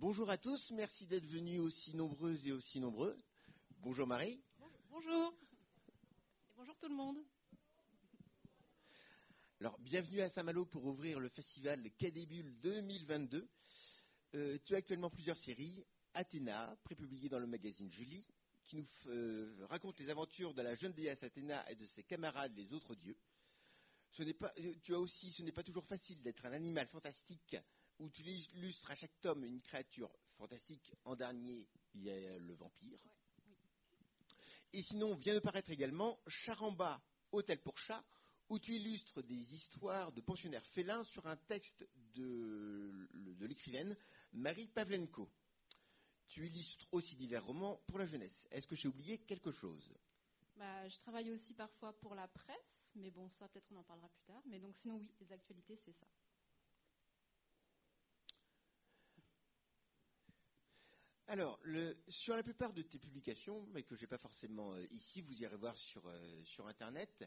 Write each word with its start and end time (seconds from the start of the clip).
Bonjour 0.00 0.30
à 0.30 0.38
tous, 0.38 0.70
merci 0.70 1.04
d'être 1.04 1.26
venus 1.26 1.60
aussi 1.60 1.94
nombreuses 1.94 2.46
et 2.46 2.52
aussi 2.52 2.80
nombreux. 2.80 3.14
Bonjour 3.82 4.06
Marie. 4.06 4.40
Bonjour. 4.88 5.34
Et 6.48 6.54
bonjour 6.56 6.74
tout 6.78 6.88
le 6.88 6.94
monde. 6.94 7.18
Alors, 9.60 9.78
bienvenue 9.80 10.22
à 10.22 10.30
Saint-Malo 10.30 10.64
pour 10.64 10.86
ouvrir 10.86 11.20
le 11.20 11.28
festival 11.28 11.82
Bulles 12.00 12.56
2022. 12.62 13.46
Euh, 14.36 14.58
tu 14.64 14.74
as 14.74 14.78
actuellement 14.78 15.10
plusieurs 15.10 15.36
séries. 15.36 15.84
Athéna, 16.14 16.74
prépubliée 16.82 17.28
dans 17.28 17.38
le 17.38 17.46
magazine 17.46 17.92
Julie, 17.92 18.26
qui 18.68 18.76
nous 18.76 18.88
euh, 19.08 19.66
raconte 19.68 20.00
les 20.00 20.08
aventures 20.08 20.54
de 20.54 20.62
la 20.62 20.76
jeune 20.76 20.94
déesse 20.94 21.22
Athéna 21.22 21.70
et 21.70 21.74
de 21.74 21.84
ses 21.88 22.04
camarades 22.04 22.56
les 22.56 22.72
autres 22.72 22.94
dieux. 22.94 23.18
Ce 24.12 24.22
n'est 24.22 24.32
pas, 24.32 24.50
euh, 24.60 24.72
tu 24.82 24.94
as 24.94 24.98
aussi, 24.98 25.30
ce 25.32 25.42
n'est 25.42 25.52
pas 25.52 25.62
toujours 25.62 25.84
facile 25.84 26.22
d'être 26.22 26.46
un 26.46 26.52
animal 26.52 26.86
fantastique 26.86 27.54
où 28.00 28.08
tu 28.08 28.22
illustres 28.22 28.90
à 28.90 28.96
chaque 28.96 29.20
tome 29.20 29.44
une 29.44 29.60
créature 29.60 30.10
fantastique. 30.36 30.92
En 31.04 31.14
dernier, 31.14 31.68
il 31.94 32.02
y 32.02 32.10
a 32.10 32.38
le 32.38 32.54
vampire. 32.54 32.98
Et 34.72 34.82
sinon, 34.84 35.14
vient 35.16 35.34
de 35.34 35.40
paraître 35.40 35.70
également 35.70 36.18
Charamba, 36.26 37.02
Hôtel 37.32 37.60
pour 37.60 37.76
chat, 37.78 38.02
où 38.48 38.58
tu 38.58 38.74
illustres 38.74 39.22
des 39.22 39.54
histoires 39.54 40.12
de 40.12 40.20
pensionnaires 40.20 40.66
félins 40.68 41.04
sur 41.04 41.26
un 41.26 41.36
texte 41.36 41.86
de, 42.14 43.08
de 43.14 43.46
l'écrivaine 43.46 43.96
Marie 44.32 44.66
Pavlenko. 44.68 45.30
Tu 46.28 46.46
illustres 46.46 46.86
aussi 46.92 47.16
divers 47.16 47.44
romans 47.44 47.80
pour 47.86 47.98
la 47.98 48.06
jeunesse. 48.06 48.46
Est-ce 48.50 48.66
que 48.66 48.76
j'ai 48.76 48.88
oublié 48.88 49.18
quelque 49.18 49.52
chose? 49.52 49.92
Bah, 50.56 50.88
Je 50.88 50.98
travaille 50.98 51.30
aussi 51.32 51.54
parfois 51.54 51.92
pour 52.00 52.14
la 52.14 52.28
presse, 52.28 52.86
mais 52.94 53.10
bon, 53.10 53.28
ça 53.30 53.48
peut-être 53.48 53.70
on 53.72 53.76
en 53.76 53.84
parlera 53.84 54.08
plus 54.08 54.24
tard. 54.24 54.42
Mais 54.46 54.58
donc 54.58 54.74
sinon 54.76 54.96
oui, 54.96 55.10
les 55.20 55.32
actualités, 55.32 55.76
c'est 55.84 55.92
ça. 55.92 56.06
Alors, 61.30 61.60
le, 61.62 61.96
sur 62.08 62.34
la 62.34 62.42
plupart 62.42 62.72
de 62.72 62.82
tes 62.82 62.98
publications, 62.98 63.64
mais 63.72 63.84
que 63.84 63.94
je 63.94 64.00
n'ai 64.00 64.08
pas 64.08 64.18
forcément 64.18 64.72
euh, 64.72 64.84
ici, 64.90 65.20
vous 65.20 65.32
irez 65.40 65.54
voir 65.54 65.76
sur, 65.76 66.04
euh, 66.08 66.42
sur 66.42 66.66
Internet, 66.66 67.24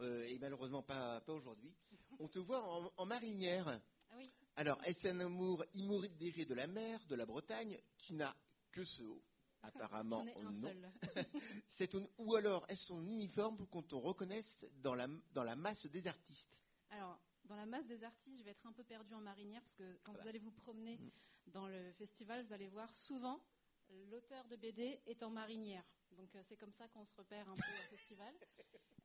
euh, 0.00 0.22
et 0.28 0.38
malheureusement 0.38 0.84
pas, 0.84 1.20
pas 1.22 1.32
aujourd'hui, 1.32 1.74
on 2.20 2.28
te 2.28 2.38
voit 2.38 2.62
en, 2.96 3.04
marinière. 3.04 3.66
Ah 4.10 4.14
oui. 4.16 4.30
Alors, 4.54 4.80
est-ce 4.84 5.08
un 5.08 5.18
amour 5.18 5.64
immodéré 5.74 6.44
de 6.44 6.54
la 6.54 6.68
mer, 6.68 7.04
de 7.08 7.16
la 7.16 7.26
Bretagne, 7.26 7.80
qui 7.98 8.14
n'a 8.14 8.32
que 8.70 8.84
ce 8.84 9.02
haut 9.02 9.24
Apparemment, 9.62 10.24
non. 10.52 10.72
C'est 11.72 11.92
ou 12.18 12.36
alors, 12.36 12.64
est-ce 12.68 12.84
son 12.86 13.04
uniforme 13.04 13.56
pour 13.56 13.68
qu'on 13.70 13.82
te 13.82 13.96
reconnaisse 13.96 14.64
dans 14.84 14.94
la, 14.94 15.08
dans 15.32 15.42
la 15.42 15.56
masse 15.56 15.84
des 15.86 16.06
artistes? 16.06 16.56
Alors, 16.90 17.18
dans 17.44 17.56
la 17.56 17.66
masse 17.66 17.86
des 17.86 18.04
artistes, 18.04 18.38
je 18.38 18.44
vais 18.44 18.52
être 18.52 18.66
un 18.66 18.72
peu 18.72 18.84
perdu 18.84 19.14
en 19.14 19.20
marinière 19.20 19.62
parce 19.62 19.74
que 19.74 19.98
quand 20.04 20.12
vous 20.12 20.28
allez 20.28 20.38
vous 20.38 20.52
promener 20.52 20.96
mm. 20.96 21.10
dans 21.52 21.66
le 21.66 21.92
festival, 21.92 22.44
vous 22.46 22.52
allez 22.52 22.68
voir 22.68 22.94
souvent 22.96 23.40
l'auteur 24.10 24.46
de 24.48 24.56
BD 24.56 25.00
est 25.06 25.22
en 25.22 25.30
marinière. 25.30 25.84
Donc 26.12 26.34
euh, 26.34 26.42
c'est 26.48 26.56
comme 26.56 26.72
ça 26.72 26.88
qu'on 26.88 27.04
se 27.04 27.14
repère 27.16 27.48
un 27.48 27.56
peu 27.56 27.62
au 27.62 27.96
festival. 27.96 28.34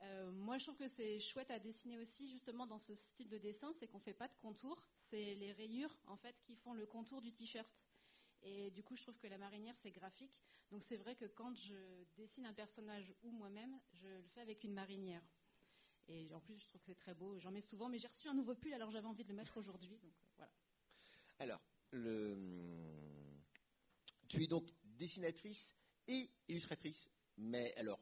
Euh, 0.04 0.32
moi, 0.32 0.60
je 0.60 0.66
trouve 0.66 0.78
que 0.78 0.88
c'est 0.90 1.20
chouette 1.20 1.50
à 1.50 1.58
dessiner 1.58 1.98
aussi, 1.98 2.30
justement 2.30 2.68
dans 2.68 2.78
ce 2.78 2.94
style 2.94 3.30
de 3.30 3.40
dessin, 3.40 3.74
c'est 3.80 3.88
qu'on 3.88 4.00
fait 4.00 4.14
pas 4.14 4.28
de 4.28 4.36
contour, 4.44 4.80
c'est 5.10 5.34
les 5.34 5.52
rayures 5.54 5.98
en 6.06 6.18
fait 6.18 6.36
qui 6.44 6.56
font 6.56 6.76
le 6.76 6.86
contour 6.86 7.20
du 7.20 7.34
t-shirt. 7.34 7.68
Et 8.44 8.70
du 8.70 8.84
coup, 8.84 8.96
je 8.96 9.02
trouve 9.02 9.18
que 9.18 9.26
la 9.26 9.40
marinière, 9.40 9.76
c'est 9.82 9.90
graphique. 9.90 10.38
Donc 10.70 10.84
c'est 10.84 10.98
vrai 10.98 11.16
que 11.16 11.26
quand 11.26 11.52
je 11.56 12.04
dessine 12.16 12.46
un 12.46 12.54
personnage 12.54 13.12
ou 13.24 13.32
moi-même, 13.32 13.80
je 13.94 14.08
le 14.08 14.22
fais 14.36 14.42
avec 14.42 14.64
une 14.64 14.74
marinière. 14.74 15.24
Et 16.10 16.34
en 16.34 16.40
plus, 16.40 16.58
je 16.58 16.68
trouve 16.68 16.82
que 16.82 16.88
c'est 16.88 16.96
très 16.96 17.14
beau. 17.14 17.38
J'en 17.40 17.52
mets 17.52 17.62
souvent, 17.62 17.90
mais 17.90 18.00
j'ai 18.00 18.08
reçu 18.08 18.28
un 18.28 18.34
nouveau 18.34 18.56
pull, 18.56 18.74
alors 18.74 18.92
j'avais 18.92 19.08
envie 19.08 19.24
de 19.24 19.30
le 19.30 19.36
mettre 19.36 19.58
aujourd'hui. 19.58 19.98
Donc 19.98 20.14
euh, 20.24 20.28
voilà. 20.38 20.52
Alors, 21.40 21.62
le... 21.92 22.36
tu 24.28 24.44
es 24.44 24.48
donc 24.48 24.70
dessinatrice 24.84 25.68
et 26.08 26.30
illustratrice. 26.48 27.10
Mais 27.38 27.76
alors, 27.76 28.00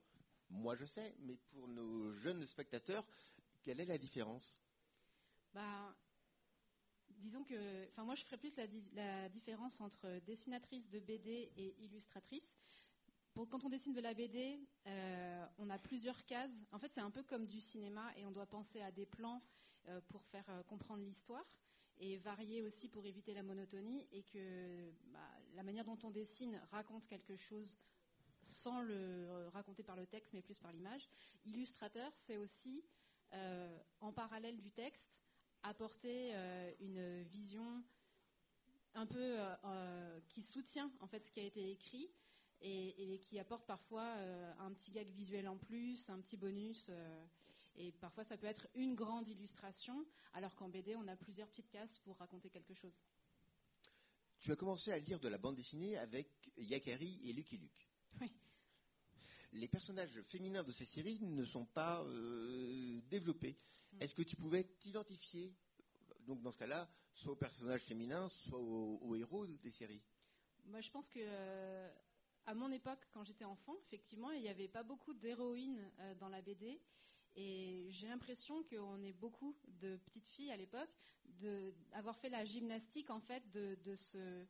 moi 0.50 0.76
je 0.76 0.86
sais, 0.86 1.16
mais 1.20 1.38
pour 1.52 1.67
nos 1.67 2.14
jeunes 2.14 2.45
spectateurs, 2.45 3.05
quelle 3.64 3.80
est 3.80 3.86
la 3.86 3.98
différence? 3.98 4.58
Bah, 5.54 5.95
Disons 7.10 7.43
que, 7.43 7.87
enfin 7.89 8.04
moi 8.04 8.16
je 8.16 8.23
ferais 8.23 8.37
plus 8.37 8.55
la, 8.55 8.66
la, 8.93 9.30
différence 9.30 9.80
entre 9.80 10.20
dessinatrice 10.26 10.87
de 10.89 10.99
BD 10.99 11.52
et 11.55 11.76
illustratrice 11.83 12.43
quand 13.44 13.66
on 13.66 13.70
dessine 13.70 13.94
de 13.94 14.00
la 14.00 14.14
BD, 14.14 14.58
euh, 14.88 15.46
on 15.58 15.70
a 15.70 15.78
plusieurs 15.78 16.26
cases. 16.26 16.52
En 16.72 16.80
fait, 16.80 16.92
c'est 16.94 17.02
un 17.02 17.12
peu 17.12 17.23
comme 17.23 17.46
du 17.46 17.60
cinéma 17.60 18.14
et 18.18 18.26
on 18.26 18.32
doit 18.32 18.46
penser 18.46 18.82
à 18.82 18.92
des 18.92 19.06
plans 19.06 19.42
euh, 19.90 20.00
pour 20.08 20.23
faire 20.26 20.46
euh, 20.50 20.64
comprendre 20.64 21.04
l'histoire 21.04 21.46
et 21.98 22.18
varier 22.18 22.62
aussi 22.62 22.88
pour 22.88 23.06
éviter 23.06 23.34
la 23.34 23.44
monotonie 23.44 24.08
et 24.12 24.23
que 24.23 24.92
bah, 25.12 25.20
la 25.54 25.64
manière 25.64 25.84
dont 25.84 25.98
on 26.04 26.12
dessine 26.12 26.62
raconte 26.72 27.08
quelque 27.08 27.36
chose 27.36 27.78
sans 28.42 28.82
le 28.82 29.48
raconter 29.54 29.84
par 29.84 29.96
le 29.96 30.06
texte 30.06 30.32
mais 30.34 30.42
plus 30.42 30.60
par 30.60 30.72
l'image. 30.72 31.10
Illustrateur, 31.46 32.12
c'est 32.26 32.38
aussi 32.38 32.84
en 34.00 34.14
parallèle 34.14 34.58
du 34.58 34.72
texte 34.72 35.04
apporter 35.64 36.34
une 36.80 37.23
vision 37.23 37.84
un 38.94 39.06
peu 39.06 39.38
qui 40.30 40.42
soutient 40.44 40.90
en 41.02 41.08
fait 41.08 41.26
ce 41.26 41.32
qui 41.32 41.40
a 41.40 41.44
été 41.44 41.72
écrit 41.72 42.10
et, 42.61 43.20
qui 43.26 43.39
apporte 43.39 43.66
parfois 43.66 44.04
euh, 44.04 44.54
un 44.60 44.73
petit 44.73 44.92
gag 44.92 45.08
visuel 45.10 45.48
en 45.48 45.58
plus, 45.58 46.10
un 46.10 46.20
petit 46.21 46.38
bonus. 46.38 46.88
Euh, 46.89 47.26
et 47.77 47.92
parfois, 47.93 48.23
ça 48.23 48.38
peut 48.38 48.48
être 48.48 48.67
une 48.76 48.95
grande 48.95 49.27
illustration, 49.27 50.05
alors 50.33 50.55
qu'en 50.55 50.70
BD, 50.70 50.95
on 50.95 51.08
a 51.08 51.16
plusieurs 51.16 51.48
petites 51.49 51.70
cases 51.70 51.99
pour 51.99 52.17
raconter 52.17 52.49
quelque 52.49 52.73
chose. 52.73 52.93
Tu 54.39 54.52
as 54.52 54.55
commencé 54.55 54.92
à 54.92 54.99
lire 54.99 55.20
de 55.20 55.27
la 55.27 55.38
bande 55.38 55.55
dessinée 55.55 55.98
avec 55.98 56.30
Yakari 56.58 57.20
et 57.23 57.33
Lucky 57.33 57.58
Luke. 57.58 57.89
Oui. 58.21 58.32
Les 59.54 59.67
personnages 59.67 60.22
féminins 60.30 60.64
de 60.64 60.72
ces 60.72 60.86
séries 60.86 61.20
ne 61.22 61.45
sont 61.45 61.66
pas 61.66 62.04
euh, 62.04 63.02
développés. 63.10 63.58
Mm. 63.93 64.02
Est-ce 64.02 64.16
que 64.16 64.22
tu 64.22 64.36
pouvais 64.36 64.64
t'identifier, 64.80 65.54
donc 66.27 66.42
dans 66.42 66.52
ce 66.52 66.58
cas-là, 66.58 66.89
soit 67.16 67.33
aux 67.33 67.37
personnages 67.37 67.83
féminins, 67.83 68.30
soit 68.48 68.60
aux, 68.60 69.16
héros 69.16 69.48
des 69.48 69.72
séries? 69.72 70.02
Moi, 70.66 70.82
je 70.82 70.92
pense 70.92 71.08
que 71.10 71.20
à 72.48 72.54
mon 72.54 72.72
époque, 72.72 73.00
quand 73.11 73.23
j'étais 73.23 73.45
enfant, 73.45 73.76
effectivement, 73.88 74.32
il 74.32 74.42
n'y 74.42 74.50
avait 74.50 74.67
pas 74.67 74.83
beaucoup 74.83 75.14
d'héroïnes 75.14 75.92
euh, 76.00 76.16
dans 76.16 76.30
la 76.30 76.42
BD. 76.42 76.80
Et 77.36 77.88
j'ai 77.92 78.08
l'impression 78.08 78.64
qu'on 78.64 79.02
est 79.02 79.14
beaucoup 79.14 79.56
de 79.82 79.98
petites 79.98 80.28
filles 80.30 80.52
à 80.52 80.58
l'époque 80.58 80.89
d'avoir 81.92 82.17
fait 82.20 82.30
la 82.30 82.45
gymnastique 82.45 83.10
en 83.10 83.20
fait 83.20 83.44
de, 83.52 83.95
ce 83.95 84.45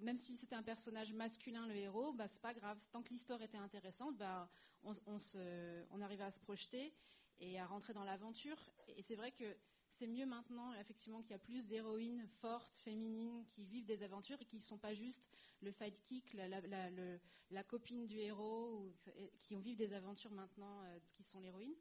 même 0.00 0.18
si 0.18 0.36
c'était 0.36 0.56
un 0.56 0.62
personnage 0.62 1.12
masculin 1.12 1.66
le 1.66 1.76
héros, 1.76 2.12
bah 2.12 2.28
c'est 2.28 2.42
pas 2.42 2.52
grave. 2.52 2.78
Tant 2.90 3.02
que 3.02 3.10
l'histoire 3.10 3.40
était 3.40 3.56
intéressante, 3.56 4.18
bah 4.18 4.50
on, 4.82 4.94
on 5.06 6.00
arrivait 6.02 6.24
à 6.24 6.32
se 6.32 6.40
projeter 6.40 6.92
et 7.38 7.58
à 7.58 7.66
rentrer 7.66 7.94
dans 7.94 8.04
l'aventure. 8.04 8.58
Et 8.88 9.02
c'est 9.02 9.14
vrai 9.14 9.30
que 9.32 9.56
c'est 9.98 10.06
mieux 10.06 10.26
maintenant, 10.26 10.72
effectivement, 10.74 11.22
qu'il 11.22 11.32
y 11.32 11.34
a 11.34 11.38
plus 11.38 11.66
d'héroïnes 11.66 12.26
fortes, 12.40 12.78
féminines, 12.80 13.44
qui 13.46 13.64
vivent 13.64 13.86
des 13.86 14.02
aventures 14.02 14.40
et 14.40 14.44
qui 14.44 14.56
ne 14.56 14.62
sont 14.62 14.78
pas 14.78 14.94
juste 14.94 15.28
le 15.62 15.70
sidekick, 15.70 16.34
la, 16.34 17.64
copine 17.64 18.06
du 18.06 18.18
héros, 18.18 18.78
ou, 18.78 18.94
qui 19.38 19.56
vivent 19.56 19.76
des 19.76 19.92
aventures 19.92 20.32
maintenant, 20.32 20.82
euh, 20.82 20.98
qui 21.12 21.22
sont 21.22 21.40
l'héroïne. 21.40 21.74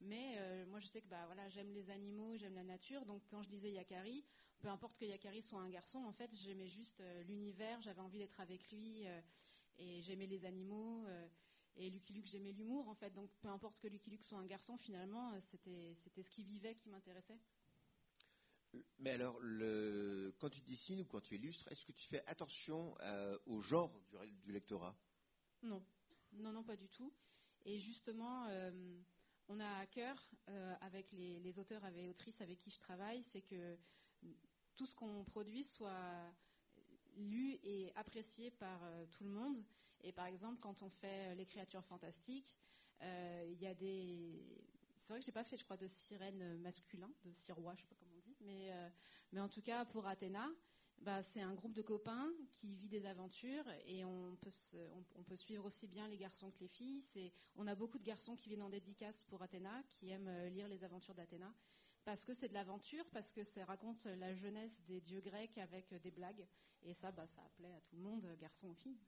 Mais 0.00 0.36
euh, 0.38 0.66
moi, 0.66 0.80
je 0.80 0.86
sais 0.86 1.02
que 1.02 1.08
bah, 1.08 1.26
voilà, 1.26 1.48
j'aime 1.50 1.72
les 1.72 1.90
animaux, 1.90 2.36
j'aime 2.36 2.54
la 2.54 2.64
nature. 2.64 3.04
Donc, 3.04 3.22
quand 3.28 3.42
je 3.42 3.50
disais 3.50 3.70
Yakari, 3.70 4.24
peu 4.60 4.68
importe 4.68 4.96
que 4.98 5.04
Yakari 5.04 5.42
soit 5.42 5.60
un 5.60 5.68
garçon, 5.68 5.98
en 5.98 6.12
fait, 6.12 6.30
j'aimais 6.34 6.68
juste 6.68 7.00
euh, 7.00 7.22
l'univers, 7.24 7.80
j'avais 7.82 8.00
envie 8.00 8.18
d'être 8.18 8.40
avec 8.40 8.70
lui, 8.70 9.04
et 9.78 10.02
j'aimais 10.02 10.26
les 10.26 10.44
animaux. 10.44 11.06
Et 11.76 11.90
Lucky 11.90 12.12
Luke, 12.12 12.26
j'aimais 12.26 12.52
l'humour, 12.52 12.88
en 12.88 12.94
fait. 12.94 13.10
Donc, 13.10 13.30
peu 13.40 13.48
importe 13.48 13.80
que 13.80 13.88
Lucky 13.88 14.10
Luke 14.10 14.24
soit 14.24 14.38
un 14.38 14.46
garçon, 14.46 14.76
finalement, 14.76 15.32
c'était 15.50 15.96
ce 16.16 16.28
qu'il 16.28 16.44
vivait 16.44 16.74
qui 16.74 16.88
m'intéressait. 16.88 17.38
Mais 18.98 19.10
alors, 19.10 19.36
quand 20.38 20.50
tu 20.50 20.60
dessines 20.62 21.00
ou 21.00 21.04
quand 21.06 21.20
tu 21.20 21.34
illustres, 21.34 21.66
est-ce 21.70 21.84
que 21.84 21.92
tu 21.92 22.06
fais 22.08 22.24
attention 22.26 22.94
euh, 23.00 23.38
au 23.46 23.60
genre 23.60 23.90
du, 24.44 24.52
lectorat? 24.52 24.94
Non, 25.62 25.82
non, 26.32 26.52
non, 26.52 26.62
pas 26.62 26.76
du 26.76 26.88
tout. 26.88 27.12
Et 27.64 27.78
justement, 27.80 28.46
euh, 28.48 29.00
on 29.48 29.58
a 29.58 29.78
à 29.78 29.86
cœur, 29.86 30.30
euh, 30.48 30.74
avec 30.80 31.10
les, 31.12 31.58
auteurs 31.58 31.84
et 31.96 32.08
autrices 32.08 32.40
avec 32.40 32.58
qui 32.58 32.70
je 32.70 32.78
travaille, 32.78 33.24
c'est 33.32 33.42
que 33.42 33.76
tout 34.76 34.86
ce 34.86 34.94
qu'on 34.94 35.24
produit 35.24 35.64
soit 35.64 36.32
lu 37.16 37.58
et 37.64 37.92
apprécié 37.96 38.50
par 38.52 38.80
tout 39.12 39.24
le 39.24 39.30
monde. 39.30 39.64
Et 40.02 40.12
par 40.12 40.26
exemple, 40.26 40.58
quand 40.60 40.82
on 40.82 40.90
fait 40.90 41.34
les 41.34 41.46
créatures 41.46 41.84
fantastiques, 41.84 42.58
il 43.02 43.58
y 43.60 43.66
a 43.66 43.74
des 43.74 44.60
c'est 45.10 45.14
vrai 45.14 45.20
que 45.22 45.26
j'ai 45.26 45.32
pas 45.32 45.42
fait, 45.42 45.56
je 45.56 45.64
crois, 45.64 45.76
de 45.76 45.88
sirène 45.88 46.58
masculin, 46.58 47.10
de 47.24 47.32
sirois, 47.32 47.74
je 47.74 47.80
sais 47.80 47.88
pas 47.88 47.96
comment 47.98 48.14
on 48.14 48.20
dit, 48.20 48.36
mais, 48.42 48.70
euh, 48.70 48.88
mais 49.32 49.40
en 49.40 49.48
tout 49.48 49.60
cas 49.60 49.84
pour 49.84 50.06
Athéna, 50.06 50.48
bah, 50.98 51.20
c'est 51.32 51.40
un 51.40 51.52
groupe 51.52 51.72
de 51.72 51.82
copains 51.82 52.30
qui 52.52 52.76
vit 52.76 52.88
des 52.88 53.04
aventures 53.06 53.64
et 53.86 54.04
on 54.04 54.36
peut, 54.36 54.52
on, 55.16 55.24
peut 55.24 55.34
suivre 55.34 55.64
aussi 55.64 55.88
bien 55.88 56.06
les 56.06 56.16
garçons 56.16 56.52
que 56.52 56.60
les 56.60 56.68
filles. 56.68 57.02
On 57.56 57.66
a 57.66 57.74
beaucoup 57.74 57.98
de 57.98 58.04
garçons 58.04 58.36
qui 58.36 58.50
viennent 58.50 58.62
en 58.62 58.68
dédicace 58.68 59.24
pour 59.24 59.42
Athéna, 59.42 59.82
qui 59.94 60.10
aiment 60.10 60.28
euh, 60.28 60.48
lire 60.48 60.68
les 60.68 60.84
aventures 60.84 61.16
d'Athéna. 61.16 61.52
parce 62.04 62.24
que 62.24 62.32
c'est 62.32 62.48
de 62.48 62.54
l'aventure, 62.54 63.04
parce 63.12 63.32
que 63.32 63.42
ça 63.42 63.64
raconte 63.64 64.04
la 64.04 64.32
jeunesse 64.32 64.80
des 64.86 65.00
dieux 65.00 65.22
grecs 65.22 65.58
avec 65.58 65.92
des 66.02 66.12
blagues. 66.12 66.46
Et 66.82 66.94
ça, 66.94 67.10
bah, 67.10 67.26
ça 67.26 67.42
plaît 67.56 67.74
à 67.74 67.80
tout 67.80 67.96
le 67.96 68.02
monde, 68.02 68.36
garçons 68.38 68.68
ou 68.68 68.74
filles. 68.74 69.00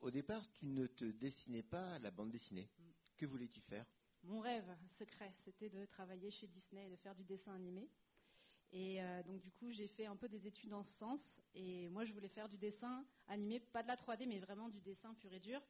Au 0.00 0.10
départ, 0.10 0.50
tu 0.52 0.66
ne 0.66 0.86
te 0.86 1.04
dessinais 1.04 1.62
pas 1.62 1.94
à 1.94 1.98
la 1.98 2.10
bande 2.10 2.30
dessinée. 2.30 2.70
Mm. 2.78 2.90
Que 3.18 3.26
voulais-tu 3.26 3.60
faire? 3.60 3.84
Mon 4.22 4.40
rêve 4.40 4.76
secret, 4.98 5.32
c'était 5.44 5.68
de 5.68 5.84
travailler 5.86 6.30
chez 6.30 6.46
Disney 6.46 6.86
et 6.86 6.90
de 6.90 6.96
faire 6.96 7.14
du 7.14 7.24
dessin 7.24 7.54
animé. 7.54 7.88
Et 8.72 9.02
euh, 9.02 9.22
donc 9.22 9.40
du 9.40 9.50
coup, 9.50 9.70
j'ai 9.72 9.88
fait 9.88 10.06
un 10.06 10.16
peu 10.16 10.28
des 10.28 10.46
études 10.46 10.72
en 10.72 10.84
ce 10.84 10.92
sens. 10.92 11.20
Et 11.54 11.88
moi, 11.88 12.04
je 12.04 12.12
voulais 12.12 12.28
faire 12.28 12.48
du 12.48 12.56
dessin 12.56 13.04
animé, 13.26 13.60
pas 13.60 13.82
de 13.82 13.88
la 13.88 13.96
3D, 13.96 14.26
mais 14.26 14.38
vraiment 14.38 14.68
du 14.68 14.80
dessin 14.80 15.14
pur 15.14 15.32
et 15.32 15.40
dur. 15.40 15.60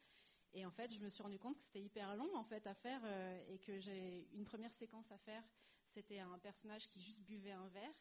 Et 0.53 0.67
en 0.67 0.71
fait, 0.71 0.93
je 0.93 1.01
me 1.01 1.09
suis 1.09 1.23
rendu 1.23 1.39
compte 1.39 1.57
que 1.57 1.63
c'était 1.65 1.83
hyper 1.83 2.15
long 2.17 2.35
en 2.37 2.45
fait 2.45 2.67
à 2.67 2.75
faire 2.75 3.01
euh, 3.05 3.45
et 3.49 3.59
que 3.59 3.79
j'ai 3.79 4.29
une 4.33 4.45
première 4.45 4.73
séquence 4.75 5.11
à 5.11 5.19
faire. 5.19 5.43
C'était 5.95 6.19
un 6.21 6.39
personnage 6.39 6.89
qui 6.89 7.01
juste 7.01 7.23
buvait 7.23 7.53
un 7.53 7.69
verre. 7.69 7.95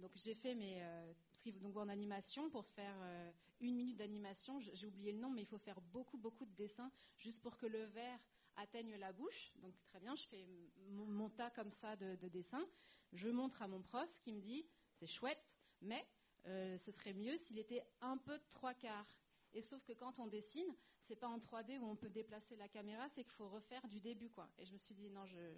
Donc 0.00 0.10
j'ai 0.16 0.34
fait 0.34 0.54
mes 0.54 0.82
euh, 0.82 1.12
donc 1.60 1.76
en 1.76 1.88
animation 1.88 2.50
pour 2.50 2.66
faire 2.66 2.94
euh, 3.00 3.30
une 3.60 3.76
minute 3.76 3.96
d'animation. 3.96 4.60
J'ai 4.60 4.86
oublié 4.86 5.12
le 5.12 5.18
nom, 5.18 5.30
mais 5.30 5.42
il 5.42 5.46
faut 5.46 5.58
faire 5.58 5.80
beaucoup 5.80 6.18
beaucoup 6.18 6.44
de 6.44 6.54
dessins 6.54 6.90
juste 7.18 7.40
pour 7.40 7.56
que 7.56 7.66
le 7.66 7.84
verre 7.84 8.18
atteigne 8.56 8.96
la 8.96 9.12
bouche. 9.12 9.52
Donc 9.56 9.74
très 9.84 10.00
bien, 10.00 10.14
je 10.16 10.26
fais 10.28 10.46
mon, 10.88 11.30
tas 11.30 11.50
comme 11.50 11.70
ça 11.70 11.96
de, 11.96 12.16
de 12.16 12.28
dessins. 12.28 12.66
Je 13.12 13.28
montre 13.28 13.62
à 13.62 13.68
mon 13.68 13.80
prof 13.80 14.08
qui 14.18 14.32
me 14.32 14.40
dit 14.40 14.66
c'est 14.98 15.06
chouette, 15.06 15.44
mais 15.80 16.04
euh, 16.46 16.76
ce 16.78 16.90
serait 16.90 17.14
mieux 17.14 17.36
s'il 17.38 17.58
était 17.58 17.84
un 18.00 18.18
peu 18.18 18.38
de 18.38 18.44
trois 18.50 18.74
quarts. 18.74 19.06
Et 19.52 19.62
sauf 19.62 19.82
que 19.84 19.92
quand 19.92 20.18
on 20.18 20.26
dessine, 20.26 20.74
c'est 21.02 21.16
pas 21.16 21.28
en 21.28 21.38
3D 21.38 21.78
où 21.78 21.86
on 21.86 21.96
peut 21.96 22.10
déplacer 22.10 22.56
la 22.56 22.68
caméra, 22.68 23.08
c'est 23.10 23.22
qu'il 23.22 23.32
faut 23.32 23.48
refaire 23.48 23.86
du 23.86 24.00
début, 24.00 24.30
quoi. 24.30 24.48
Et 24.58 24.66
je 24.66 24.72
me 24.72 24.78
suis 24.78 24.94
dit 24.94 25.08
non, 25.10 25.24
je 25.26 25.56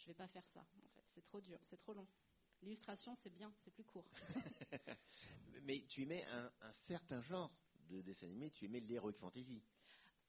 je 0.00 0.06
vais 0.06 0.14
pas 0.14 0.28
faire 0.28 0.46
ça. 0.48 0.64
C'est 1.14 1.22
trop 1.22 1.40
dur, 1.40 1.58
c'est 1.68 1.76
trop 1.76 1.92
long. 1.92 2.06
L'illustration, 2.62 3.16
c'est 3.22 3.30
bien, 3.30 3.52
c'est 3.64 3.70
plus 3.70 3.84
court. 3.84 4.10
Mais 5.62 5.84
tu 5.88 6.02
aimais 6.02 6.24
un, 6.26 6.50
un, 6.60 6.72
certain 6.86 7.20
genre 7.22 7.52
de 7.88 8.00
dessin 8.02 8.26
animé, 8.26 8.50
tu 8.50 8.66
aimais 8.66 8.80
l'heroic 8.80 9.12
fantasy. 9.14 9.62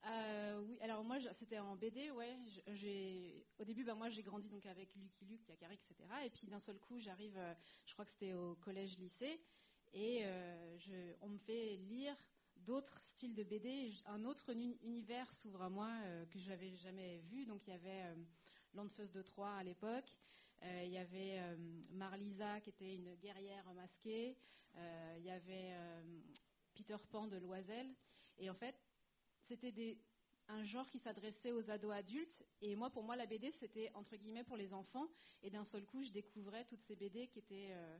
Euh, 0.05 0.59
oui, 0.61 0.79
alors 0.81 1.03
moi 1.03 1.17
c'était 1.33 1.59
en 1.59 1.75
BD, 1.75 2.09
ouais. 2.11 2.35
J'ai 2.67 3.45
au 3.59 3.63
début, 3.63 3.83
bah, 3.83 3.93
moi 3.93 4.09
j'ai 4.09 4.23
grandi 4.23 4.49
donc 4.49 4.65
avec 4.65 4.95
Lucky 4.95 5.25
Luke, 5.25 5.47
Yakari, 5.47 5.75
etc. 5.75 6.09
Et 6.25 6.29
puis 6.29 6.47
d'un 6.47 6.59
seul 6.59 6.79
coup, 6.79 6.99
j'arrive, 6.99 7.37
euh, 7.37 7.53
je 7.85 7.93
crois 7.93 8.05
que 8.05 8.11
c'était 8.11 8.33
au 8.33 8.55
collège-lycée, 8.55 9.39
et 9.93 10.25
euh, 10.25 10.77
je, 10.79 11.15
on 11.21 11.29
me 11.29 11.37
fait 11.39 11.77
lire 11.77 12.15
d'autres 12.55 12.99
styles 13.07 13.35
de 13.35 13.43
BD, 13.43 13.93
un 14.05 14.23
autre 14.25 14.51
univers 14.83 15.31
s'ouvre 15.35 15.61
à 15.61 15.69
moi 15.69 15.89
que 16.29 16.39
j'avais 16.39 16.75
jamais 16.75 17.19
vu. 17.29 17.45
Donc 17.45 17.65
il 17.67 17.71
y 17.71 17.73
avait 17.73 18.15
Landfeuse 18.73 19.11
de 19.11 19.21
Troyes 19.21 19.53
à 19.53 19.63
l'époque, 19.63 20.17
il 20.63 20.91
y 20.91 20.97
avait 20.97 21.39
Marlisa 21.91 22.59
qui 22.61 22.69
était 22.69 22.95
une 22.95 23.15
guerrière 23.15 23.65
masquée, 23.73 24.37
il 24.75 25.23
y 25.23 25.29
avait 25.31 25.73
Peter 26.73 26.97
Pan 27.09 27.27
de 27.27 27.37
Loisel, 27.37 27.93
et 28.37 28.49
en 28.49 28.55
fait 28.55 28.75
c'était 29.43 29.97
un 30.47 30.63
genre 30.63 30.89
qui 30.89 30.99
s'adressait 30.99 31.51
aux 31.51 31.69
ados 31.69 31.91
adultes. 31.91 32.45
Et 32.61 32.75
moi, 32.75 32.89
pour 32.89 33.03
moi, 33.03 33.15
la 33.15 33.25
BD, 33.25 33.51
c'était 33.51 33.91
entre 33.93 34.15
guillemets 34.15 34.43
pour 34.43 34.57
les 34.57 34.73
enfants. 34.73 35.07
Et 35.41 35.49
d'un 35.49 35.65
seul 35.65 35.85
coup, 35.85 36.03
je 36.03 36.11
découvrais 36.11 36.65
toutes 36.65 36.83
ces 36.83 36.95
BD 36.95 37.27
qui 37.27 37.39
étaient 37.39 37.69
euh, 37.71 37.97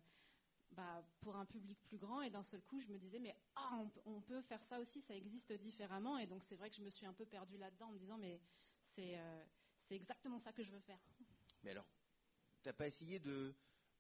bah, 0.72 1.04
pour 1.22 1.36
un 1.36 1.46
public 1.46 1.80
plus 1.84 1.98
grand. 1.98 2.22
Et 2.22 2.30
d'un 2.30 2.44
seul 2.44 2.62
coup, 2.62 2.80
je 2.82 2.88
me 2.88 2.98
disais, 2.98 3.20
mais 3.20 3.36
ah, 3.56 3.84
on, 4.06 4.22
peut 4.22 4.42
faire 4.42 4.64
ça 4.64 4.80
aussi, 4.80 5.02
ça 5.02 5.16
existe 5.16 5.54
différemment. 5.54 6.18
Et 6.18 6.28
donc, 6.28 6.44
c'est 6.44 6.56
vrai 6.56 6.70
que 6.70 6.76
je 6.76 6.82
me 6.82 6.90
suis 6.90 7.06
un 7.06 7.14
peu 7.14 7.26
perdue 7.26 7.58
là-dedans 7.58 7.88
en 7.88 7.92
me 7.92 8.00
disant, 8.00 8.18
mais 8.18 8.40
c'est 8.96 9.18
euh, 9.18 9.44
exactement 9.90 10.40
ça 10.40 10.52
que 10.52 10.64
je 10.64 10.72
veux 10.72 10.80
faire. 10.82 11.00
Mais 11.64 11.72
alors, 11.72 11.86
t'as 12.64 12.74
pas 12.74 12.88
essayé 12.88 13.20
de, 13.20 13.54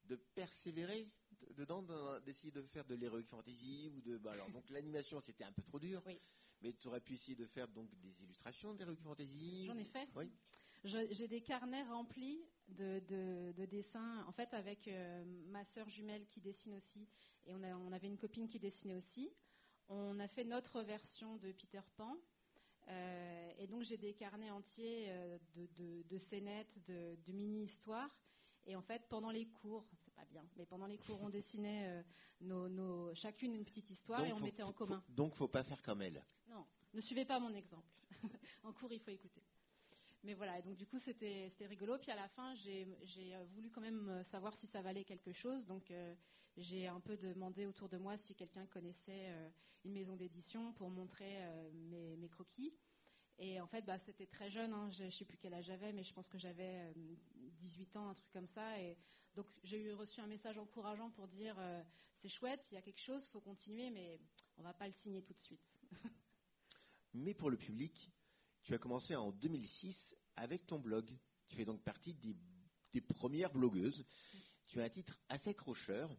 de 0.05 0.15
persévérer 0.15 1.07
dedans, 1.55 1.83
d'essayer 2.25 2.51
de 2.51 2.61
faire 2.63 2.85
de 2.85 2.95
l'heroic 2.95 3.23
fantasy 3.23 3.89
ou 3.93 4.01
de. 4.01 4.17
Bah, 4.17 4.31
alors, 4.33 4.49
donc 4.51 4.63
l'animation, 4.69 5.19
c'était 5.21 5.43
un 5.43 5.51
peu 5.51 5.61
trop 5.63 5.79
dur. 5.79 6.01
Oui. 6.05 6.19
Mais 6.61 6.73
tu 6.73 6.87
aurais 6.87 7.01
pu 7.01 7.13
essayer 7.13 7.35
de 7.35 7.47
faire 7.47 7.67
donc 7.67 7.89
des 7.99 8.21
illustrations 8.23 8.73
d'Heroic 8.75 8.97
Fantasy 9.03 9.65
J'en 9.65 9.77
ai 9.77 9.85
fait. 9.85 10.07
Oui. 10.15 10.31
J'ai 10.83 11.27
des 11.27 11.41
carnets 11.41 11.83
remplis 11.83 12.43
de, 12.67 12.99
de, 13.07 13.51
de, 13.55 13.65
dessins, 13.65 14.25
en 14.27 14.31
fait, 14.31 14.51
avec 14.53 14.87
euh, 14.87 15.23
ma 15.47 15.63
sœur 15.65 15.87
jumelle 15.89 16.25
qui 16.27 16.41
dessine 16.41 16.73
aussi, 16.73 17.07
et 17.45 17.53
on, 17.53 17.61
a, 17.61 17.75
on, 17.75 17.91
avait 17.91 18.07
une 18.07 18.17
copine 18.17 18.47
qui 18.47 18.59
dessinait 18.59 18.95
aussi. 18.95 19.31
On 19.89 20.19
a 20.19 20.27
fait 20.27 20.43
notre 20.43 20.81
version 20.81 21.35
de 21.37 21.51
Peter 21.51 21.81
Pan, 21.97 22.17
euh, 22.87 23.51
et 23.59 23.67
donc 23.67 23.83
j'ai 23.83 23.97
des 23.97 24.15
carnets 24.15 24.49
entiers 24.49 25.05
euh, 25.09 25.37
de, 25.53 25.67
de, 25.77 26.03
de 26.03 26.17
scénettes, 26.17 26.83
de, 26.87 27.15
de 27.27 27.31
mini-histoires. 27.31 28.15
Et 28.65 28.75
en 28.75 28.81
fait, 28.81 29.01
pendant 29.09 29.31
les 29.31 29.45
cours, 29.47 29.85
c'est 30.05 30.13
pas 30.13 30.25
bien, 30.25 30.45
mais 30.57 30.65
pendant 30.65 30.85
les 30.85 30.97
cours, 30.97 31.19
on 31.21 31.29
dessinait 31.29 31.87
euh, 31.87 32.03
nos, 32.41 32.69
nos, 32.69 33.13
chacune 33.15 33.55
une 33.55 33.65
petite 33.65 33.89
histoire 33.89 34.19
donc 34.19 34.29
et 34.29 34.33
on 34.33 34.37
faut, 34.37 34.45
mettait 34.45 34.63
en 34.63 34.73
commun. 34.73 35.01
Faut, 35.07 35.13
donc, 35.13 35.35
faut 35.35 35.47
pas 35.47 35.63
faire 35.63 35.81
comme 35.81 36.01
elle. 36.01 36.23
Non, 36.49 36.65
ne 36.93 37.01
suivez 37.01 37.25
pas 37.25 37.39
mon 37.39 37.53
exemple. 37.53 37.87
en 38.63 38.73
cours, 38.73 38.91
il 38.91 38.99
faut 38.99 39.11
écouter. 39.11 39.41
Mais 40.23 40.35
voilà, 40.35 40.59
et 40.59 40.61
donc 40.61 40.75
du 40.75 40.85
coup, 40.85 40.99
c'était 40.99 41.51
rigolo. 41.61 41.97
Puis 41.97 42.11
à 42.11 42.15
la 42.15 42.27
fin, 42.29 42.53
j'ai 42.55 42.87
voulu 43.55 43.71
quand 43.71 43.81
même 43.81 44.23
savoir 44.25 44.53
si 44.55 44.67
ça 44.67 44.81
valait 44.81 45.03
quelque 45.03 45.33
chose. 45.33 45.65
Donc 45.65 45.89
euh, 45.89 46.13
j'ai 46.57 46.87
un 46.87 46.99
peu 46.99 47.17
demandé 47.17 47.65
autour 47.65 47.89
de 47.89 47.97
moi 47.97 48.17
si 48.17 48.35
quelqu'un 48.35 48.65
connaissait 48.67 49.29
euh, 49.29 49.49
une 49.83 49.93
maison 49.93 50.15
d'édition 50.15 50.73
pour 50.73 50.89
montrer 50.89 51.37
euh, 51.37 51.71
mes, 51.73 52.17
mes, 52.17 52.29
croquis. 52.29 52.73
Et 53.43 53.59
en 53.59 53.65
fait, 53.65 53.81
bah, 53.81 53.97
c'était 54.05 54.27
très 54.27 54.51
jeune, 54.51 54.71
hein, 54.71 54.91
je 54.91 55.05
ne 55.05 55.09
sais 55.09 55.25
plus 55.25 55.35
quel 55.37 55.55
âge 55.55 55.65
j'avais, 55.65 55.91
mais 55.93 56.03
je 56.03 56.13
pense 56.13 56.29
que 56.29 56.37
j'avais 56.37 56.91
euh, 56.95 57.15
18 57.57 57.95
ans, 57.97 58.09
un 58.09 58.13
truc 58.13 58.31
comme 58.31 58.47
ça. 58.49 58.79
Et 58.79 58.95
donc 59.33 59.47
j'ai 59.63 59.81
eu 59.81 59.93
reçu 59.93 60.21
un 60.21 60.27
message 60.27 60.59
encourageant 60.59 61.09
pour 61.09 61.27
dire 61.27 61.55
euh, 61.57 61.81
c'est 62.21 62.29
chouette, 62.29 62.63
il 62.69 62.75
y 62.75 62.77
a 62.77 62.83
quelque 62.83 63.01
chose, 63.01 63.25
il 63.25 63.31
faut 63.31 63.41
continuer, 63.41 63.89
mais 63.89 64.19
on 64.57 64.61
ne 64.61 64.67
va 64.67 64.75
pas 64.75 64.85
le 64.85 64.93
signer 64.93 65.23
tout 65.23 65.33
de 65.33 65.39
suite. 65.39 65.73
mais 67.15 67.33
pour 67.33 67.49
le 67.49 67.57
public, 67.57 68.11
tu 68.61 68.75
as 68.75 68.77
commencé 68.77 69.15
en 69.15 69.31
2006 69.31 69.97
avec 70.35 70.67
ton 70.67 70.77
blog. 70.77 71.11
Tu 71.47 71.55
fais 71.55 71.65
donc 71.65 71.81
partie 71.81 72.13
des, 72.13 72.37
des 72.93 73.01
premières 73.01 73.51
blogueuses. 73.51 74.05
Tu 74.67 74.79
as 74.79 74.83
un 74.83 74.89
titre 74.89 75.17
assez 75.29 75.49
accrocheur. 75.49 76.15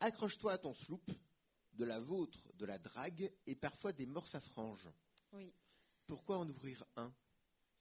Accroche-toi 0.00 0.52
à 0.52 0.58
ton 0.58 0.74
sloop, 0.74 1.10
de 1.72 1.84
la 1.86 1.98
vôtre, 1.98 2.52
de 2.56 2.66
la 2.66 2.78
drague 2.78 3.32
et 3.46 3.56
parfois 3.56 3.94
des 3.94 4.04
morses 4.04 4.34
à 4.34 4.40
franges. 4.40 4.88
Oui. 5.32 5.54
Pourquoi 6.10 6.38
en 6.38 6.48
ouvrir 6.48 6.84
un? 6.96 7.14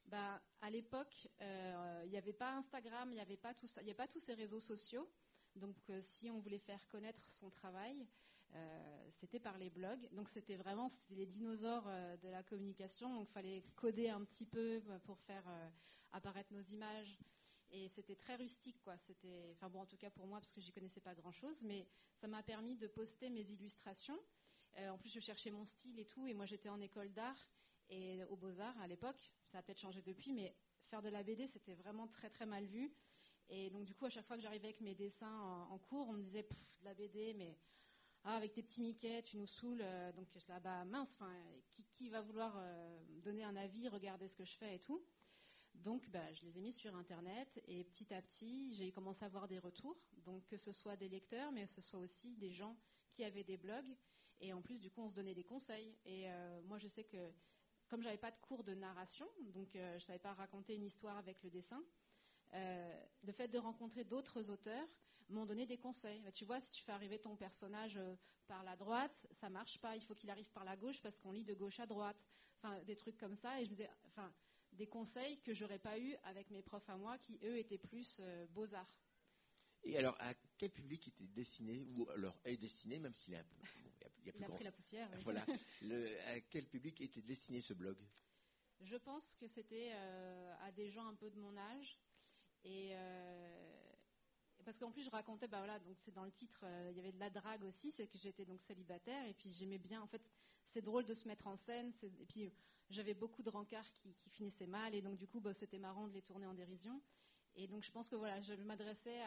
Bah, 0.06 0.40
À 0.62 0.70
l'époque, 0.70 1.16
il 1.24 1.30
euh, 1.42 2.06
n'y 2.06 2.18
avait 2.18 2.32
pas 2.32 2.58
Instagram, 2.58 3.10
il 3.10 3.16
n'y 3.16 3.22
avait 3.22 3.38
pas 3.38 3.56
ça, 3.56 3.82
il 3.82 3.86
n'y 3.86 3.90
avait 3.90 3.98
pas 3.98 4.08
tous 4.08 4.20
ces 4.20 4.36
réseaux 4.36 4.60
sociaux. 4.60 5.10
Donc, 5.56 5.76
euh, 5.90 6.00
si 6.04 6.30
on 6.30 6.38
voulait 6.38 6.60
faire 6.60 6.88
connaître 6.90 7.26
son 7.40 7.50
travail, 7.50 8.06
euh, 8.54 9.10
c'était 9.20 9.40
par 9.40 9.58
les 9.58 9.72
blogs. 9.72 10.08
Donc, 10.12 10.30
c'était 10.30 10.58
vraiment 10.58 10.92
les 11.10 11.26
dinosaures 11.26 11.90
de 12.22 12.30
la 12.30 12.44
communication. 12.44 13.12
Donc, 13.16 13.30
il 13.30 13.34
fallait 13.34 13.64
coder 13.76 14.10
un 14.10 14.24
petit 14.24 14.46
peu 14.46 14.80
pour 15.06 15.20
faire 15.22 15.46
apparaître 16.12 16.54
nos 16.54 16.62
images. 16.62 17.18
Et 17.72 17.90
c'était 17.90 18.16
très 18.16 18.36
rustique, 18.36 18.80
quoi. 18.84 18.96
C'était, 19.08 19.54
enfin 19.56 19.70
bon, 19.70 19.80
en 19.80 19.88
tout 19.88 19.98
cas 19.98 20.12
pour 20.12 20.28
moi, 20.28 20.40
parce 20.40 20.52
que 20.52 20.62
j'y 20.62 20.72
connaissais 20.72 21.02
pas 21.02 21.16
grand-chose, 21.16 21.58
mais 21.64 21.88
ça 22.22 22.28
m'a 22.28 22.44
permis 22.44 22.78
de 22.78 22.86
poster 22.86 23.32
mes 23.32 23.42
illustrations. 23.42 24.20
en 24.78 25.00
plus, 25.00 25.10
je 25.10 25.20
cherchais 25.20 25.50
mon 25.50 25.66
style 25.66 25.98
et 25.98 26.06
tout, 26.06 26.28
et 26.28 26.36
moi, 26.36 26.46
j'étais 26.46 26.70
en 26.70 26.80
école 26.80 27.12
d'art 27.12 27.50
et 27.90 28.24
aux 28.26 28.36
Beaux-Arts 28.36 28.80
à 28.80 28.88
l'époque. 28.88 29.32
Ça 29.52 29.60
a 29.60 29.62
peut-être 29.62 29.80
changé 29.80 30.02
depuis, 30.02 30.34
mais 30.34 30.56
faire 30.90 31.02
de 31.02 31.10
la 31.10 31.24
BD, 31.24 31.48
c'était 31.48 31.74
vraiment 31.74 32.08
très 32.08 32.30
très 32.30 32.46
mal 32.46 32.66
vu. 32.66 32.94
Et 33.50 33.70
donc 33.70 33.86
du 33.86 33.96
coup, 33.96 34.06
à 34.06 34.10
chaque 34.10 34.26
fois 34.26 34.36
que 34.36 34.44
j'arrivais 34.44 34.68
avec 34.68 34.82
mes 34.82 34.96
dessins 34.96 35.68
en, 35.70 35.78
cours, 35.80 36.08
on 36.08 36.14
me 36.14 36.22
disait 36.22 36.44
de 36.44 36.86
la 36.86 36.94
BD, 36.94 37.34
mais 37.34 37.58
ah, 38.24 38.36
avec 38.36 38.54
tes 38.54 38.62
petits 38.62 38.82
Mickey, 38.82 39.22
tu 39.24 39.38
nous 39.38 39.48
saoules. 39.48 39.82
Euh, 39.82 40.12
donc 40.14 40.28
je 40.36 40.48
là, 40.48 40.60
bah 40.60 40.86
mince, 40.86 41.10
qui, 41.70 41.84
qui, 41.86 42.10
va 42.10 42.22
vouloir 42.22 42.56
euh, 42.58 43.00
donner 43.24 43.44
un 43.44 43.56
avis, 43.56 43.88
regarder 43.88 44.28
ce 44.28 44.36
que 44.36 44.46
je 44.46 44.56
fais 44.58 44.76
et 44.76 44.80
tout. 44.80 45.04
Donc 45.74 46.10
bah, 46.10 46.32
je 46.34 46.46
les 46.46 46.58
ai 46.58 46.62
mis 46.62 46.74
sur 46.74 46.96
Internet 46.96 47.62
et 47.68 47.84
petit 47.86 48.14
à 48.14 48.22
petit, 48.22 48.74
j'ai 48.76 48.92
commencé 48.92 49.24
à 49.24 49.28
avoir 49.28 49.48
des 49.48 49.60
retours. 49.60 49.98
Donc 50.26 50.46
que 50.46 50.58
ce 50.58 50.72
soit 50.72 50.96
des 50.96 51.10
lecteurs, 51.10 51.52
mais 51.52 51.66
que 51.66 51.72
ce 51.72 51.82
soit 51.82 52.00
aussi 52.00 52.36
des 52.38 52.52
gens 52.52 52.78
qui 53.12 53.24
avaient 53.24 53.44
des 53.44 53.58
blogs. 53.58 53.96
Et 54.42 54.54
en 54.54 54.62
plus, 54.62 54.80
du 54.80 54.90
coup, 54.90 55.02
on 55.02 55.10
se 55.10 55.16
donnait 55.16 55.34
des 55.34 55.44
conseils. 55.44 55.98
Et 56.06 56.30
euh, 56.30 56.62
moi, 56.64 56.78
je 56.78 56.88
sais 56.88 57.04
que 57.04 57.32
comme 57.90 58.02
j'avais 58.02 58.18
pas 58.18 58.32
de 58.32 58.38
cours 58.38 58.64
de 58.64 58.74
narration, 58.74 59.28
donc 59.54 59.76
euh, 59.76 60.00
je 60.00 60.06
savais 60.06 60.20
pas 60.20 60.34
raconter 60.34 60.76
une 60.76 60.86
histoire 60.86 61.18
avec 61.18 61.42
le 61.44 61.50
dessin, 61.50 61.84
euh, 62.54 63.04
le 63.24 63.32
fait 63.32 63.48
de 63.48 63.58
rencontrer 63.58 64.04
d'autres 64.04 64.50
auteurs 64.50 64.88
m'ont 65.30 65.46
donné 65.46 65.66
des 65.66 65.78
conseils. 65.78 66.22
Bah, 66.22 66.32
tu 66.32 66.46
vois, 66.46 66.60
si 66.62 66.72
tu 66.72 66.84
fais 66.84 66.92
arriver 66.92 67.20
ton 67.20 67.36
personnage 67.36 67.98
euh, 67.98 68.16
par 68.48 68.64
la 68.64 68.76
droite, 68.76 69.28
ça 69.40 69.50
marche 69.50 69.78
pas. 69.80 69.96
Il 69.96 70.04
faut 70.04 70.16
qu'il 70.16 70.30
arrive 70.30 70.50
par 70.52 70.64
la 70.64 70.76
gauche 70.76 71.02
parce 71.02 71.20
qu'on 71.20 71.32
lit 71.32 71.44
de 71.44 71.54
gauche 71.54 71.80
à 71.80 71.86
droite. 71.86 72.18
Enfin, 72.58 72.82
des 72.84 72.96
trucs 72.96 73.18
comme 73.18 73.36
ça. 73.36 73.62
Et 73.62 73.66
je 73.66 73.70
me 73.70 73.76
disais, 73.76 73.90
enfin, 74.08 74.34
des 74.74 74.88
conseils 74.88 75.40
que 75.42 75.54
j'aurais 75.54 75.80
pas 75.80 75.98
eu 76.00 76.16
avec 76.24 76.50
mes 76.50 76.62
profs 76.62 76.90
à 76.90 76.98
moi, 76.98 77.18
qui 77.20 77.40
eux 77.44 77.58
étaient 77.58 77.78
plus 77.78 78.18
euh, 78.20 78.46
beaux 78.48 78.74
arts. 78.74 78.94
Et 79.84 79.98
alors, 79.98 80.16
à 80.20 80.34
quel 80.58 80.72
public 80.72 81.08
était 81.08 81.28
destiné, 81.28 81.86
ou 81.96 82.10
alors 82.10 82.38
est 82.44 82.58
destiné, 82.58 83.00
même 83.00 83.14
s'il 83.14 83.34
est 83.34 83.38
un 83.38 83.44
peu. 83.44 83.56
Bon, 83.56 83.66
il 83.86 84.02
y 84.02 84.06
a, 84.06 84.10
il 84.24 84.30
a 84.30 84.32
plus 84.32 84.42
il 84.42 84.46
a 84.46 84.50
pris 84.50 84.64
la 84.64 84.72
poussière. 84.72 85.10
Oui. 85.14 85.24
Voilà. 85.24 85.46
Le, 85.82 86.20
à 86.28 86.40
quel 86.42 86.66
public 86.68 87.00
était 87.02 87.22
destiné 87.22 87.62
ce 87.62 87.74
blog? 87.74 87.98
Je 88.82 88.96
pense 88.98 89.36
que 89.36 89.48
c'était 89.48 89.92
euh, 89.94 90.56
à 90.62 90.72
des 90.72 90.90
gens 90.90 91.08
un 91.08 91.16
peu 91.16 91.30
de 91.30 91.40
mon 91.40 91.56
âge. 91.58 91.98
Et, 92.64 92.90
euh, 92.94 93.94
parce 94.66 94.78
qu'en 94.78 94.92
plus 94.92 95.04
je 95.04 95.10
racontais, 95.10 95.48
bah 95.48 95.60
voilà, 95.60 95.80
donc 95.80 95.98
c'est 96.04 96.12
dans 96.14 96.26
le 96.26 96.32
titre, 96.32 96.66
il 96.92 96.98
y 96.98 97.00
avait 97.00 97.14
de 97.14 97.20
la 97.20 97.30
drague 97.30 97.64
aussi, 97.64 97.92
c'est 97.92 98.08
que 98.08 98.18
j'étais 98.18 98.46
donc 98.46 98.62
célibataire 98.64 99.26
et 99.26 99.34
puis 99.34 99.52
j'aimais 99.54 99.78
bien. 99.78 100.02
En 100.02 100.08
fait, 100.08 100.22
c'est 100.74 100.82
drôle 100.82 101.06
de 101.06 101.14
se 101.14 101.28
mettre 101.28 101.48
en 101.48 101.58
scène. 101.58 101.94
Et 102.04 102.26
puis 102.26 102.52
j'avais 102.90 103.14
beaucoup 103.14 103.44
de 103.44 103.50
rencarts 103.50 103.90
qui, 103.92 104.16
finissaient 104.32 104.68
mal 104.68 104.96
et 104.96 105.02
donc 105.02 105.18
du 105.18 105.28
coup, 105.28 105.40
bah, 105.40 105.54
c'était 105.54 105.80
marrant 105.80 106.08
de 106.08 106.14
les 106.14 106.22
tourner 106.22 106.46
en 106.46 106.54
dérision. 106.54 107.02
Et 107.62 107.68
donc 107.68 107.84
je 107.84 107.92
pense 107.92 108.08
que 108.08 108.16
voilà, 108.16 108.40
je 108.42 108.54
m'adressais 108.54 109.20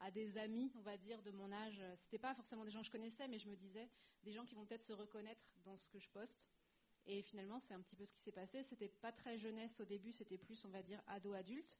à, 0.00 0.10
des 0.10 0.36
amis, 0.36 0.70
on 0.76 0.82
va 0.82 0.98
dire, 0.98 1.22
de 1.22 1.30
mon 1.30 1.50
âge. 1.50 1.80
C'était 2.02 2.18
pas 2.18 2.34
forcément 2.34 2.66
des 2.66 2.70
gens 2.70 2.80
que 2.80 2.86
je 2.86 2.90
connaissais, 2.90 3.26
mais 3.28 3.38
je 3.38 3.48
me 3.48 3.56
disais 3.56 3.88
des 4.24 4.32
gens 4.32 4.44
qui 4.44 4.54
vont 4.54 4.66
peut-être 4.66 4.84
se 4.84 4.92
reconnaître 4.92 5.40
dans 5.64 5.78
ce 5.78 5.88
que 5.88 5.98
je 5.98 6.08
poste. 6.10 6.44
Et 7.06 7.22
finalement, 7.22 7.60
c'est 7.60 7.72
un 7.72 7.80
petit 7.80 7.96
peu 7.96 8.04
ce 8.04 8.12
qui 8.12 8.20
s'est 8.20 8.32
passé. 8.32 8.62
C'était 8.64 8.88
pas 8.90 9.10
très 9.10 9.38
jeunesse 9.38 9.80
au 9.80 9.86
début, 9.86 10.12
c'était 10.12 10.36
plus, 10.36 10.62
on 10.66 10.68
va 10.68 10.82
dire, 10.82 11.00
ado-adulte. 11.06 11.78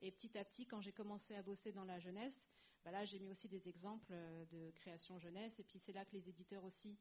Et 0.00 0.12
petit 0.12 0.38
à 0.38 0.44
petit, 0.44 0.64
quand 0.64 0.80
j'ai 0.80 0.92
commencé 0.92 1.34
à 1.34 1.42
bosser 1.42 1.72
dans 1.72 1.84
la 1.84 1.98
jeunesse, 1.98 2.40
bah 2.84 2.92
là, 2.92 3.04
j'ai 3.04 3.18
mis 3.18 3.30
aussi 3.32 3.48
des 3.48 3.68
exemples 3.68 4.14
de 4.52 4.70
création 4.76 5.18
jeunesse. 5.18 5.58
Et 5.58 5.64
puis 5.64 5.80
c'est 5.80 5.92
là 5.92 6.04
que 6.04 6.12
les 6.12 6.28
éditeurs 6.28 6.62
aussi 6.64 6.96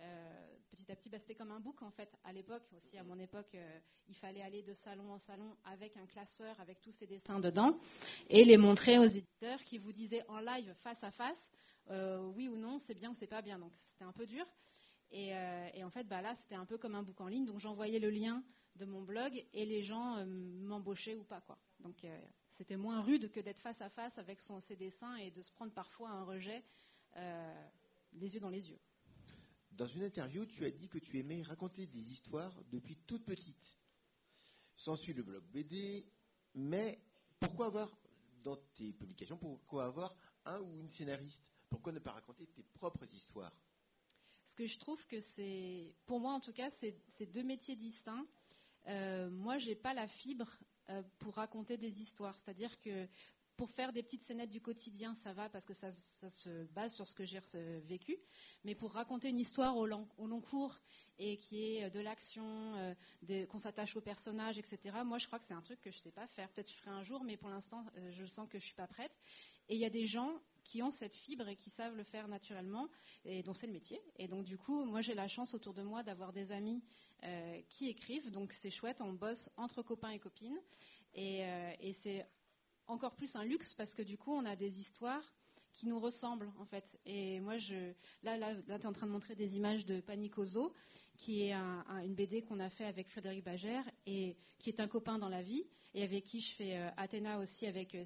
euh, 0.00 0.56
petit 0.70 0.90
à 0.90 0.96
petit, 0.96 1.08
bah, 1.08 1.18
c'était 1.18 1.34
comme 1.34 1.50
un 1.50 1.60
book 1.60 1.80
en 1.82 1.90
fait. 1.90 2.10
À 2.24 2.32
l'époque 2.32 2.64
aussi, 2.76 2.98
à 2.98 3.04
mon 3.04 3.18
époque, 3.18 3.54
euh, 3.54 3.78
il 4.08 4.16
fallait 4.16 4.42
aller 4.42 4.62
de 4.62 4.74
salon 4.74 5.12
en 5.12 5.18
salon 5.18 5.56
avec 5.64 5.96
un 5.96 6.06
classeur, 6.06 6.58
avec 6.60 6.80
tous 6.80 6.92
ces 6.92 7.06
dessins 7.06 7.40
dedans, 7.40 7.78
et 8.28 8.44
les 8.44 8.56
montrer 8.56 8.98
aux 8.98 9.04
éditeurs 9.04 9.62
qui 9.64 9.78
vous 9.78 9.92
disaient 9.92 10.24
en 10.28 10.40
live, 10.40 10.74
face 10.82 11.02
à 11.02 11.10
face, 11.12 11.50
euh, 11.90 12.18
oui 12.34 12.48
ou 12.48 12.56
non, 12.56 12.78
c'est 12.86 12.94
bien 12.94 13.10
ou 13.10 13.14
c'est 13.18 13.26
pas 13.26 13.42
bien. 13.42 13.58
Donc 13.58 13.72
c'était 13.90 14.04
un 14.04 14.12
peu 14.12 14.26
dur. 14.26 14.46
Et, 15.16 15.32
en 15.84 15.90
fait, 15.90 16.08
bah, 16.08 16.22
là, 16.22 16.34
c'était 16.42 16.56
un 16.56 16.64
peu 16.66 16.76
comme 16.76 16.96
un 16.96 17.04
book 17.04 17.20
en 17.20 17.28
ligne. 17.28 17.44
Donc 17.44 17.60
j'envoyais 17.60 18.00
le 18.00 18.10
lien 18.10 18.42
de 18.74 18.84
mon 18.84 19.02
blog 19.02 19.44
et 19.52 19.64
les 19.64 19.84
gens 19.84 20.26
m'embauchaient 20.26 21.14
ou 21.14 21.22
pas 21.22 21.40
quoi. 21.40 21.56
Donc 21.78 22.04
c'était 22.54 22.76
moins 22.76 23.00
rude 23.00 23.30
que 23.30 23.38
d'être 23.38 23.60
face 23.60 23.80
à 23.80 23.90
face 23.90 24.18
avec 24.18 24.40
son, 24.40 24.58
ses 24.62 24.74
dessins 24.74 25.14
et 25.16 25.30
de 25.30 25.40
se 25.40 25.52
prendre 25.52 25.72
parfois 25.72 26.10
un 26.10 26.24
rejet 26.24 26.64
les 28.14 28.34
yeux 28.34 28.40
dans 28.40 28.50
les 28.50 28.68
yeux. 28.68 28.80
Dans 29.76 29.86
une 29.88 30.04
interview, 30.04 30.46
tu 30.46 30.64
as 30.64 30.70
dit 30.70 30.88
que 30.88 30.98
tu 30.98 31.18
aimais 31.18 31.42
raconter 31.42 31.86
des 31.86 32.12
histoires 32.12 32.54
depuis 32.70 32.96
toute 33.06 33.24
petite. 33.24 33.78
S'ensuit 34.76 35.12
le 35.12 35.22
blog 35.22 35.42
BD, 35.52 36.06
mais 36.54 37.00
pourquoi 37.40 37.66
avoir, 37.66 37.90
dans 38.42 38.56
tes 38.76 38.92
publications, 38.92 39.36
pourquoi 39.36 39.86
avoir 39.86 40.14
un 40.44 40.60
ou 40.60 40.78
une 40.80 40.90
scénariste? 40.90 41.40
Pourquoi 41.68 41.92
ne 41.92 41.98
pas 41.98 42.12
raconter 42.12 42.46
tes 42.46 42.62
propres 42.74 43.06
histoires? 43.12 43.52
Parce 44.44 44.54
que 44.54 44.66
je 44.66 44.78
trouve 44.78 45.04
que 45.06 45.20
c'est, 45.34 45.92
pour 46.06 46.20
moi 46.20 46.32
en 46.32 46.40
tout 46.40 46.52
cas, 46.52 46.70
c'est 46.80 47.32
deux 47.32 47.42
métiers 47.42 47.74
distincts. 47.74 48.26
Euh, 48.86 49.28
moi, 49.30 49.58
j'ai 49.58 49.74
pas 49.74 49.94
la 49.94 50.06
fibre 50.06 50.48
euh, 50.90 51.02
pour 51.18 51.34
raconter 51.34 51.76
des 51.76 52.00
histoires. 52.00 52.36
C'est-à-dire 52.44 52.78
que 52.80 53.08
pour 53.56 53.70
faire 53.72 53.92
des 53.92 54.02
petites 54.02 54.24
scénettes 54.24 54.50
du 54.50 54.60
quotidien, 54.60 55.14
ça 55.22 55.32
va 55.32 55.48
parce 55.48 55.64
que 55.64 55.74
ça, 55.74 55.92
se 56.42 56.64
base 56.72 56.92
sur 56.94 57.06
ce 57.06 57.14
que 57.14 57.24
j'ai 57.24 57.40
vécu. 57.86 58.16
Mais 58.64 58.74
pour 58.74 58.92
raconter 58.92 59.28
une 59.28 59.38
histoire 59.38 59.76
au 59.76 59.86
long, 59.86 60.08
cours 60.40 60.78
et 61.18 61.38
qui 61.38 61.62
est 61.62 61.90
de 61.90 62.00
l'action, 62.00 62.74
euh, 62.76 63.46
qu'on 63.46 63.60
s'attache 63.60 63.94
aux 63.96 64.00
personnages, 64.00 64.58
etc., 64.58 64.78
moi 65.04 65.18
je 65.18 65.26
crois 65.26 65.38
que 65.38 65.44
c'est 65.46 65.54
un 65.54 65.62
truc 65.62 65.80
que 65.80 65.90
je 65.90 65.98
ne 65.98 66.02
sais 66.02 66.10
pas 66.10 66.26
faire. 66.28 66.48
Peut-être 66.50 66.70
je 66.70 66.76
ferai 66.78 66.90
un 66.90 67.04
jour, 67.04 67.22
mais 67.22 67.36
pour 67.36 67.50
l'instant, 67.50 67.84
euh, 67.96 68.10
je 68.12 68.24
sens 68.26 68.48
que 68.48 68.58
je 68.58 68.64
ne 68.64 68.66
suis 68.66 68.74
pas 68.74 68.88
prête. 68.88 69.12
Et 69.68 69.74
il 69.74 69.80
y 69.80 69.86
a 69.86 69.90
des 69.90 70.06
gens 70.06 70.32
qui 70.64 70.82
ont 70.82 70.90
cette 70.92 71.14
fibre 71.14 71.46
et 71.46 71.56
qui 71.56 71.70
savent 71.70 71.94
le 71.94 72.04
faire 72.04 72.26
naturellement, 72.26 72.88
et 73.24 73.42
dont 73.42 73.54
c'est 73.54 73.66
le 73.66 73.72
métier. 73.72 74.00
Et 74.16 74.26
donc 74.26 74.44
du 74.44 74.58
coup, 74.58 74.84
moi 74.84 75.02
j'ai 75.02 75.14
la 75.14 75.28
chance 75.28 75.54
autour 75.54 75.74
de 75.74 75.82
moi 75.82 76.02
d'avoir 76.02 76.32
des 76.32 76.50
amis 76.50 76.82
euh, 77.22 77.60
qui 77.68 77.88
écrivent, 77.88 78.30
donc 78.30 78.52
c'est 78.60 78.70
chouette, 78.70 79.00
on 79.00 79.12
bosse 79.12 79.48
entre 79.56 79.82
copains 79.82 80.10
et 80.10 80.18
copines. 80.18 80.58
Et 81.16 81.94
c'est 82.02 82.26
encore 82.86 83.14
plus 83.14 83.34
un 83.34 83.44
luxe 83.44 83.72
parce 83.74 83.92
que 83.94 84.02
du 84.02 84.18
coup, 84.18 84.32
on 84.32 84.44
a 84.44 84.56
des 84.56 84.78
histoires 84.78 85.22
qui 85.72 85.86
nous 85.86 85.98
ressemblent 85.98 86.52
en 86.58 86.64
fait. 86.66 86.84
Et 87.04 87.40
moi, 87.40 87.58
je, 87.58 87.92
là, 88.22 88.36
là, 88.38 88.54
tu 88.54 88.70
es 88.70 88.86
en 88.86 88.92
train 88.92 89.06
de 89.06 89.12
montrer 89.12 89.34
des 89.34 89.56
images 89.56 89.84
de 89.86 90.00
Panicoso, 90.00 90.72
qui 91.18 91.42
est 91.42 91.52
une 91.52 92.14
BD 92.14 92.42
qu'on 92.42 92.60
a 92.60 92.70
fait 92.70 92.84
avec 92.84 93.08
Frédéric 93.08 93.44
Bagère 93.44 93.84
et 94.06 94.36
qui 94.58 94.70
est 94.70 94.80
un 94.80 94.88
copain 94.88 95.18
dans 95.18 95.28
la 95.28 95.42
vie 95.42 95.64
et 95.94 96.02
avec 96.02 96.24
qui 96.24 96.40
je 96.40 96.54
fais 96.56 96.76
euh, 96.76 96.90
Athéna 96.96 97.38
aussi 97.38 97.66
avec 97.66 97.94
euh. 97.94 98.04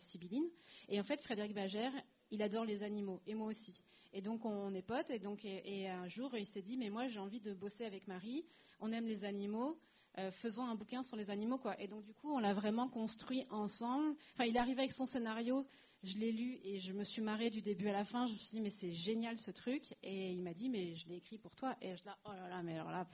Et 0.89 1.01
en 1.01 1.05
fait, 1.05 1.21
Frédéric 1.23 1.55
Bagère, 1.55 1.93
il 2.31 2.43
adore 2.43 2.65
les 2.65 2.83
animaux 2.83 3.21
et 3.27 3.35
moi 3.35 3.49
aussi. 3.49 3.83
Et 4.13 4.23
donc 4.23 4.45
on 4.45 4.75
est 4.75 4.83
potes 4.83 5.11
et 5.11 5.19
donc 5.19 5.45
et 5.45 5.89
un 5.89 6.09
jour 6.09 6.35
il 6.37 6.47
s'est 6.47 6.63
dit 6.63 6.79
mais 6.79 6.89
moi 6.89 7.09
j'ai 7.09 7.19
envie 7.19 7.41
de 7.41 7.53
bosser 7.53 7.85
avec 7.85 8.07
Marie. 8.07 8.45
On 8.81 8.93
aime 8.93 9.07
les 9.07 9.25
animaux. 9.25 9.79
Euh, 10.19 10.33
faisons 10.43 10.65
un 10.65 10.75
bouquin 10.75 11.05
sur 11.05 11.17
les 11.17 11.31
animaux, 11.31 11.59
quoi. 11.59 11.81
Et 11.81 11.87
donc, 11.87 12.05
du 12.05 12.13
coup, 12.13 12.33
on 12.33 12.39
l'a 12.39 12.53
vraiment 12.53 12.89
construit 12.89 13.47
ensemble. 13.51 14.17
Enfin, 14.35 14.47
il 14.47 14.57
est 14.57 14.59
arrivé 14.59 14.81
avec 14.81 14.93
son 14.95 15.07
scénario, 15.07 15.65
je 16.03 16.19
l'ai 16.19 16.33
lu 16.33 16.59
et 16.65 16.81
je 16.81 16.93
me 16.93 17.05
suis 17.05 17.23
marrée 17.23 17.51
du 17.51 17.63
début 17.63 17.89
à 17.89 17.93
la 17.93 18.05
fin. 18.05 18.27
Je 18.27 18.33
me 18.33 18.39
suis 18.39 18.51
dit, 18.51 18.61
mais 18.61 18.73
c'est 18.81 18.91
génial 18.91 19.39
ce 19.39 19.53
truc. 19.53 19.83
Et 20.03 20.33
il 20.33 20.43
m'a 20.43 20.55
dit, 20.55 20.71
mais 20.71 20.97
je 20.97 21.09
l'ai 21.09 21.17
écrit 21.17 21.39
pour 21.39 21.55
toi. 21.55 21.77
Et 21.81 21.97
je 21.97 22.05
là, 22.05 22.19
oh 22.25 22.33
là 22.33 22.49
là, 22.49 22.63
mais 22.65 22.75
alors 22.75 22.91
là, 22.91 23.07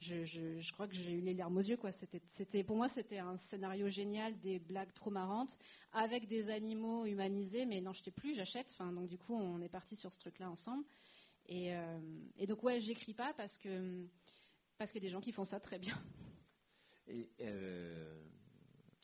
je, 0.00 0.72
crois 0.72 0.88
que 0.88 0.94
j'ai 0.94 1.12
eu 1.12 1.20
les 1.20 1.34
larmes 1.34 1.56
aux 1.56 1.62
yeux, 1.62 1.76
quoi. 1.76 1.92
C'était, 2.36 2.64
pour 2.64 2.76
moi, 2.76 2.88
c'était 2.96 3.18
un 3.18 3.38
scénario 3.50 3.88
génial, 3.90 4.36
des 4.40 4.58
blagues 4.58 4.92
trop 4.94 5.10
marrantes, 5.10 5.56
avec 5.92 6.26
des 6.26 6.50
animaux 6.50 7.04
humanisés. 7.04 7.64
Mais 7.64 7.80
non, 7.80 7.92
je 7.92 8.02
sais 8.02 8.10
plus, 8.10 8.34
j'achète. 8.34 8.66
Enfin, 8.72 8.92
donc, 8.92 9.08
du 9.08 9.18
coup, 9.18 9.34
on 9.34 9.60
est 9.60 9.68
parti 9.68 9.94
sur 9.96 10.12
ce 10.12 10.18
truc-là 10.18 10.50
ensemble. 10.50 10.84
Et, 11.46 11.72
euh, 11.76 12.00
et 12.38 12.48
donc, 12.48 12.60
ouais, 12.64 12.80
j'écris 12.80 13.14
pas 13.14 13.32
parce 13.34 13.56
que 13.58 14.04
parce 14.78 14.90
qu'il 14.90 15.02
y 15.02 15.06
a 15.06 15.08
des 15.08 15.12
gens 15.12 15.20
qui 15.20 15.32
font 15.32 15.44
ça 15.44 15.60
très 15.60 15.78
bien. 15.78 15.96
Et 17.06 17.30
euh, 17.40 18.24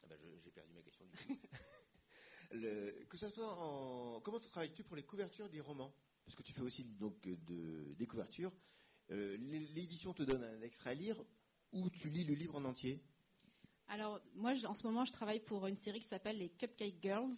ah 0.02 0.06
bah, 0.08 0.16
j'ai 0.42 0.50
perdu 0.50 0.72
ma 0.72 0.82
question. 0.82 1.04
que 3.08 3.16
ça 3.16 3.30
soit 3.30 3.52
en 3.52 4.20
comment 4.20 4.40
travailles-tu 4.40 4.84
pour 4.84 4.96
les 4.96 5.02
couvertures 5.02 5.48
des 5.48 5.60
romans? 5.60 5.94
Parce 6.24 6.36
que 6.36 6.42
tu 6.42 6.52
fais 6.52 6.62
aussi 6.62 6.84
donc 6.84 7.20
de, 7.22 7.94
des 7.94 8.06
couvertures. 8.06 8.52
Euh, 9.10 9.36
l'édition 9.74 10.14
te 10.14 10.22
donne 10.22 10.44
un 10.44 10.62
extrait 10.62 10.90
à 10.90 10.94
lire 10.94 11.22
ou 11.72 11.90
tu 11.90 12.08
lis 12.08 12.24
le 12.24 12.34
livre 12.34 12.56
en 12.56 12.64
entier? 12.64 13.02
Alors 13.88 14.20
moi, 14.34 14.52
en 14.66 14.74
ce 14.74 14.86
moment, 14.86 15.04
je 15.04 15.12
travaille 15.12 15.40
pour 15.40 15.66
une 15.66 15.78
série 15.78 16.00
qui 16.00 16.08
s'appelle 16.08 16.38
les 16.38 16.50
Cupcake 16.50 17.02
Girls. 17.02 17.36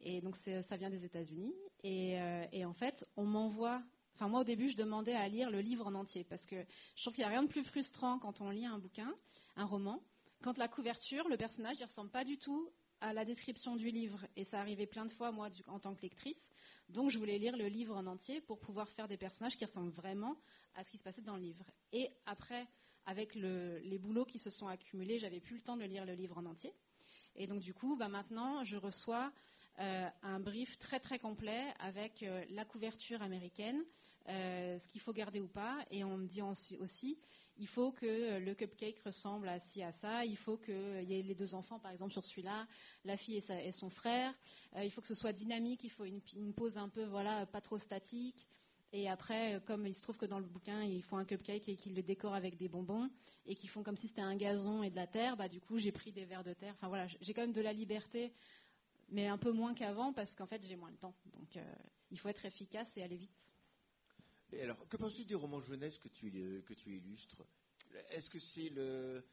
Et 0.00 0.20
donc 0.20 0.36
ça 0.36 0.76
vient 0.76 0.90
des 0.90 1.04
États-Unis. 1.04 1.54
Et, 1.82 2.20
euh, 2.20 2.44
et, 2.52 2.64
en 2.64 2.74
fait, 2.74 3.04
on 3.16 3.24
m'envoie 3.24 3.82
Enfin, 4.16 4.28
moi, 4.28 4.40
au 4.40 4.44
début, 4.44 4.70
je 4.70 4.76
demandais 4.76 5.14
à 5.14 5.28
lire 5.28 5.50
le 5.50 5.60
livre 5.60 5.86
en 5.86 5.94
entier 5.94 6.24
parce 6.24 6.44
que 6.46 6.56
je 6.56 7.02
trouve 7.02 7.12
qu'il 7.12 7.20
n'y 7.22 7.26
a 7.26 7.30
rien 7.30 7.42
de 7.42 7.48
plus 7.48 7.64
frustrant 7.64 8.18
quand 8.18 8.40
on 8.40 8.48
lit 8.48 8.64
un 8.64 8.78
bouquin, 8.78 9.14
un 9.56 9.66
roman, 9.66 10.00
quand 10.42 10.56
la 10.56 10.68
couverture, 10.68 11.28
le 11.28 11.36
personnage, 11.36 11.78
ne 11.80 11.84
ressemble 11.84 12.10
pas 12.10 12.24
du 12.24 12.38
tout 12.38 12.66
à 13.02 13.12
la 13.12 13.26
description 13.26 13.76
du 13.76 13.90
livre. 13.90 14.26
Et 14.34 14.44
ça 14.44 14.58
arrivait 14.58 14.86
plein 14.86 15.04
de 15.04 15.12
fois, 15.12 15.32
moi, 15.32 15.50
en 15.66 15.78
tant 15.78 15.94
que 15.94 16.00
lectrice. 16.00 16.50
Donc, 16.88 17.10
je 17.10 17.18
voulais 17.18 17.38
lire 17.38 17.58
le 17.58 17.66
livre 17.66 17.94
en 17.94 18.06
entier 18.06 18.40
pour 18.40 18.58
pouvoir 18.58 18.88
faire 18.92 19.06
des 19.06 19.18
personnages 19.18 19.54
qui 19.58 19.66
ressemblent 19.66 19.92
vraiment 19.92 20.34
à 20.76 20.84
ce 20.84 20.90
qui 20.90 20.96
se 20.96 21.02
passait 21.02 21.20
dans 21.20 21.36
le 21.36 21.42
livre. 21.42 21.66
Et 21.92 22.08
après, 22.24 22.66
avec 23.04 23.34
les 23.34 23.98
boulots 23.98 24.24
qui 24.24 24.38
se 24.38 24.48
sont 24.48 24.66
accumulés, 24.66 25.18
j'avais 25.18 25.40
plus 25.40 25.56
le 25.56 25.62
temps 25.62 25.76
de 25.76 25.84
lire 25.84 26.06
le 26.06 26.14
livre 26.14 26.38
en 26.38 26.46
entier. 26.46 26.72
Et 27.34 27.46
donc, 27.46 27.60
du 27.60 27.74
coup, 27.74 27.96
bah, 27.96 28.08
maintenant, 28.08 28.64
je 28.64 28.76
reçois 28.76 29.30
euh, 29.78 30.08
un 30.22 30.40
brief 30.40 30.78
très 30.78 31.00
très 31.00 31.18
complet 31.18 31.62
avec 31.80 32.22
euh, 32.22 32.42
la 32.48 32.64
couverture 32.64 33.20
américaine, 33.20 33.84
euh, 34.28 34.78
ce 34.78 34.88
qu'il 34.88 35.00
faut 35.00 35.12
garder 35.12 35.40
ou 35.40 35.48
pas. 35.48 35.78
Et 35.90 36.04
on 36.04 36.16
me 36.16 36.26
dit 36.26 36.42
aussi, 36.42 37.18
il 37.58 37.68
faut 37.68 37.92
que 37.92 38.38
le 38.38 38.54
cupcake 38.54 39.00
ressemble 39.04 39.48
à 39.48 39.60
ci, 39.60 39.82
à 39.82 39.92
ça. 39.92 40.24
Il 40.24 40.36
faut 40.38 40.58
qu'il 40.58 41.04
y 41.04 41.18
ait 41.18 41.22
les 41.22 41.34
deux 41.34 41.54
enfants, 41.54 41.78
par 41.78 41.92
exemple, 41.92 42.12
sur 42.12 42.24
celui-là, 42.24 42.66
la 43.04 43.16
fille 43.16 43.42
et, 43.48 43.72
son 43.72 43.90
frère. 43.90 44.34
Euh, 44.76 44.84
il 44.84 44.90
faut 44.90 45.00
que 45.00 45.06
ce 45.08 45.14
soit 45.14 45.32
dynamique. 45.32 45.84
Il 45.84 45.90
faut 45.90 46.04
une, 46.04 46.52
pose 46.54 46.76
un 46.76 46.88
peu, 46.88 47.04
voilà, 47.04 47.46
pas 47.46 47.60
trop 47.60 47.78
statique. 47.78 48.46
Et 48.92 49.08
après, 49.08 49.60
comme 49.66 49.86
il 49.86 49.94
se 49.94 50.02
trouve 50.02 50.16
que 50.16 50.26
dans 50.26 50.38
le 50.38 50.46
bouquin, 50.46 50.82
ils 50.82 51.02
font 51.04 51.16
un 51.16 51.24
cupcake 51.24 51.68
et 51.68 51.76
qu'ils 51.76 51.94
le 51.94 52.02
décorent 52.02 52.34
avec 52.34 52.56
des 52.56 52.68
bonbons 52.68 53.10
et 53.46 53.54
qu'ils 53.54 53.70
font 53.70 53.82
comme 53.82 53.96
si 53.96 54.08
c'était 54.08 54.22
un 54.22 54.36
gazon 54.36 54.82
et 54.82 54.90
de 54.90 54.96
la 54.96 55.06
terre, 55.06 55.36
bah, 55.36 55.48
du 55.48 55.60
coup, 55.60 55.78
j'ai 55.78 55.92
pris 55.92 56.12
des 56.12 56.24
verres 56.24 56.44
de 56.44 56.54
terre. 56.54 56.74
Enfin 56.76 56.88
voilà, 56.88 57.06
j'ai 57.20 57.32
quand 57.34 57.42
même 57.42 57.52
de 57.52 57.60
la 57.60 57.72
liberté, 57.72 58.32
mais 59.08 59.26
un 59.26 59.38
peu 59.38 59.52
moins 59.52 59.74
qu'avant 59.74 60.12
parce 60.12 60.34
qu'en 60.34 60.46
fait, 60.46 60.62
j'ai 60.66 60.76
moins 60.76 60.90
le 60.90 60.96
temps. 60.96 61.14
Donc, 61.32 61.56
euh, 61.56 61.74
il 62.10 62.18
faut 62.18 62.28
être 62.28 62.44
efficace 62.44 62.88
et 62.96 63.02
aller 63.02 63.16
vite 63.16 63.30
alors, 64.54 64.88
que 64.88 64.96
penses-tu 64.96 65.24
des 65.24 65.34
romans 65.34 65.60
jeunesse 65.60 65.98
que 65.98 66.08
tu, 66.08 66.30
euh, 66.34 66.62
que 66.62 66.74
tu 66.74 66.96
illustres? 66.96 67.42
Est-ce 68.10 68.30
que 68.30 68.38
c'est 68.38 68.68
le. 68.70 69.24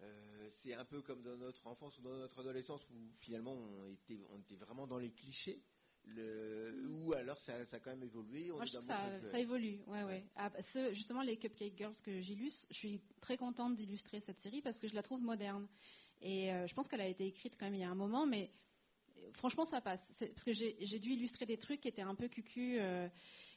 Euh, 0.00 0.50
c'est 0.62 0.74
un 0.74 0.84
peu 0.84 1.02
comme 1.02 1.22
dans 1.22 1.36
notre 1.36 1.66
enfance 1.66 1.98
ou 1.98 2.02
dans 2.02 2.16
notre 2.16 2.38
adolescence 2.38 2.80
où 2.90 3.10
finalement 3.20 3.52
on 3.52 3.90
était, 3.90 4.20
on 4.30 4.38
était 4.38 4.54
vraiment 4.54 4.86
dans 4.86 4.98
les 4.98 5.10
clichés? 5.10 5.60
Ou 6.06 7.12
alors 7.12 7.38
ça, 7.40 7.66
ça, 7.66 7.76
a 7.76 7.80
quand 7.80 7.90
même 7.90 8.04
évolué 8.04 8.50
Moi, 8.50 8.64
je 8.64 8.70
ça, 8.70 9.20
ça, 9.30 9.38
évolue, 9.38 9.80
ouais, 9.88 10.04
ouais. 10.04 10.24
Ah, 10.36 10.48
bah, 10.48 10.60
justement, 10.92 11.22
les 11.22 11.36
Cupcake 11.36 11.76
Girls 11.76 11.96
que 12.02 12.20
j'illustre, 12.22 12.66
je 12.70 12.76
suis 12.76 13.02
très 13.20 13.36
contente 13.36 13.74
d'illustrer 13.76 14.20
cette 14.20 14.40
série 14.40 14.62
parce 14.62 14.78
que 14.78 14.88
je 14.88 14.94
la 14.94 15.02
trouve 15.02 15.20
moderne. 15.20 15.68
Et 16.22 16.52
euh, 16.52 16.66
je 16.66 16.74
pense 16.74 16.88
qu'elle 16.88 17.00
a 17.00 17.08
été 17.08 17.26
écrite 17.26 17.56
quand 17.58 17.66
même 17.66 17.74
il 17.74 17.80
y 17.80 17.84
a 17.84 17.90
un 17.90 17.94
moment, 17.94 18.24
mais 18.24 18.50
franchement, 19.34 19.66
ça 19.66 19.80
passe. 19.80 20.00
Parce 20.18 20.44
que 20.44 20.52
j'ai 20.52 20.98
dû 20.98 21.10
illustrer 21.10 21.44
des 21.44 21.58
trucs 21.58 21.80
qui 21.80 21.88
étaient 21.88 22.02
un 22.02 22.14
peu 22.14 22.28
cucu. 22.28 22.78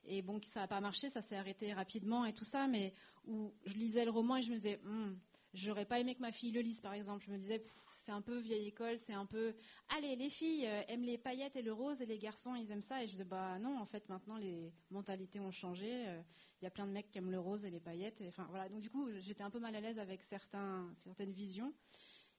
Et 0.05 0.21
bon, 0.21 0.39
ça 0.53 0.61
n'a 0.61 0.67
pas 0.67 0.81
marché, 0.81 1.09
ça 1.11 1.21
s'est 1.23 1.35
arrêté 1.35 1.73
rapidement 1.73 2.25
et 2.25 2.33
tout 2.33 2.45
ça, 2.45 2.67
mais 2.67 2.93
où 3.25 3.53
je 3.65 3.73
lisais 3.73 4.05
le 4.05 4.11
roman 4.11 4.37
et 4.37 4.41
je 4.41 4.51
me 4.51 4.55
disais, 4.55 4.79
hmm, 4.83 5.13
j'aurais 5.53 5.85
pas 5.85 5.99
aimé 5.99 6.15
que 6.15 6.21
ma 6.21 6.31
fille 6.31 6.51
le 6.51 6.61
lise, 6.61 6.79
par 6.81 6.93
exemple. 6.93 7.23
Je 7.25 7.31
me 7.31 7.37
disais, 7.37 7.63
c'est 8.05 8.11
un 8.11 8.21
peu 8.21 8.39
vieille 8.39 8.67
école, 8.67 8.97
c'est 9.05 9.13
un 9.13 9.25
peu 9.25 9.53
allez 9.89 10.15
les 10.15 10.29
filles 10.29 10.65
euh, 10.65 10.83
aiment 10.87 11.03
les 11.03 11.17
paillettes 11.17 11.55
et 11.55 11.61
le 11.61 11.71
rose 11.71 12.01
et 12.01 12.05
les 12.05 12.17
garçons 12.17 12.55
ils 12.55 12.69
aiment 12.71 12.83
ça. 12.83 13.03
Et 13.03 13.07
je 13.07 13.15
dis 13.15 13.23
bah 13.23 13.59
non 13.59 13.79
en 13.79 13.85
fait 13.85 14.07
maintenant 14.09 14.37
les 14.37 14.71
mentalités 14.89 15.39
ont 15.39 15.51
changé, 15.51 16.07
euh, 16.07 16.21
il 16.61 16.65
y 16.65 16.67
a 16.67 16.71
plein 16.71 16.87
de 16.87 16.91
mecs 16.91 17.09
qui 17.11 17.17
aiment 17.19 17.31
le 17.31 17.39
rose 17.39 17.63
et 17.63 17.69
les 17.69 17.79
paillettes 17.79 18.19
et 18.21 18.27
enfin 18.27 18.47
voilà. 18.49 18.69
Donc 18.69 18.81
du 18.81 18.89
coup 18.89 19.07
j'étais 19.19 19.43
un 19.43 19.49
peu 19.49 19.59
mal 19.59 19.75
à 19.75 19.81
l'aise 19.81 19.99
avec 19.99 20.21
certaines 20.23 21.31
visions 21.31 21.73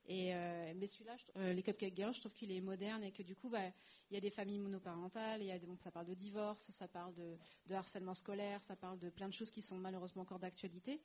et 0.06 0.35
euh, 0.35 0.73
mais 0.76 0.88
celui-là, 0.88 1.16
les 1.52 1.62
Cupcake 1.62 1.94
Girls, 1.94 2.14
je 2.14 2.21
trouve 2.21 2.32
qu'il 2.32 2.50
est 2.50 2.61
moderne 2.61 3.04
et 3.04 3.12
que 3.12 3.23
du 3.23 3.37
coup, 3.37 3.49
bah, 3.49 3.71
il 4.11 4.14
y 4.14 4.16
a 4.16 4.21
des 4.21 4.30
familles 4.30 4.59
monoparentales, 4.59 5.40
il 5.40 5.47
y 5.47 5.52
a 5.52 5.59
des, 5.59 5.66
bon, 5.66 5.76
ça 5.85 5.90
parle 5.90 6.06
de 6.06 6.14
divorce, 6.14 6.61
ça 6.78 6.88
parle 6.88 7.14
de, 7.14 7.37
de, 7.66 7.75
harcèlement 7.75 8.14
scolaire, 8.14 8.61
ça 8.66 8.76
parle 8.76 8.99
de 8.99 9.11
plein 9.11 9.28
de 9.28 9.35
choses 9.35 9.50
qui 9.50 9.62
sont 9.62 9.76
malheureusement 9.76 10.23
encore 10.23 10.38
d'actualité 10.38 11.00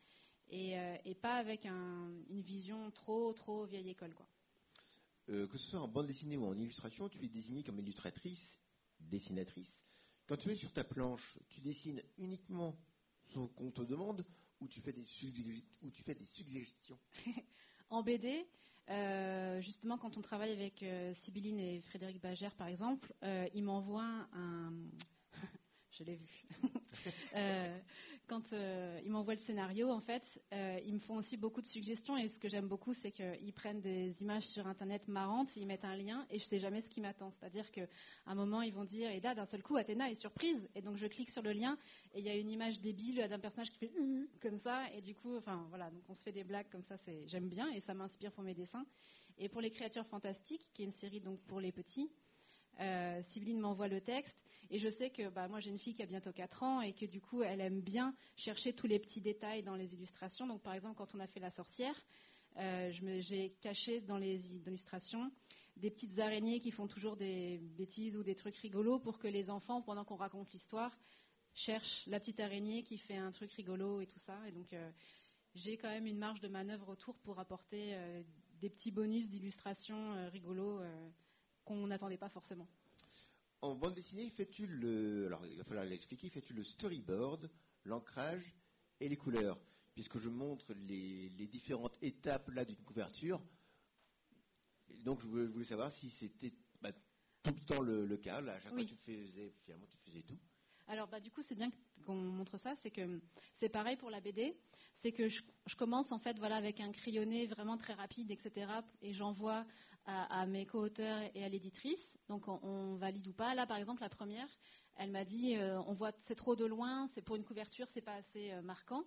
et, 0.49 0.75
et, 1.03 1.15
pas 1.15 1.35
avec 1.35 1.65
un, 1.65 2.09
une 2.29 2.41
vision 2.41 2.89
trop 2.91 3.33
trop 3.33 3.65
vieille 3.65 3.89
école 3.89 4.13
quoi. 4.15 4.27
Euh, 5.29 5.45
que 5.47 5.57
ce 5.57 5.65
soit 5.71 5.79
en 5.81 5.89
bande 5.89 6.07
dessinée 6.07 6.37
ou 6.37 6.45
en 6.45 6.57
illustration, 6.57 7.09
tu 7.09 7.21
es 7.23 7.27
désignée 7.27 7.61
comme 7.61 7.79
illustratrice, 7.79 8.39
dessinatrice. 9.01 9.69
Quand 10.25 10.37
tu 10.37 10.49
es 10.49 10.55
sur 10.55 10.71
ta 10.71 10.85
planche, 10.85 11.37
tu 11.49 11.59
dessines 11.59 12.01
uniquement 12.17 12.77
ce 13.33 13.39
qu'on 13.39 13.71
te 13.71 13.81
demande 13.81 14.25
ou 14.61 14.67
tu 14.67 14.79
fais 14.79 14.93
des, 14.93 15.05
ou 15.81 15.91
tu 15.91 16.03
fais 16.03 16.15
des 16.15 16.25
suggestions? 16.25 16.99
En 17.89 18.03
BD, 18.03 18.45
euh, 18.89 19.61
justement, 19.61 19.97
quand 19.97 20.17
on 20.17 20.21
travaille 20.21 20.51
avec 20.51 20.81
euh, 20.83 21.13
et 21.59 21.81
Frédéric 21.81 22.21
Bagère, 22.21 22.55
par 22.55 22.67
exemple, 22.67 23.13
euh, 23.23 23.47
ils 23.53 23.63
m'envoient 23.63 24.27
un. 24.33 24.71
Je 25.91 26.03
l'ai 26.03 26.15
vu. 26.15 26.45
Quand 28.27 28.51
euh, 28.51 28.99
ils 29.05 29.11
m'envoient 29.11 29.35
le 29.35 29.39
scénario, 29.39 29.89
en 29.89 30.01
fait, 30.01 30.23
euh, 30.53 30.79
ils 30.85 30.93
me 30.93 30.99
font 30.99 31.15
aussi 31.15 31.37
beaucoup 31.37 31.61
de 31.61 31.67
suggestions. 31.67 32.17
Et 32.17 32.27
ce 32.27 32.37
que 32.39 32.49
j'aime 32.49 32.67
beaucoup, 32.67 32.93
c'est 32.95 33.11
qu'ils 33.13 33.53
prennent 33.53 33.79
des 33.79 34.15
images 34.19 34.43
sur 34.47 34.67
Internet 34.67 35.07
marrantes, 35.07 35.49
ils 35.55 35.65
mettent 35.65 35.85
un 35.85 35.95
lien, 35.95 36.25
et 36.29 36.37
je 36.37 36.45
sais 36.45 36.59
jamais 36.59 36.81
ce 36.81 36.89
qui 36.89 36.99
m'attend. 36.99 37.31
C'est-à-dire 37.31 37.71
qu'à 37.71 37.87
un 38.25 38.35
moment, 38.35 38.61
ils 38.61 38.73
vont 38.73 38.83
dire, 38.83 39.09
et 39.11 39.21
d'un 39.21 39.45
seul 39.45 39.63
coup, 39.63 39.77
Athéna 39.77 40.11
est 40.11 40.15
surprise. 40.15 40.67
Et 40.75 40.81
donc, 40.81 40.97
je 40.97 41.07
clique 41.07 41.29
sur 41.29 41.41
le 41.41 41.53
lien, 41.53 41.77
et 42.13 42.19
il 42.19 42.25
y 42.25 42.29
a 42.29 42.35
une 42.35 42.49
image 42.49 42.81
débile 42.81 43.25
d'un 43.29 43.39
personnage 43.39 43.69
qui 43.71 43.77
fait 43.77 43.91
comme 44.41 44.59
ça. 44.59 44.91
Et 44.93 45.01
du 45.01 45.15
coup, 45.15 45.37
enfin, 45.37 45.65
voilà, 45.69 45.89
donc 45.89 46.03
on 46.09 46.15
se 46.15 46.23
fait 46.23 46.33
des 46.33 46.43
blagues 46.43 46.69
comme 46.69 46.83
ça. 46.83 46.97
J'aime 47.27 47.47
bien, 47.47 47.71
et 47.71 47.79
ça 47.81 47.93
m'inspire 47.93 48.33
pour 48.33 48.43
mes 48.43 48.53
dessins. 48.53 48.85
Et 49.37 49.47
pour 49.47 49.61
les 49.61 49.71
créatures 49.71 50.05
fantastiques, 50.07 50.67
qui 50.73 50.81
est 50.81 50.85
une 50.85 50.91
série 50.93 51.21
donc 51.21 51.39
pour 51.47 51.61
les 51.61 51.71
petits, 51.71 52.09
euh, 52.81 53.21
m'envoie 53.55 53.87
le 53.87 54.01
texte 54.01 54.46
et 54.69 54.79
je 54.79 54.89
sais 54.89 55.09
que 55.09 55.29
bah, 55.29 55.47
moi 55.47 55.59
j'ai 55.59 55.69
une 55.69 55.79
fille 55.79 55.95
qui 55.95 56.03
a 56.03 56.05
bientôt 56.05 56.31
4 56.31 56.63
ans 56.63 56.81
et 56.81 56.93
que 56.93 57.05
du 57.05 57.21
coup 57.21 57.43
elle 57.43 57.61
aime 57.61 57.81
bien 57.81 58.13
chercher 58.35 58.73
tous 58.73 58.87
les 58.87 58.99
petits 58.99 59.21
détails 59.21 59.63
dans 59.63 59.75
les 59.75 59.93
illustrations. 59.93 60.47
Donc 60.47 60.61
par 60.61 60.73
exemple 60.73 60.95
quand 60.95 61.13
on 61.15 61.19
a 61.19 61.27
fait 61.27 61.39
la 61.39 61.51
sorcière, 61.51 61.95
euh, 62.57 62.91
j'ai 62.91 63.55
caché 63.61 64.01
dans 64.01 64.17
les 64.17 64.39
illustrations 64.55 65.31
des 65.77 65.91
petites 65.91 66.17
araignées 66.19 66.59
qui 66.59 66.71
font 66.71 66.87
toujours 66.87 67.15
des 67.15 67.59
bêtises 67.77 68.15
ou 68.15 68.23
des 68.23 68.35
trucs 68.35 68.57
rigolos 68.57 68.99
pour 68.99 69.19
que 69.19 69.27
les 69.27 69.49
enfants, 69.49 69.81
pendant 69.81 70.03
qu'on 70.03 70.15
raconte 70.15 70.51
l'histoire, 70.51 70.91
cherchent 71.53 72.05
la 72.07 72.19
petite 72.19 72.39
araignée 72.39 72.83
qui 72.83 72.97
fait 72.97 73.17
un 73.17 73.31
truc 73.31 73.51
rigolo 73.53 74.01
et 74.01 74.07
tout 74.07 74.19
ça. 74.19 74.37
Et 74.47 74.51
donc 74.51 74.73
euh, 74.73 74.91
j'ai 75.55 75.77
quand 75.77 75.89
même 75.89 76.07
une 76.07 76.17
marge 76.17 76.39
de 76.41 76.47
manœuvre 76.47 76.89
autour 76.89 77.15
pour 77.19 77.39
apporter 77.39 77.93
euh, 77.93 78.23
des 78.61 78.69
petits 78.69 78.91
bonus 78.91 79.27
d'illustration 79.29 80.13
euh, 80.13 80.29
rigolos 80.29 80.81
qu'on 81.65 81.87
n'attendait 81.87 82.17
pas 82.17 82.29
forcément. 82.29 82.67
En 83.61 83.75
bande 83.75 83.95
dessinée, 83.95 84.29
fais-tu 84.31 84.67
le, 84.67 85.25
alors 85.25 85.45
il 85.47 85.57
va 85.57 85.63
falloir 85.63 85.85
l'expliquer, 85.85 86.29
fais-tu 86.29 86.53
le 86.53 86.63
storyboard, 86.63 87.49
l'ancrage 87.85 88.53
et 88.99 89.09
les 89.09 89.17
couleurs, 89.17 89.59
puisque 89.95 90.19
je 90.19 90.29
montre 90.29 90.73
les, 90.73 91.29
les 91.29 91.47
différentes 91.47 91.97
étapes 92.03 92.49
là 92.49 92.65
d'une 92.65 92.83
couverture. 92.83 93.41
Et 94.89 95.01
donc 95.01 95.21
je 95.21 95.27
voulais, 95.27 95.47
je 95.47 95.51
voulais, 95.51 95.65
savoir 95.65 95.91
si 95.93 96.11
c'était 96.19 96.53
bah, 96.81 96.91
tout 97.41 97.53
le 97.53 97.65
temps 97.65 97.81
le, 97.81 98.05
le 98.05 98.17
cas. 98.17 98.41
Là, 98.41 98.53
à 98.53 98.59
chaque 98.59 98.73
Oui. 98.73 98.87
fois 98.87 98.95
tu 98.95 99.03
faisais, 99.03 99.51
finalement 99.63 99.87
tu 99.87 99.97
faisais 100.05 100.21
tout. 100.21 100.37
Alors 100.89 101.07
bah 101.09 101.19
du 101.19 101.31
coup 101.31 101.41
c'est 101.41 101.55
bien 101.55 101.69
qu'on 102.05 102.15
montre 102.15 102.57
ça, 102.59 102.75
c'est 102.81 102.91
que 102.91 103.19
c'est 103.59 103.69
pareil 103.69 103.97
pour 103.97 104.09
la 104.09 104.21
BD, 104.21 104.55
c'est 105.01 105.11
que 105.11 105.27
je, 105.27 105.41
je 105.65 105.75
commence 105.75 106.11
en 106.13 106.19
fait 106.19 106.37
voilà 106.37 106.55
avec 106.55 106.79
un 106.79 106.91
crayonné 106.91 107.47
vraiment 107.47 107.77
très 107.77 107.93
rapide 107.93 108.31
etc 108.31 108.71
et 109.01 109.13
j'envoie 109.13 109.65
à, 110.07 110.45
mes 110.45 110.65
co-auteurs 110.65 111.21
et 111.35 111.43
à 111.43 111.49
l'éditrice, 111.49 112.17
donc 112.29 112.47
on, 112.47 112.95
valide 112.95 113.27
ou 113.27 113.33
pas. 113.33 113.53
Là 113.55 113.67
par 113.67 113.77
exemple 113.77 114.01
la 114.01 114.09
première, 114.09 114.47
elle 114.95 115.11
m'a 115.11 115.25
dit 115.25 115.55
euh, 115.57 115.79
on 115.87 115.93
voit 115.93 116.11
c'est 116.27 116.35
trop 116.35 116.55
de 116.55 116.65
loin, 116.65 117.09
c'est 117.13 117.21
pour 117.21 117.35
une 117.35 117.43
couverture 117.43 117.87
c'est 117.93 118.01
pas 118.01 118.15
assez 118.15 118.51
euh, 118.51 118.61
marquant, 118.61 119.03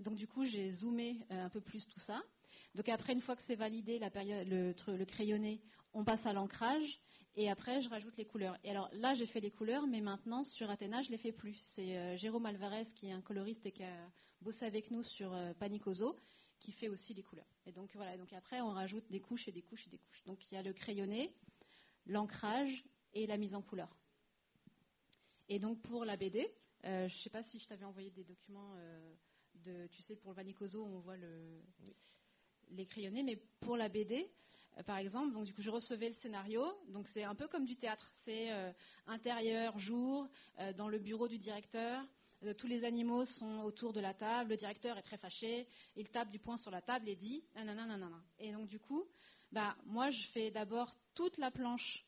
donc 0.00 0.14
du 0.14 0.28
coup 0.28 0.44
j'ai 0.44 0.72
zoomé 0.74 1.18
euh, 1.30 1.44
un 1.44 1.48
peu 1.48 1.60
plus 1.60 1.86
tout 1.88 2.00
ça. 2.00 2.22
Donc 2.76 2.88
après 2.88 3.12
une 3.12 3.20
fois 3.20 3.34
que 3.36 3.42
c'est 3.46 3.56
validé 3.56 3.98
le, 3.98 5.04
crayonné, 5.04 5.60
on 5.92 6.04
passe 6.04 6.24
à 6.24 6.32
l'ancrage. 6.32 7.00
Et 7.36 7.50
après, 7.50 7.82
je 7.82 7.88
rajoute 7.88 8.16
les 8.16 8.26
couleurs. 8.26 8.56
Et 8.62 8.70
alors 8.70 8.88
là, 8.92 9.12
j'ai 9.14 9.26
fait 9.26 9.40
les 9.40 9.50
couleurs, 9.50 9.88
mais 9.88 10.00
maintenant, 10.00 10.44
sur 10.44 10.70
Athéna, 10.70 11.02
je 11.02 11.10
les 11.10 11.18
fais 11.18 11.32
plus. 11.32 11.60
C'est 11.74 12.16
Jérôme 12.16 12.46
Alvarez, 12.46 12.86
qui 12.94 13.08
est 13.08 13.12
un 13.12 13.20
coloriste 13.22 13.66
et 13.66 13.72
qui 13.72 13.82
a 13.82 14.08
bossé 14.40 14.64
avec 14.64 14.92
nous 14.92 15.02
sur 15.02 15.36
Panicoso, 15.58 16.16
qui 16.64 16.72
fait 16.72 16.88
aussi 16.88 17.14
les 17.14 17.22
couleurs. 17.22 17.46
Et 17.66 17.72
donc 17.72 17.90
voilà, 17.94 18.16
donc 18.16 18.32
après, 18.32 18.60
on 18.60 18.70
rajoute 18.70 19.04
des 19.10 19.20
couches 19.20 19.46
et 19.48 19.52
des 19.52 19.62
couches 19.62 19.86
et 19.86 19.90
des 19.90 19.98
couches. 19.98 20.24
Donc 20.24 20.38
il 20.50 20.54
y 20.54 20.56
a 20.56 20.62
le 20.62 20.72
crayonné, 20.72 21.32
l'ancrage 22.06 22.84
et 23.12 23.26
la 23.26 23.36
mise 23.36 23.54
en 23.54 23.62
couleur. 23.62 23.94
Et 25.48 25.58
donc 25.58 25.80
pour 25.82 26.04
la 26.04 26.16
BD, 26.16 26.50
euh, 26.84 27.08
je 27.08 27.14
ne 27.14 27.22
sais 27.22 27.30
pas 27.30 27.42
si 27.44 27.58
je 27.58 27.66
t'avais 27.66 27.84
envoyé 27.84 28.10
des 28.10 28.24
documents 28.24 28.74
de, 29.62 29.86
tu 29.88 30.02
sais, 30.02 30.16
pour 30.16 30.30
le 30.30 30.36
Panicoso, 30.36 30.84
on 30.84 30.98
voit 31.00 31.16
le, 31.16 31.60
Oui. 31.80 31.94
les 32.70 32.86
crayonnés, 32.86 33.22
mais 33.22 33.36
pour 33.60 33.76
la 33.76 33.88
BD, 33.88 34.30
euh, 34.78 34.82
par 34.82 34.98
exemple. 34.98 35.32
Donc, 35.32 35.44
du 35.44 35.54
coup, 35.54 35.62
je 35.62 35.70
recevais 35.70 36.08
le 36.08 36.14
scénario. 36.16 36.64
Donc, 36.88 37.06
c'est 37.08 37.24
un 37.24 37.34
peu 37.34 37.48
comme 37.48 37.64
du 37.64 37.76
théâtre. 37.76 38.10
C'est 38.24 38.52
euh, 38.52 38.72
intérieur, 39.06 39.78
jour, 39.78 40.28
euh, 40.58 40.72
dans 40.72 40.88
le 40.88 40.98
bureau 40.98 41.28
du 41.28 41.38
directeur. 41.38 42.04
Euh, 42.42 42.54
tous 42.54 42.66
les 42.66 42.84
animaux 42.84 43.24
sont 43.24 43.60
autour 43.60 43.92
de 43.92 44.00
la 44.00 44.14
table. 44.14 44.50
Le 44.50 44.56
directeur 44.56 44.98
est 44.98 45.02
très 45.02 45.18
fâché. 45.18 45.68
Il 45.96 46.08
tape 46.10 46.30
du 46.30 46.38
poing 46.38 46.56
sur 46.58 46.70
la 46.70 46.82
table 46.82 47.08
et 47.08 47.16
dit 47.16 47.44
nanana. 47.54 48.10
Et 48.38 48.52
donc, 48.52 48.68
du 48.68 48.78
coup, 48.78 49.04
bah, 49.52 49.76
moi, 49.86 50.10
je 50.10 50.26
fais 50.28 50.50
d'abord 50.50 50.94
toute 51.14 51.38
la 51.38 51.50
planche 51.50 52.04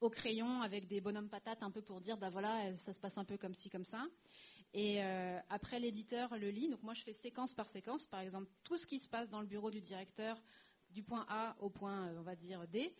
au 0.00 0.10
crayon 0.10 0.62
avec 0.62 0.88
des 0.88 1.00
bonhommes 1.00 1.30
patates 1.30 1.62
un 1.62 1.70
peu 1.70 1.80
pour 1.80 2.00
dire 2.00 2.16
bah 2.16 2.28
voilà 2.28 2.76
ça 2.78 2.92
se 2.92 2.98
passe 2.98 3.16
un 3.16 3.24
peu 3.24 3.38
comme 3.38 3.54
ci 3.54 3.70
comme 3.70 3.84
ça 3.84 4.04
et 4.74 5.00
euh, 5.00 5.38
après 5.48 5.78
l'éditeur 5.78 6.36
le 6.36 6.50
lit 6.50 6.68
donc 6.68 6.82
moi 6.82 6.92
je 6.92 7.02
fais 7.04 7.12
séquence 7.22 7.54
par 7.54 7.68
séquence 7.68 8.04
par 8.06 8.18
exemple 8.18 8.50
tout 8.64 8.76
ce 8.76 8.86
qui 8.88 8.98
se 8.98 9.08
passe 9.08 9.30
dans 9.30 9.40
le 9.40 9.46
bureau 9.46 9.70
du 9.70 9.80
directeur 9.80 10.42
du 10.92 11.02
point 11.02 11.24
A 11.28 11.56
au 11.60 11.70
point, 11.70 12.08
euh, 12.08 12.18
on 12.18 12.22
va 12.22 12.36
dire, 12.36 12.66
D. 12.68 12.94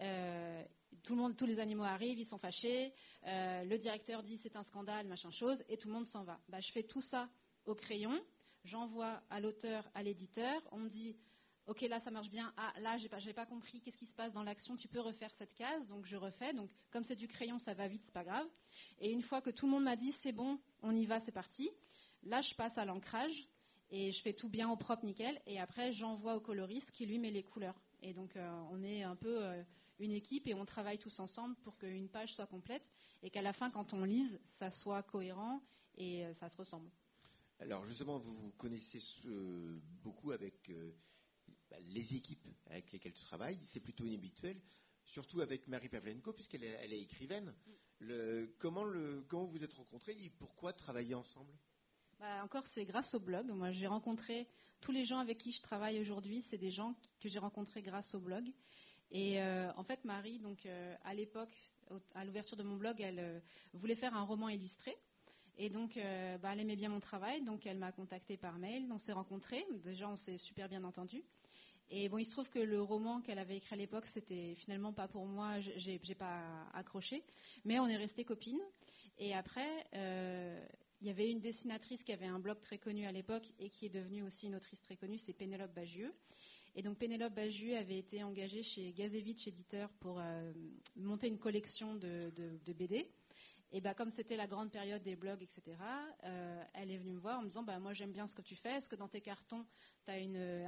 Euh, 0.00 0.64
tout 1.02 1.14
le 1.14 1.22
monde, 1.22 1.36
tous 1.36 1.46
les 1.46 1.58
animaux 1.58 1.84
arrivent, 1.84 2.18
ils 2.18 2.26
sont 2.26 2.38
fâchés. 2.38 2.92
Euh, 3.26 3.64
le 3.64 3.78
directeur 3.78 4.22
dit 4.22 4.38
c'est 4.42 4.56
un 4.56 4.64
scandale, 4.64 5.06
machin 5.06 5.30
chose, 5.30 5.62
et 5.68 5.76
tout 5.76 5.88
le 5.88 5.94
monde 5.94 6.06
s'en 6.06 6.24
va. 6.24 6.38
Bah, 6.48 6.60
je 6.60 6.70
fais 6.72 6.82
tout 6.82 7.00
ça 7.02 7.28
au 7.66 7.74
crayon, 7.74 8.20
j'envoie 8.64 9.22
à 9.30 9.40
l'auteur, 9.40 9.88
à 9.94 10.02
l'éditeur. 10.02 10.60
On 10.72 10.78
me 10.78 10.88
dit 10.88 11.16
ok 11.66 11.82
là 11.82 12.00
ça 12.00 12.10
marche 12.10 12.30
bien. 12.30 12.52
Ah 12.56 12.72
là 12.80 12.96
j'ai 12.98 13.08
pas, 13.08 13.20
pas 13.34 13.46
compris 13.46 13.80
qu'est-ce 13.80 13.96
qui 13.96 14.06
se 14.06 14.14
passe 14.14 14.32
dans 14.32 14.42
l'action. 14.42 14.76
Tu 14.76 14.88
peux 14.88 15.00
refaire 15.00 15.30
cette 15.38 15.54
case, 15.54 15.86
donc 15.88 16.06
je 16.06 16.16
refais. 16.16 16.52
Donc 16.52 16.70
comme 16.90 17.04
c'est 17.04 17.16
du 17.16 17.28
crayon, 17.28 17.58
ça 17.60 17.74
va 17.74 17.88
vite, 17.88 18.02
c'est 18.04 18.14
pas 18.14 18.24
grave. 18.24 18.46
Et 19.00 19.10
une 19.10 19.22
fois 19.22 19.40
que 19.40 19.50
tout 19.50 19.66
le 19.66 19.72
monde 19.72 19.84
m'a 19.84 19.96
dit 19.96 20.14
c'est 20.22 20.32
bon, 20.32 20.58
on 20.82 20.94
y 20.94 21.06
va, 21.06 21.20
c'est 21.20 21.32
parti. 21.32 21.70
Là 22.22 22.40
je 22.40 22.54
passe 22.54 22.76
à 22.76 22.84
l'ancrage 22.84 23.48
et 23.90 24.12
je 24.12 24.20
fais 24.20 24.34
tout 24.34 24.48
bien 24.48 24.68
au 24.70 24.76
propre, 24.76 25.04
nickel. 25.04 25.40
Et 25.46 25.58
après, 25.58 25.92
j'envoie 25.92 26.36
au 26.36 26.40
coloriste 26.40 26.90
qui 26.90 27.06
lui 27.06 27.18
met 27.18 27.30
les 27.30 27.42
couleurs. 27.42 27.80
Et 28.02 28.12
donc, 28.12 28.36
euh, 28.36 28.60
on 28.70 28.82
est 28.82 29.02
un 29.02 29.16
peu 29.16 29.42
une 29.98 30.12
équipe 30.12 30.46
et 30.46 30.54
on 30.54 30.64
travaille 30.64 30.98
tous 30.98 31.18
ensemble 31.18 31.56
pour 31.62 31.76
qu'une 31.78 32.08
page 32.08 32.32
soit 32.34 32.46
complète 32.46 32.84
et 33.22 33.30
qu'à 33.30 33.42
la 33.42 33.52
fin, 33.52 33.70
quand 33.70 33.92
on 33.92 34.04
lise, 34.04 34.38
ça 34.58 34.70
soit 34.70 35.02
cohérent 35.02 35.60
et 35.96 36.24
euh, 36.24 36.34
ça 36.34 36.48
se 36.48 36.56
ressemble. 36.56 36.90
Alors, 37.60 37.84
justement, 37.86 38.18
vous 38.18 38.36
vous 38.36 38.52
connaissez 38.52 39.02
beaucoup 40.04 40.30
avec 40.30 40.70
bah, 41.70 41.76
les 41.80 42.14
équipes 42.14 42.46
avec 42.66 42.92
lesquelles 42.92 43.12
tu 43.12 43.22
travailles. 43.22 43.58
C'est 43.72 43.80
plutôt 43.80 44.04
inhabituel. 44.04 44.60
Surtout 45.06 45.40
avec 45.40 45.66
Marie 45.66 45.88
Pavlenko, 45.88 46.32
puisqu'elle 46.32 46.64
est, 46.64 46.78
elle 46.82 46.92
est 46.92 47.00
écrivaine. 47.00 47.46
Mm. 47.46 47.72
Le, 48.00 48.54
comment, 48.58 48.84
le, 48.84 49.24
comment 49.28 49.46
vous 49.46 49.64
êtes 49.64 49.72
rencontrés 49.72 50.16
et 50.18 50.30
pourquoi 50.30 50.72
travailler 50.72 51.14
ensemble? 51.14 51.52
Bah, 52.20 52.44
encore, 52.44 52.64
c'est 52.74 52.84
grâce 52.84 53.12
au 53.14 53.20
blog. 53.20 53.46
Moi, 53.46 53.72
j'ai 53.72 53.86
rencontré 53.86 54.46
tous 54.80 54.92
les 54.92 55.04
gens 55.04 55.18
avec 55.18 55.38
qui 55.38 55.52
je 55.52 55.62
travaille 55.62 56.00
aujourd'hui, 56.00 56.44
c'est 56.50 56.58
des 56.58 56.70
gens 56.70 56.94
que 57.20 57.28
j'ai 57.28 57.38
rencontrés 57.38 57.82
grâce 57.82 58.14
au 58.14 58.20
blog. 58.20 58.44
Et 59.10 59.40
euh, 59.40 59.70
en 59.76 59.84
fait, 59.84 60.04
Marie, 60.04 60.38
donc 60.38 60.66
euh, 60.66 60.94
à 61.04 61.14
l'époque, 61.14 61.54
à 62.14 62.24
l'ouverture 62.24 62.56
de 62.56 62.62
mon 62.62 62.76
blog, 62.76 63.00
elle 63.00 63.18
euh, 63.18 63.40
voulait 63.72 63.96
faire 63.96 64.14
un 64.14 64.24
roman 64.24 64.48
illustré. 64.48 64.96
Et 65.60 65.70
donc, 65.70 65.98
bah, 66.40 66.50
elle 66.52 66.60
aimait 66.60 66.76
bien 66.76 66.88
mon 66.88 67.00
travail, 67.00 67.42
donc 67.42 67.66
elle 67.66 67.78
m'a 67.78 67.90
contacté 67.90 68.36
par 68.36 68.60
mail. 68.60 68.86
On 68.92 68.98
s'est 69.00 69.12
rencontrés. 69.12 69.66
Déjà, 69.82 70.08
on 70.08 70.14
s'est 70.14 70.38
super 70.38 70.68
bien 70.68 70.84
entendu. 70.84 71.24
Et 71.90 72.08
bon, 72.08 72.18
il 72.18 72.26
se 72.26 72.30
trouve 72.30 72.48
que 72.48 72.60
le 72.60 72.80
roman 72.80 73.20
qu'elle 73.22 73.40
avait 73.40 73.56
écrit 73.56 73.74
à 73.74 73.76
l'époque, 73.76 74.04
c'était 74.14 74.54
finalement 74.60 74.92
pas 74.92 75.08
pour 75.08 75.26
moi. 75.26 75.58
J'ai, 75.58 75.98
pas 76.14 76.44
accroché, 76.74 77.24
mais 77.64 77.80
on 77.80 77.88
est 77.88 77.96
resté 77.96 78.24
copines. 78.24 78.62
Et 79.18 79.34
après, 79.34 79.84
il 81.00 81.08
y 81.08 81.10
avait 81.10 81.28
une 81.28 81.40
dessinatrice 81.40 82.04
qui 82.04 82.12
avait 82.12 82.26
un 82.26 82.38
blog 82.38 82.60
très 82.60 82.78
connu 82.78 83.04
à 83.06 83.10
l'époque 83.10 83.46
et 83.58 83.68
qui 83.70 83.86
est 83.86 83.92
devenue 83.92 84.22
aussi 84.22 84.46
une 84.46 84.54
autrice 84.54 84.80
très 84.82 84.96
connue, 84.96 85.18
c'est 85.18 85.32
Pénélope 85.32 85.74
Bagieux. 85.74 86.14
Et 86.74 86.82
donc 86.82 86.98
Pénélope 86.98 87.34
Baju 87.34 87.74
avait 87.74 87.98
été 87.98 88.22
engagée 88.22 88.62
chez 88.62 88.92
Gazevich 88.92 89.46
éditeur 89.48 89.90
pour 90.00 90.20
monter 90.96 91.28
une 91.28 91.38
collection 91.38 91.94
de, 91.94 92.30
de 92.36 92.72
BD. 92.72 93.08
Et 93.70 93.80
bah, 93.82 93.92
comme 93.92 94.10
c'était 94.12 94.36
la 94.36 94.46
grande 94.46 94.70
période 94.70 95.02
des 95.02 95.14
blogs, 95.14 95.42
etc., 95.42 95.76
euh, 96.24 96.64
elle 96.72 96.90
est 96.90 96.96
venue 96.96 97.12
me 97.12 97.20
voir 97.20 97.38
en 97.38 97.42
me 97.42 97.48
disant 97.48 97.62
bah, 97.62 97.78
Moi, 97.78 97.92
j'aime 97.92 98.12
bien 98.12 98.26
ce 98.26 98.34
que 98.34 98.40
tu 98.40 98.56
fais. 98.56 98.76
Est-ce 98.76 98.88
que 98.88 98.96
dans 98.96 99.08
tes 99.08 99.20
cartons, 99.20 99.66
tu 100.06 100.10
as 100.10 100.14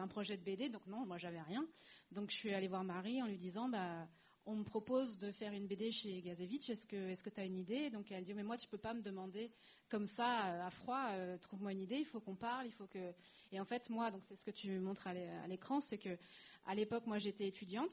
un 0.00 0.08
projet 0.08 0.36
de 0.36 0.44
BD 0.44 0.68
Donc, 0.68 0.86
non, 0.86 1.06
moi, 1.06 1.16
j'avais 1.16 1.40
rien. 1.40 1.66
Donc, 2.12 2.30
je 2.30 2.36
suis 2.36 2.52
allée 2.52 2.68
voir 2.68 2.84
Marie 2.84 3.22
en 3.22 3.26
lui 3.26 3.38
disant 3.38 3.68
bah, 3.70 4.06
On 4.52 4.56
me 4.56 4.64
propose 4.64 5.16
de 5.18 5.30
faire 5.30 5.52
une 5.52 5.68
BD 5.68 5.92
chez 5.92 6.22
Gazevich. 6.22 6.68
Est-ce 6.68 6.84
que 6.84 7.30
tu 7.30 7.40
as 7.40 7.44
une 7.44 7.56
idée? 7.56 7.88
Donc, 7.88 8.10
elle 8.10 8.24
dit 8.24 8.34
Mais 8.34 8.42
moi, 8.42 8.58
tu 8.58 8.66
peux 8.66 8.78
pas 8.78 8.94
me 8.94 9.00
demander 9.00 9.52
comme 9.88 10.08
ça, 10.08 10.48
euh, 10.48 10.66
à 10.66 10.70
froid, 10.70 11.06
euh, 11.12 11.38
trouve-moi 11.38 11.70
une 11.70 11.82
idée. 11.82 11.98
Il 11.98 12.06
faut 12.06 12.18
qu'on 12.18 12.34
parle. 12.34 12.66
Il 12.66 12.72
faut 12.72 12.88
que. 12.88 13.12
Et 13.52 13.60
en 13.60 13.64
fait, 13.64 13.88
moi, 13.88 14.10
donc 14.10 14.22
c'est 14.26 14.34
ce 14.34 14.44
que 14.44 14.50
tu 14.50 14.80
montres 14.80 15.06
à 15.06 15.46
l'écran 15.46 15.80
c'est 15.82 15.98
que 15.98 16.18
à 16.66 16.74
l'époque, 16.74 17.06
moi, 17.06 17.18
j'étais 17.20 17.46
étudiante. 17.46 17.92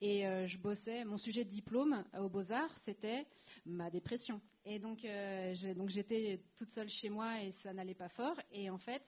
Et 0.00 0.26
euh, 0.26 0.48
je 0.48 0.58
bossais, 0.58 1.04
mon 1.04 1.16
sujet 1.16 1.44
de 1.44 1.50
diplôme 1.50 2.04
aux 2.18 2.28
Beaux-Arts, 2.28 2.76
c'était 2.84 3.24
ma 3.64 3.88
dépression. 3.88 4.40
Et 4.64 4.80
donc, 4.80 5.06
donc 5.76 5.90
j'étais 5.90 6.40
toute 6.56 6.72
seule 6.72 6.88
chez 6.88 7.08
moi 7.08 7.40
et 7.40 7.52
ça 7.62 7.72
n'allait 7.72 7.94
pas 7.94 8.08
fort. 8.08 8.34
Et 8.50 8.68
en 8.68 8.78
fait, 8.78 9.04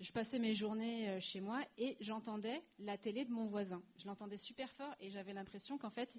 je 0.00 0.12
passais 0.12 0.38
mes 0.38 0.54
journées 0.54 1.08
euh, 1.08 1.20
chez 1.20 1.40
moi 1.40 1.62
et 1.78 1.96
j'entendais 2.00 2.62
la 2.78 2.98
télé 2.98 3.24
de 3.24 3.30
mon 3.30 3.46
voisin. 3.46 3.82
Je 3.98 4.06
l'entendais 4.06 4.38
super 4.38 4.70
fort 4.72 4.94
et 5.00 5.10
j'avais 5.10 5.32
l'impression 5.32 5.78
qu'en 5.78 5.90
fait, 5.90 6.10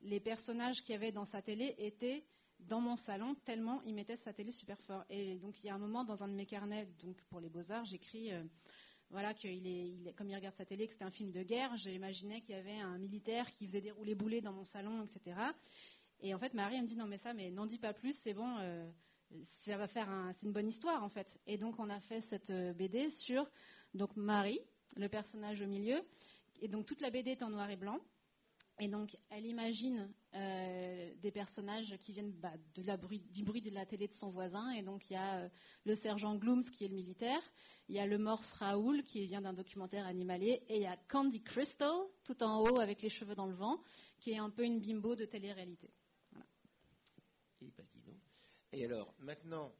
les 0.00 0.20
personnages 0.20 0.80
qu'il 0.82 0.92
y 0.92 0.96
avait 0.96 1.12
dans 1.12 1.26
sa 1.26 1.42
télé 1.42 1.74
étaient 1.78 2.24
dans 2.60 2.80
mon 2.80 2.96
salon 2.96 3.36
tellement 3.44 3.80
il 3.82 3.94
mettait 3.94 4.16
sa 4.16 4.32
télé 4.32 4.52
super 4.52 4.80
fort. 4.82 5.04
Et 5.10 5.36
donc, 5.36 5.58
il 5.60 5.66
y 5.66 5.70
a 5.70 5.74
un 5.74 5.78
moment 5.78 6.04
dans 6.04 6.22
un 6.22 6.28
de 6.28 6.34
mes 6.34 6.46
carnets, 6.46 6.88
donc 7.00 7.16
pour 7.30 7.40
les 7.40 7.48
Beaux-Arts, 7.48 7.84
j'écris 7.84 8.32
voilà, 9.10 9.32
qu'il 9.34 9.66
est, 9.66 10.12
comme 10.16 10.28
il 10.28 10.34
regarde 10.34 10.56
sa 10.56 10.66
télé, 10.66 10.86
que 10.86 10.92
c'était 10.92 11.04
un 11.04 11.10
film 11.10 11.30
de 11.30 11.42
guerre, 11.42 11.74
j'imaginais 11.76 12.40
qu'il 12.42 12.54
y 12.54 12.58
avait 12.58 12.78
un 12.78 12.98
militaire 12.98 13.50
qui 13.54 13.66
faisait 13.66 13.80
dérouler 13.80 14.14
boulets 14.14 14.40
dans 14.40 14.52
mon 14.52 14.64
salon, 14.66 15.02
etc. 15.02 15.36
Et 16.20 16.34
en 16.34 16.38
fait, 16.38 16.52
Marie 16.54 16.76
elle 16.76 16.82
me 16.82 16.88
dit 16.88 16.96
non 16.96 17.06
mais 17.06 17.18
ça, 17.18 17.32
mais 17.32 17.50
n'en 17.50 17.66
dis 17.66 17.78
pas 17.78 17.94
plus, 17.94 18.12
c'est 18.22 18.34
bon, 18.34 18.58
euh, 18.58 18.90
c'est 19.64 20.42
une 20.42 20.52
bonne 20.52 20.68
histoire 20.68 21.02
en 21.02 21.08
fait. 21.08 21.28
Et 21.46 21.58
donc 21.58 21.78
on 21.78 21.90
a 21.90 22.00
fait 22.00 22.22
cette 22.30 22.50
euh, 22.50 22.72
BD 22.72 23.10
sur 23.10 23.46
donc 23.94 24.16
Marie, 24.16 24.60
le 24.96 25.08
personnage 25.08 25.60
au 25.60 25.66
milieu, 25.66 26.00
et 26.60 26.68
donc 26.68 26.86
toute 26.86 27.00
la 27.00 27.10
BD 27.10 27.32
est 27.32 27.42
en 27.42 27.50
noir 27.50 27.70
et 27.70 27.76
blanc. 27.76 28.00
Et 28.80 28.86
donc, 28.86 29.16
elle 29.30 29.44
imagine 29.44 30.08
euh, 30.34 31.12
des 31.20 31.32
personnages 31.32 31.96
qui 32.02 32.12
viennent 32.12 32.30
bah, 32.30 32.52
de 32.76 32.82
la 32.82 32.96
bruit, 32.96 33.20
du 33.32 33.42
bruit 33.42 33.60
de 33.60 33.70
la 33.70 33.84
télé 33.86 34.06
de 34.06 34.14
son 34.14 34.30
voisin. 34.30 34.70
Et 34.70 34.82
donc, 34.82 35.10
il 35.10 35.14
y 35.14 35.16
a 35.16 35.50
le 35.84 35.96
sergent 35.96 36.36
Glooms 36.36 36.64
qui 36.64 36.84
est 36.84 36.88
le 36.88 36.94
militaire, 36.94 37.42
il 37.88 37.96
y 37.96 37.98
a 37.98 38.06
le 38.06 38.18
morse 38.18 38.48
Raoul 38.52 39.02
qui 39.02 39.26
vient 39.26 39.40
d'un 39.40 39.52
documentaire 39.52 40.06
animalier, 40.06 40.62
et 40.68 40.76
il 40.76 40.82
y 40.82 40.86
a 40.86 40.96
Candy 41.08 41.42
Crystal 41.42 41.90
tout 42.22 42.40
en 42.42 42.60
haut 42.60 42.78
avec 42.78 43.02
les 43.02 43.10
cheveux 43.10 43.34
dans 43.34 43.46
le 43.46 43.56
vent, 43.56 43.82
qui 44.20 44.30
est 44.30 44.38
un 44.38 44.50
peu 44.50 44.62
une 44.62 44.80
bimbo 44.80 45.16
de 45.16 45.24
télé-réalité. 45.24 45.90
Et 48.78 48.84
alors, 48.84 49.12
maintenant, 49.18 49.74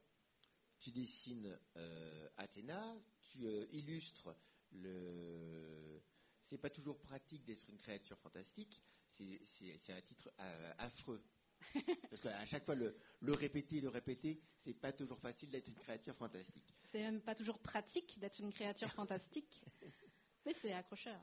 tu 0.80 0.90
dessines 0.90 1.56
euh, 1.76 2.28
Athéna, 2.37 2.96
tu 3.30 3.46
euh, 3.46 3.64
illustres 3.70 4.34
le. 4.72 6.02
C'est 6.48 6.58
pas 6.58 6.70
toujours 6.70 6.98
pratique 6.98 7.44
d'être 7.44 7.68
une 7.68 7.76
créature 7.76 8.18
fantastique. 8.18 8.82
C'est 9.12 9.92
un 9.92 10.00
titre 10.00 10.30
euh, 10.40 10.72
affreux. 10.78 11.22
Parce 12.11 12.20
qu'à 12.22 12.44
chaque 12.46 12.64
fois, 12.64 12.74
le, 12.74 12.96
le 13.20 13.32
répéter, 13.34 13.80
le 13.80 13.88
répéter, 13.88 14.40
c'est 14.64 14.74
pas 14.74 14.92
toujours 14.92 15.20
facile 15.20 15.50
d'être 15.50 15.68
une 15.68 15.76
créature 15.76 16.16
fantastique. 16.16 16.74
C'est 16.90 16.98
même 17.00 17.20
pas 17.20 17.37
toujours 17.37 17.61
pratique 17.61 18.18
d'être 18.18 18.40
une 18.40 18.52
créature 18.52 18.90
fantastique, 18.94 19.62
mais 20.46 20.54
c'est 20.61 20.72
accrocheur. 20.72 21.20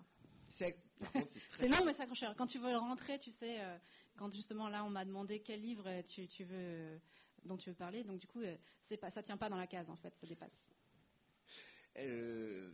C'est 0.58 1.68
long, 1.68 1.84
mais 1.84 1.94
c'est 1.94 2.04
accrocheur. 2.04 2.36
Quand 2.38 2.48
tu 2.48 2.60
veux 2.60 2.78
rentrer, 2.78 3.20
tu 3.20 3.32
sais, 3.34 3.60
quand 4.16 4.32
justement 4.32 4.70
là, 4.70 4.86
on 4.86 4.90
m'a 4.90 5.04
demandé 5.04 5.42
quel 5.42 5.62
livre 5.62 6.02
tu, 6.04 6.44
veux, 6.46 7.02
dont 7.46 7.58
tu 7.58 7.70
veux 7.70 7.76
parler, 7.76 8.04
donc 8.04 8.20
du 8.20 8.28
coup, 8.28 8.42
euh, 8.42 8.58
c'est 8.88 8.98
pas, 8.98 9.12
ça 9.12 9.24
tient 9.24 9.38
pas 9.38 9.50
dans 9.50 9.58
la 9.58 9.68
case 9.68 9.90
en 9.90 9.96
fait, 9.96 10.14
ça 10.20 10.28
dépasse. 10.28 10.52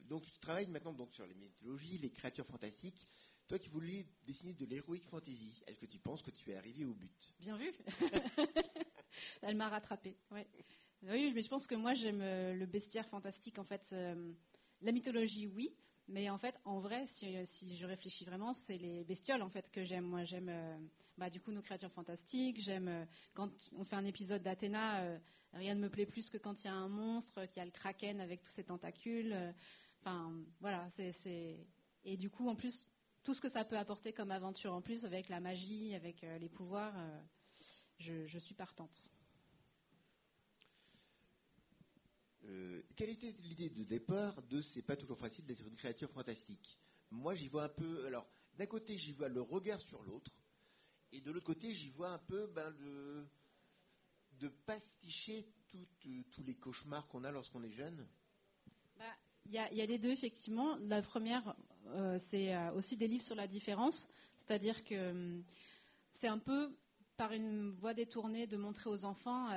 donc 0.09 0.23
tu 0.25 0.39
travailles 0.39 0.67
maintenant 0.67 0.93
donc 0.93 1.13
sur 1.13 1.25
les 1.25 1.35
mythologies, 1.35 1.97
les 1.97 2.11
créatures 2.11 2.47
fantastiques. 2.47 3.07
Toi 3.47 3.59
qui 3.59 3.67
voulais 3.67 4.05
dessiner 4.25 4.53
de 4.53 4.65
l'héroïque 4.65 5.05
fantasy, 5.09 5.61
est-ce 5.67 5.77
que 5.77 5.85
tu 5.85 5.99
penses 5.99 6.21
que 6.21 6.31
tu 6.31 6.49
es 6.51 6.55
arrivé 6.55 6.85
au 6.85 6.93
but? 6.93 7.33
Bien 7.39 7.57
vu. 7.57 7.73
Elle 9.41 9.57
m'a 9.57 9.67
rattrapé. 9.67 10.15
Ouais. 10.31 10.47
Oui, 11.03 11.33
mais 11.33 11.41
je 11.41 11.49
pense 11.49 11.67
que 11.67 11.75
moi 11.75 11.93
j'aime 11.93 12.21
euh, 12.21 12.53
le 12.53 12.65
bestiaire 12.65 13.07
fantastique. 13.09 13.57
En 13.59 13.65
fait, 13.65 13.81
euh, 13.91 14.33
la 14.81 14.91
mythologie, 14.91 15.47
oui, 15.47 15.75
mais 16.11 16.29
en 16.29 16.37
fait, 16.37 16.55
en 16.65 16.79
vrai, 16.79 17.07
si, 17.15 17.75
je 17.75 17.85
réfléchis 17.85 18.25
vraiment, 18.25 18.53
c'est 18.67 18.77
les 18.77 19.03
bestioles 19.03 19.41
en 19.41 19.49
fait 19.49 19.69
que 19.71 19.83
j'aime. 19.83 20.05
Moi, 20.05 20.23
j'aime 20.25 20.49
euh, 20.49 20.77
bah, 21.17 21.29
du 21.29 21.39
coup 21.39 21.51
nos 21.51 21.61
créatures 21.61 21.91
fantastiques. 21.93 22.61
J'aime 22.61 23.07
quand 23.33 23.49
on 23.77 23.83
fait 23.83 23.95
un 23.95 24.05
épisode 24.05 24.43
d'Athéna, 24.43 25.17
rien 25.53 25.75
ne 25.75 25.81
me 25.81 25.89
plaît 25.89 26.05
plus 26.05 26.29
que 26.29 26.37
quand 26.37 26.61
il 26.63 26.65
y 26.65 26.69
a 26.69 26.73
un 26.73 26.89
monstre, 26.89 27.45
qu'il 27.47 27.57
y 27.57 27.61
a 27.61 27.65
le 27.65 27.71
kraken 27.71 28.19
avec 28.19 28.43
tous 28.43 28.51
ses 28.51 28.63
tentacules. 28.63 29.35
Enfin, 30.01 30.33
voilà, 30.59 30.89
c'est 30.97 31.57
et 32.03 32.17
du 32.17 32.29
coup, 32.29 32.49
en 32.49 32.55
plus, 32.55 32.75
tout 33.23 33.33
ce 33.33 33.41
que 33.41 33.49
ça 33.49 33.63
peut 33.63 33.77
apporter 33.77 34.11
comme 34.11 34.31
aventure 34.31 34.73
en 34.73 34.81
plus 34.81 35.05
avec 35.05 35.29
la 35.29 35.39
magie, 35.39 35.93
avec 35.95 36.21
les 36.21 36.49
pouvoirs, 36.49 36.95
je 37.99 38.37
suis 38.39 38.55
partante. 38.55 38.91
Euh, 42.45 42.81
quelle 42.95 43.09
était 43.09 43.35
l'idée 43.39 43.69
de 43.69 43.83
départ 43.83 44.41
de 44.43 44.61
c'est 44.61 44.81
pas 44.81 44.95
toujours 44.95 45.17
facile 45.19 45.45
d'être 45.45 45.65
une 45.65 45.75
créature 45.75 46.09
fantastique? 46.11 46.77
Moi, 47.11 47.35
j'y 47.35 47.47
vois 47.47 47.65
un 47.65 47.69
peu. 47.69 48.05
Alors, 48.05 48.27
d'un 48.57 48.65
côté, 48.65 48.97
j'y 48.97 49.11
vois 49.11 49.29
le 49.29 49.41
regard 49.41 49.79
sur 49.81 50.01
l'autre, 50.03 50.31
et 51.11 51.21
de 51.21 51.31
l'autre 51.31 51.45
côté, 51.45 51.73
j'y 51.73 51.89
vois 51.89 52.09
un 52.09 52.19
peu 52.19 52.47
ben, 52.47 52.73
de 54.39 54.47
pasticher 54.65 55.45
euh, 55.75 56.23
tous 56.31 56.43
les 56.43 56.55
cauchemars 56.55 57.07
qu'on 57.07 57.23
a 57.23 57.31
lorsqu'on 57.31 57.63
est 57.63 57.71
jeune. 57.71 58.07
Bah, 58.97 59.05
il 59.45 59.51
y, 59.53 59.57
a 59.57 59.85
les 59.85 59.97
deux, 59.97 60.11
effectivement. 60.11 60.77
La 60.81 61.01
première, 61.01 61.55
euh, 61.87 62.19
c'est 62.29 62.55
aussi 62.69 62.95
des 62.95 63.07
livres 63.07 63.25
sur 63.25 63.35
la 63.35 63.47
différence, 63.47 64.07
c'est-à-dire 64.39 64.83
que 64.83 65.11
hum, 65.11 65.43
c'est 66.19 66.27
un 66.27 66.39
peu 66.39 66.75
par 67.17 67.33
une 67.33 67.71
voie 67.71 67.93
détournée 67.93 68.47
de 68.47 68.57
montrer 68.57 68.89
aux 68.89 69.03
enfants 69.03 69.49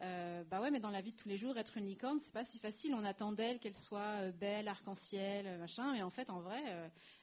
euh, 0.00 0.44
bah 0.44 0.60
ouais, 0.60 0.70
mais 0.70 0.78
dans 0.78 0.90
la 0.90 1.00
vie 1.00 1.12
de 1.12 1.16
tous 1.16 1.28
les 1.28 1.38
jours, 1.38 1.56
être 1.58 1.76
une 1.76 1.86
licorne, 1.86 2.20
c'est 2.24 2.32
pas 2.32 2.44
si 2.44 2.58
facile. 2.60 2.94
On 2.94 3.04
attend 3.04 3.32
d'elle 3.32 3.58
qu'elle 3.58 3.74
soit 3.74 4.22
euh, 4.22 4.32
belle, 4.32 4.68
arc-en-ciel, 4.68 5.46
euh, 5.46 5.58
machin, 5.58 5.92
mais 5.92 6.02
en 6.02 6.10
fait, 6.10 6.30
en 6.30 6.40
vrai, 6.40 6.62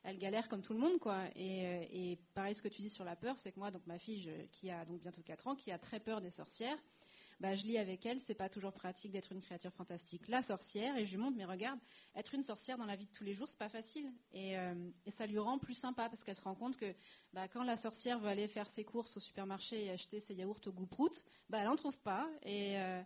elle 0.04 0.18
galère 0.18 0.50
comme 0.50 0.62
tout 0.62 0.74
le 0.74 0.80
monde, 0.80 1.00
quoi. 1.00 1.24
Et, 1.36 2.20
pareil, 2.34 2.56
ce 2.56 2.62
que 2.62 2.68
tu 2.68 2.82
dis 2.82 2.90
sur 2.90 3.06
la 3.06 3.16
peur, 3.16 3.38
c'est 3.44 3.52
que 3.52 3.60
moi, 3.60 3.72
donc 3.72 3.86
ma 3.88 3.98
fille, 4.00 4.30
qui 4.52 4.70
a 4.70 4.84
donc 4.86 5.02
bientôt 5.02 5.22
4 5.22 5.48
ans, 5.48 5.56
qui 5.56 5.72
a 5.72 5.80
très 5.80 6.00
peur 6.00 6.22
des 6.22 6.32
sorcières, 6.32 6.78
bah, 7.40 7.56
je 7.56 7.64
lis 7.64 7.78
avec 7.78 8.06
elle, 8.06 8.20
c'est 8.22 8.36
pas 8.36 8.50
toujours 8.50 8.72
pratique 8.74 9.12
d'être 9.12 9.32
une 9.32 9.42
créature 9.42 9.74
fantastique. 9.74 10.28
La 10.28 10.42
sorcière, 10.44 10.96
et 10.98 11.06
je 11.06 11.12
lui 11.12 11.18
montre, 11.18 11.36
mais 11.38 11.46
regarde, 11.46 11.80
être 12.16 12.34
une 12.34 12.44
sorcière 12.44 12.78
dans 12.78 12.86
la 12.86 12.96
vie 12.96 13.08
de 13.08 13.12
tous 13.12 13.24
les 13.24 13.34
jours, 13.34 13.48
c'est 13.50 13.58
pas 13.58 13.70
facile. 13.70 14.12
Et, 14.32 14.58
euh, 14.58 14.74
ça 15.18 15.28
lui 15.28 15.38
rend 15.38 15.60
plus 15.60 15.76
sympa 15.76 16.10
parce 16.10 16.24
qu'elle 16.24 16.36
se 16.36 16.42
rend 16.42 16.56
compte 16.56 16.78
que 16.78 16.94
bah, 17.34 17.48
quand 17.48 17.64
la 17.64 17.78
sorcière 17.78 18.20
veut 18.20 18.30
aller 18.30 18.48
faire 18.48 18.70
ses 18.72 18.84
courses 18.84 19.16
au 19.18 19.20
supermarché 19.20 19.86
et 19.86 19.92
acheter 19.92 20.22
ses 20.22 20.36
yaourts 20.36 20.62
au 20.66 20.72
goût 20.72 20.88
prout, 20.88 21.14
bah, 21.50 21.60
elle 21.62 21.68
en 21.68 21.76
trouve 21.76 21.98
pas. 22.00 22.30
Et, 22.44 22.78
euh, 22.78 23.02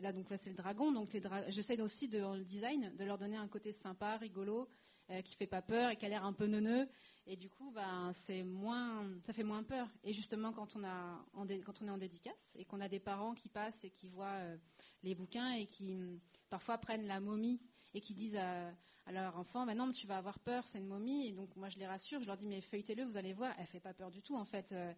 là, 0.00 0.12
donc 0.12 0.28
là, 0.30 0.36
c'est 0.38 0.50
le 0.50 0.56
dragon. 0.56 0.92
Donc 0.92 1.16
j'essaie 1.48 1.80
aussi 1.80 2.08
dans 2.08 2.34
le 2.34 2.44
design 2.44 2.94
de 2.96 3.04
leur 3.04 3.18
donner 3.18 3.36
un 3.36 3.48
côté 3.48 3.72
sympa, 3.82 4.16
rigolo, 4.18 4.68
euh, 5.10 5.20
qui 5.22 5.34
fait 5.36 5.46
pas 5.46 5.62
peur 5.62 5.90
et 5.90 5.96
qui 5.96 6.06
a 6.06 6.08
l'air 6.08 6.24
un 6.24 6.32
peu 6.32 6.46
neuneux. 6.46 6.88
Et 7.26 7.36
du 7.36 7.48
coup, 7.48 7.70
ben, 7.70 8.12
c'est 8.26 8.42
moins, 8.42 9.06
ça 9.26 9.32
fait 9.32 9.44
moins 9.44 9.62
peur. 9.62 9.88
Et 10.02 10.12
justement, 10.12 10.52
quand 10.52 10.74
on, 10.74 10.82
a, 10.82 11.24
quand 11.64 11.80
on 11.80 11.86
est 11.86 11.90
en 11.90 11.98
dédicace 11.98 12.34
et 12.56 12.64
qu'on 12.64 12.80
a 12.80 12.88
des 12.88 12.98
parents 12.98 13.34
qui 13.34 13.48
passent 13.48 13.84
et 13.84 13.90
qui 13.90 14.08
voient 14.08 14.26
euh, 14.26 14.56
les 15.04 15.14
bouquins 15.14 15.52
et 15.52 15.66
qui 15.66 15.94
mm, 15.94 16.18
parfois 16.50 16.78
prennent 16.78 17.06
la 17.06 17.20
momie 17.20 17.60
et 17.94 18.00
qui 18.00 18.14
disent 18.14 18.36
à, 18.36 18.72
leur 19.12 19.36
enfant, 19.36 19.66
ben 19.66 19.76
non, 19.76 19.90
tu 19.92 20.06
vas 20.06 20.16
avoir 20.16 20.38
peur, 20.40 20.64
c'est 20.72 20.78
une 20.78 20.86
momie. 20.86 21.28
Et 21.28 21.32
donc, 21.32 21.54
moi, 21.56 21.68
je 21.68 21.78
les 21.78 21.86
rassure, 21.86 22.20
je 22.20 22.26
leur 22.26 22.36
dis, 22.36 22.46
mais 22.46 22.60
feuilletez-le, 22.62 23.04
vous 23.04 23.16
allez 23.16 23.32
voir, 23.32 23.54
elle 23.58 23.66
fait 23.66 23.80
pas 23.80 23.94
peur 23.94 24.10
du 24.10 24.22
tout, 24.22 24.36
en 24.36 24.44
fait. 24.44 24.66
Euh, 24.72 24.92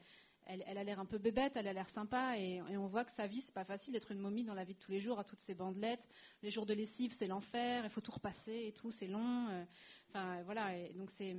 elle, 0.46 0.76
a 0.76 0.84
l'air 0.84 1.00
un 1.00 1.06
peu 1.06 1.16
bébête, 1.16 1.52
elle 1.56 1.66
a 1.66 1.72
l'air 1.72 1.88
sympa, 1.90 2.38
et, 2.38 2.60
on 2.62 2.86
voit 2.86 3.04
que 3.06 3.12
sa 3.12 3.26
vie, 3.26 3.42
c'est 3.46 3.54
pas 3.54 3.64
facile 3.64 3.94
d'être 3.94 4.12
une 4.12 4.18
momie 4.18 4.44
dans 4.44 4.52
la 4.52 4.64
vie 4.64 4.74
de 4.74 4.78
tous 4.78 4.90
les 4.90 5.00
jours, 5.00 5.18
à 5.18 5.24
toutes 5.24 5.40
ces 5.40 5.54
bandelettes. 5.54 6.06
Les 6.42 6.50
jours 6.50 6.66
de 6.66 6.74
lessive, 6.74 7.14
c'est 7.18 7.26
l'enfer, 7.26 7.82
il 7.84 7.90
faut 7.90 8.02
tout 8.02 8.12
repasser 8.12 8.66
et 8.66 8.72
tout, 8.72 8.92
c'est 8.92 9.06
long. 9.06 9.48
Euh, 9.48 9.64
enfin, 10.10 10.42
voilà. 10.42 10.76
Et 10.76 10.92
donc, 10.92 11.10
c'est 11.16 11.34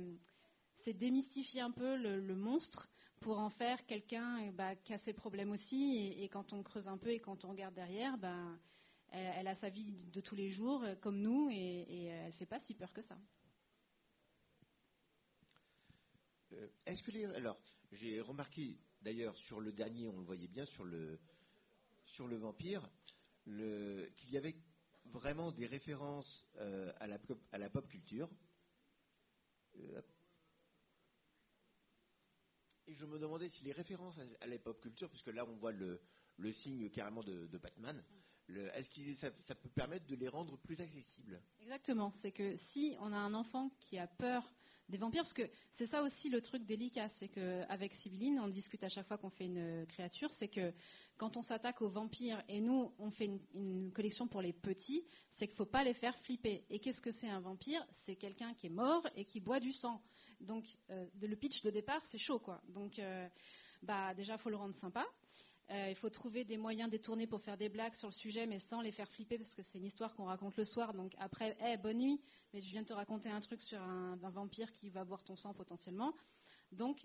c'est 0.86 0.94
démystifier 0.94 1.60
un 1.60 1.72
peu 1.72 1.96
le, 1.96 2.34
monstre 2.36 2.88
pour 3.20 3.38
en 3.38 3.50
faire 3.50 3.84
quelqu'un 3.86 4.38
eh 4.38 4.52
bah, 4.52 4.76
qui 4.76 4.94
a 4.94 4.98
ses 4.98 5.12
problèmes 5.12 5.50
aussi. 5.50 6.14
Et, 6.16 6.28
quand 6.28 6.52
on 6.52 6.62
creuse 6.62 6.86
un 6.86 6.96
peu 6.96 7.10
et 7.10 7.18
quand 7.18 7.44
on 7.44 7.50
regarde 7.50 7.74
derrière, 7.74 8.16
ben, 8.18 8.56
elle, 9.10 9.48
a 9.48 9.56
sa 9.56 9.68
vie 9.68 10.04
de 10.12 10.20
tous 10.20 10.36
les 10.36 10.50
jours 10.50 10.84
euh, 10.84 10.94
comme 10.94 11.20
nous 11.20 11.50
et, 11.50 12.04
elle 12.04 12.26
ne 12.26 12.32
fait 12.32 12.46
pas 12.46 12.60
si 12.60 12.74
peur 12.74 12.92
que 12.92 13.02
ça. 13.02 13.18
Euh, 16.52 16.68
est-ce 16.86 17.02
que 17.02 17.10
les, 17.10 17.24
alors 17.24 17.60
j'ai 17.90 18.20
remarqué 18.20 18.78
d'ailleurs 19.02 19.36
sur 19.38 19.60
le 19.60 19.72
dernier, 19.72 20.06
on 20.06 20.18
le 20.18 20.24
voyait 20.24 20.48
bien 20.48 20.66
sur 20.66 20.84
le 20.84 21.18
sur 22.04 22.28
le 22.28 22.36
vampire, 22.36 22.88
qu'il 23.44 24.30
y 24.30 24.36
avait 24.38 24.56
vraiment 25.06 25.50
des 25.50 25.66
références 25.66 26.46
euh, 26.56 26.92
à, 27.00 27.08
la, 27.08 27.18
à 27.50 27.58
la 27.58 27.68
pop 27.68 27.86
culture 27.88 28.30
Euh, 29.78 30.02
et 32.86 32.94
je 32.94 33.04
me 33.04 33.18
demandais 33.18 33.48
si 33.48 33.64
les 33.64 33.72
références 33.72 34.16
à, 34.40 34.46
la 34.46 34.58
pop 34.58 34.80
culture, 34.80 35.08
puisque 35.10 35.28
là 35.28 35.44
on 35.46 35.56
voit 35.56 35.72
le, 35.72 36.00
signe 36.52 36.88
carrément 36.90 37.22
de, 37.22 37.58
Batman, 37.58 38.02
est-ce 38.74 38.88
que 38.90 39.14
ça, 39.14 39.54
peut 39.54 39.68
permettre 39.70 40.06
de 40.06 40.14
les 40.14 40.28
rendre 40.28 40.56
plus 40.58 40.80
accessibles? 40.80 41.40
Exactement, 41.62 42.12
c'est 42.22 42.32
que 42.32 42.56
si 42.72 42.96
on 43.00 43.12
a 43.12 43.16
un 43.16 43.34
enfant 43.34 43.70
qui 43.80 43.98
a 43.98 44.06
peur 44.06 44.48
des 44.88 44.98
vampires, 44.98 45.24
parce 45.24 45.34
que 45.34 45.50
c'est 45.78 45.86
ça 45.86 46.02
aussi 46.02 46.28
le 46.28 46.40
truc 46.40 46.64
délicat, 46.64 47.08
c'est 47.18 47.28
qu'avec 47.28 47.92
Sibylline, 47.96 48.38
on 48.38 48.46
discute 48.46 48.84
à 48.84 48.88
chaque 48.88 49.08
fois 49.08 49.18
qu'on 49.18 49.30
fait 49.30 49.46
une 49.46 49.84
créature, 49.88 50.30
c'est 50.38 50.46
que 50.46 50.72
quand 51.16 51.36
on 51.36 51.42
s'attaque 51.42 51.82
aux 51.82 51.88
vampires 51.88 52.42
et 52.48 52.60
nous 52.60 52.92
on 52.98 53.10
fait 53.10 53.28
une, 53.54 53.90
collection 53.92 54.28
pour 54.28 54.42
les 54.42 54.52
petits, 54.52 55.02
c'est 55.38 55.46
qu'il 55.46 55.54
ne 55.54 55.58
faut 55.58 55.70
pas 55.70 55.82
les 55.82 55.94
faire 55.94 56.16
flipper. 56.20 56.64
Et 56.70 56.78
qu'est-ce 56.78 57.00
que 57.00 57.10
c'est 57.12 57.28
un 57.28 57.40
vampire? 57.40 57.84
C'est 58.04 58.14
quelqu'un 58.16 58.54
qui 58.54 58.66
est 58.66 58.70
mort 58.70 59.06
et 59.16 59.24
qui 59.24 59.40
boit 59.40 59.58
du 59.58 59.72
sang. 59.72 60.00
Donc 60.40 60.64
euh, 60.90 61.06
le 61.20 61.36
pitch 61.36 61.62
de 61.62 61.70
départ, 61.70 62.02
c'est 62.10 62.18
chaud 62.18 62.38
quoi. 62.38 62.60
Donc 62.68 62.98
euh, 62.98 63.28
bah 63.82 64.14
déjà 64.14 64.38
faut 64.38 64.50
le 64.50 64.56
rendre 64.56 64.76
sympa. 64.76 65.06
Euh, 65.70 65.88
il 65.90 65.96
faut 65.96 66.10
trouver 66.10 66.44
des 66.44 66.56
moyens 66.56 66.88
détournés 66.88 67.26
pour 67.26 67.40
faire 67.42 67.56
des 67.56 67.68
blagues 67.68 67.94
sur 67.94 68.08
le 68.08 68.14
sujet, 68.14 68.46
mais 68.46 68.60
sans 68.60 68.80
les 68.80 68.92
faire 68.92 69.08
flipper, 69.10 69.36
parce 69.36 69.52
que 69.52 69.62
c'est 69.62 69.78
une 69.78 69.86
histoire 69.86 70.14
qu'on 70.14 70.26
raconte 70.26 70.56
le 70.56 70.64
soir. 70.64 70.94
Donc 70.94 71.12
après, 71.18 71.56
hey, 71.58 71.76
bonne 71.76 71.98
nuit, 71.98 72.20
mais 72.52 72.60
je 72.60 72.70
viens 72.70 72.82
de 72.82 72.86
te 72.86 72.92
raconter 72.92 73.30
un 73.30 73.40
truc 73.40 73.60
sur 73.62 73.82
un, 73.82 74.16
vampire 74.16 74.70
qui 74.74 74.90
va 74.90 75.04
boire 75.04 75.24
ton 75.24 75.34
sang 75.34 75.54
potentiellement. 75.54 76.14
Donc 76.70 77.04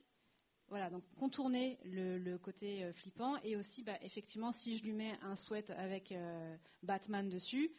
voilà, 0.67 0.91
donc 0.91 1.03
contourner 1.17 1.79
le, 1.85 2.37
côté 2.37 2.93
flippant 2.97 3.35
et 3.37 3.55
aussi, 3.55 3.81
bah, 3.81 3.97
effectivement, 4.03 4.53
si 4.53 4.77
je 4.77 4.83
lui 4.83 4.93
mets 4.93 5.17
un 5.23 5.35
sweat 5.37 5.69
avec 5.71 6.13
Batman 6.83 7.29
dessus, 7.29 7.71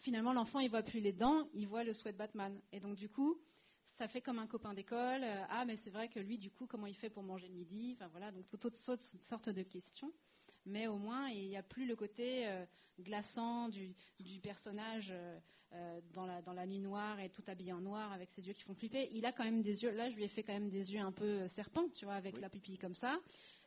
finalement 0.00 0.32
l'enfant 0.32 0.60
il 0.60 0.70
voit 0.70 0.82
plus 0.82 1.00
les 1.00 1.12
dents, 1.12 1.48
il 1.54 1.68
voit 1.68 1.84
le 1.84 1.92
sweat 1.92 2.16
Batman. 2.16 2.58
Et 2.72 2.80
donc 2.80 2.96
du 2.96 3.08
coup, 3.08 3.38
ça 3.98 4.08
fait 4.08 4.20
comme 4.20 4.38
un 4.38 4.46
copain 4.46 4.74
d'école. 4.74 5.24
ah, 5.50 5.64
mais 5.64 5.76
c'est 5.78 5.90
vrai 5.90 6.08
que 6.08 6.18
lui, 6.18 6.38
du 6.38 6.50
coup, 6.50 6.66
comment 6.66 6.86
il 6.86 6.96
fait 6.96 7.10
pour 7.10 7.22
manger 7.22 7.48
le 7.48 7.54
midi? 7.54 7.96
Enfin 7.96 8.08
voilà, 8.08 8.32
donc 8.32 8.46
toutes 8.46 8.76
sortes 8.76 9.48
de 9.48 9.62
questions. 9.62 10.12
Mais 10.66 10.86
au 10.86 10.96
moins, 10.96 11.28
il 11.28 11.48
n'y 11.48 11.56
a 11.56 11.62
plus 11.62 11.86
le 11.86 11.94
côté 11.94 12.46
euh, 12.46 12.64
glaçant 13.00 13.68
du, 13.68 13.94
personnage 14.42 15.08
euh, 15.10 15.38
euh, 15.72 16.00
dans, 16.12 16.26
la, 16.26 16.40
dans 16.42 16.54
la 16.54 16.66
nuit 16.66 16.80
noire 16.80 17.20
et 17.20 17.28
tout 17.28 17.42
habillé 17.46 17.72
en 17.72 17.80
noir 17.80 18.12
avec 18.12 18.30
ses 18.30 18.46
yeux 18.46 18.54
qui 18.54 18.62
font 18.62 18.74
flipper. 18.74 19.10
Il 19.12 19.26
a 19.26 19.32
quand 19.32 19.44
même 19.44 19.62
des 19.62 19.82
yeux. 19.82 19.90
Là, 19.90 20.10
je 20.10 20.16
lui 20.16 20.24
ai 20.24 20.28
fait 20.28 20.42
quand 20.42 20.54
même 20.54 20.70
des 20.70 20.92
yeux 20.92 21.00
un 21.00 21.12
peu 21.12 21.46
serpents, 21.48 21.88
tu 21.90 22.06
vois, 22.06 22.14
avec 22.14 22.40
la 22.40 22.48
pupille 22.48 22.78
comme 22.78 22.94
ça. 22.94 23.18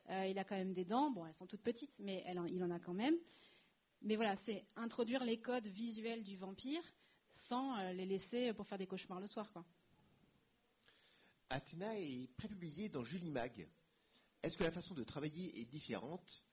il 0.08 0.38
a 0.38 0.44
quand 0.44 0.56
même 0.56 0.74
des 0.74 0.84
dents. 0.84 1.10
Bon, 1.10 1.24
elles 1.24 1.34
sont 1.34 1.46
toutes 1.46 1.62
petites, 1.62 1.94
mais 1.98 2.24
il 2.48 2.62
en 2.64 2.70
a 2.70 2.78
quand 2.80 2.94
même. 2.94 3.16
Mais 4.02 4.16
voilà, 4.16 4.36
c'est 4.44 4.64
introduire 4.76 5.24
les 5.24 5.38
codes 5.38 5.66
visuels 5.66 6.22
du 6.22 6.36
vampire 6.36 6.82
sans 7.48 7.92
les 7.92 8.06
laisser 8.06 8.52
pour 8.52 8.66
faire 8.66 8.78
des 8.78 8.86
cauchemars 8.86 9.20
le 9.20 9.26
soir, 9.26 9.50
quoi. 9.52 9.64
Athéna 11.50 11.98
est 11.98 12.28
prépubliée 12.36 12.88
dans 12.88 13.04
Julie 13.04 13.30
Mag. 13.30 13.66
Est-ce 14.42 14.56
que 14.56 14.64
la 14.64 14.70
façon 14.70 14.94
de 14.94 15.02
travailler 15.02 15.60
est 15.60 15.64
différente 15.64 16.44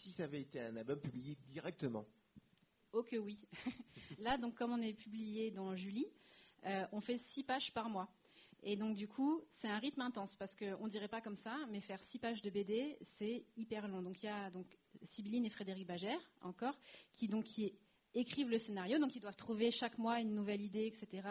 si 0.00 0.12
ça 0.12 0.24
avait 0.24 0.40
été 0.40 0.60
un 0.60 0.76
album 0.76 0.98
publié 0.98 1.36
directement? 1.48 2.06
Oh 2.92 3.02
que 3.02 3.16
oui. 3.16 3.38
Là, 4.18 4.38
donc 4.38 4.56
comme 4.56 4.72
on 4.72 4.80
est 4.80 4.94
publié 4.94 5.50
dans 5.50 5.76
Julie, 5.76 6.06
euh, 6.64 6.86
on 6.92 7.00
fait 7.00 7.18
six 7.32 7.44
pages 7.44 7.72
par 7.72 7.88
mois. 7.88 8.08
Et 8.62 8.76
donc 8.76 8.96
du 8.96 9.08
coup, 9.08 9.42
c'est 9.60 9.68
un 9.68 9.78
rythme 9.78 10.00
intense 10.00 10.34
parce 10.36 10.54
qu'on 10.56 10.84
ne 10.84 10.90
dirait 10.90 11.08
pas 11.08 11.20
comme 11.20 11.36
ça, 11.38 11.56
mais 11.70 11.80
faire 11.80 12.02
six 12.04 12.18
pages 12.18 12.42
de 12.42 12.50
BD, 12.50 12.98
c'est 13.18 13.44
hyper 13.56 13.88
long. 13.88 14.02
Donc 14.02 14.22
il 14.22 14.26
y 14.26 14.28
a 14.28 14.50
donc 14.50 14.66
et 15.02 15.50
Frédéric 15.50 15.86
Bagère 15.86 16.20
encore 16.42 16.78
qui 17.12 17.28
donc 17.28 17.44
qui 17.44 17.72
écrivent 18.14 18.50
le 18.50 18.58
scénario, 18.58 18.98
donc 18.98 19.14
ils 19.14 19.20
doivent 19.20 19.36
trouver 19.36 19.70
chaque 19.70 19.98
mois 19.98 20.20
une 20.20 20.34
nouvelle 20.34 20.60
idée, 20.60 20.86
etc. 20.86 21.26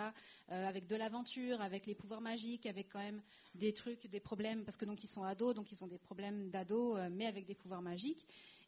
Euh, 0.51 0.67
avec 0.67 0.87
de 0.87 0.95
l'aventure, 0.95 1.61
avec 1.61 1.85
les 1.85 1.95
pouvoirs 1.95 2.21
magiques, 2.21 2.65
avec 2.65 2.89
quand 2.89 2.99
même 2.99 3.21
des 3.55 3.73
trucs, 3.73 4.07
des 4.07 4.19
problèmes, 4.19 4.63
parce 4.63 4.77
que 4.77 4.85
donc 4.85 5.03
ils 5.03 5.09
sont 5.09 5.23
ados, 5.23 5.55
donc 5.55 5.71
ils 5.71 5.83
ont 5.83 5.87
des 5.87 5.97
problèmes 5.97 6.49
d'ados, 6.49 6.97
euh, 6.97 7.09
mais 7.11 7.25
avec 7.25 7.45
des 7.45 7.55
pouvoirs 7.55 7.81
magiques. 7.81 8.25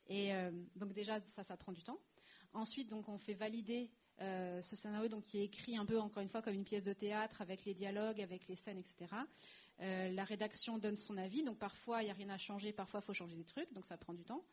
Et 0.08 0.34
euh, 0.34 0.52
donc 0.76 0.94
déjà 0.94 1.20
ça, 1.36 1.44
ça 1.44 1.56
prend 1.58 1.72
du 1.72 1.84
temps. 1.84 2.00
Ensuite 2.54 2.90
donc 2.90 3.08
on 3.08 3.18
fait 3.20 3.34
valider 3.34 3.90
ce 4.20 4.76
scénario, 4.76 5.10
donc 5.10 5.26
qui 5.26 5.40
est 5.40 5.46
écrit 5.46 5.76
un 5.76 5.86
peu 5.86 6.00
encore 6.00 6.22
une 6.22 6.30
fois 6.30 6.44
comme 6.44 6.54
une 6.54 6.64
pièce 6.64 6.84
de 6.84 6.94
théâtre, 6.94 7.42
avec 7.42 7.66
les 7.66 7.74
dialogues, 7.74 8.22
avec 8.22 8.48
les 8.48 8.56
scènes, 8.58 8.78
etc. 8.78 9.12
la 9.80 10.24
rédaction 10.26 10.78
donne 10.78 10.96
son 10.96 11.18
avis, 11.18 11.42
donc 11.44 11.58
parfois 11.58 12.04
il 12.04 12.06
n'y 12.06 12.12
a 12.12 12.14
rien 12.14 12.30
à 12.30 12.38
changer, 12.38 12.72
parfois 12.72 13.00
il 13.00 13.06
faut 13.08 13.16
changer 13.16 13.36
des 13.36 13.46
trucs, 13.46 13.74
donc 13.74 13.84
ça 13.88 13.98
prend 13.98 14.14
du 14.14 14.24
temps. 14.24 14.44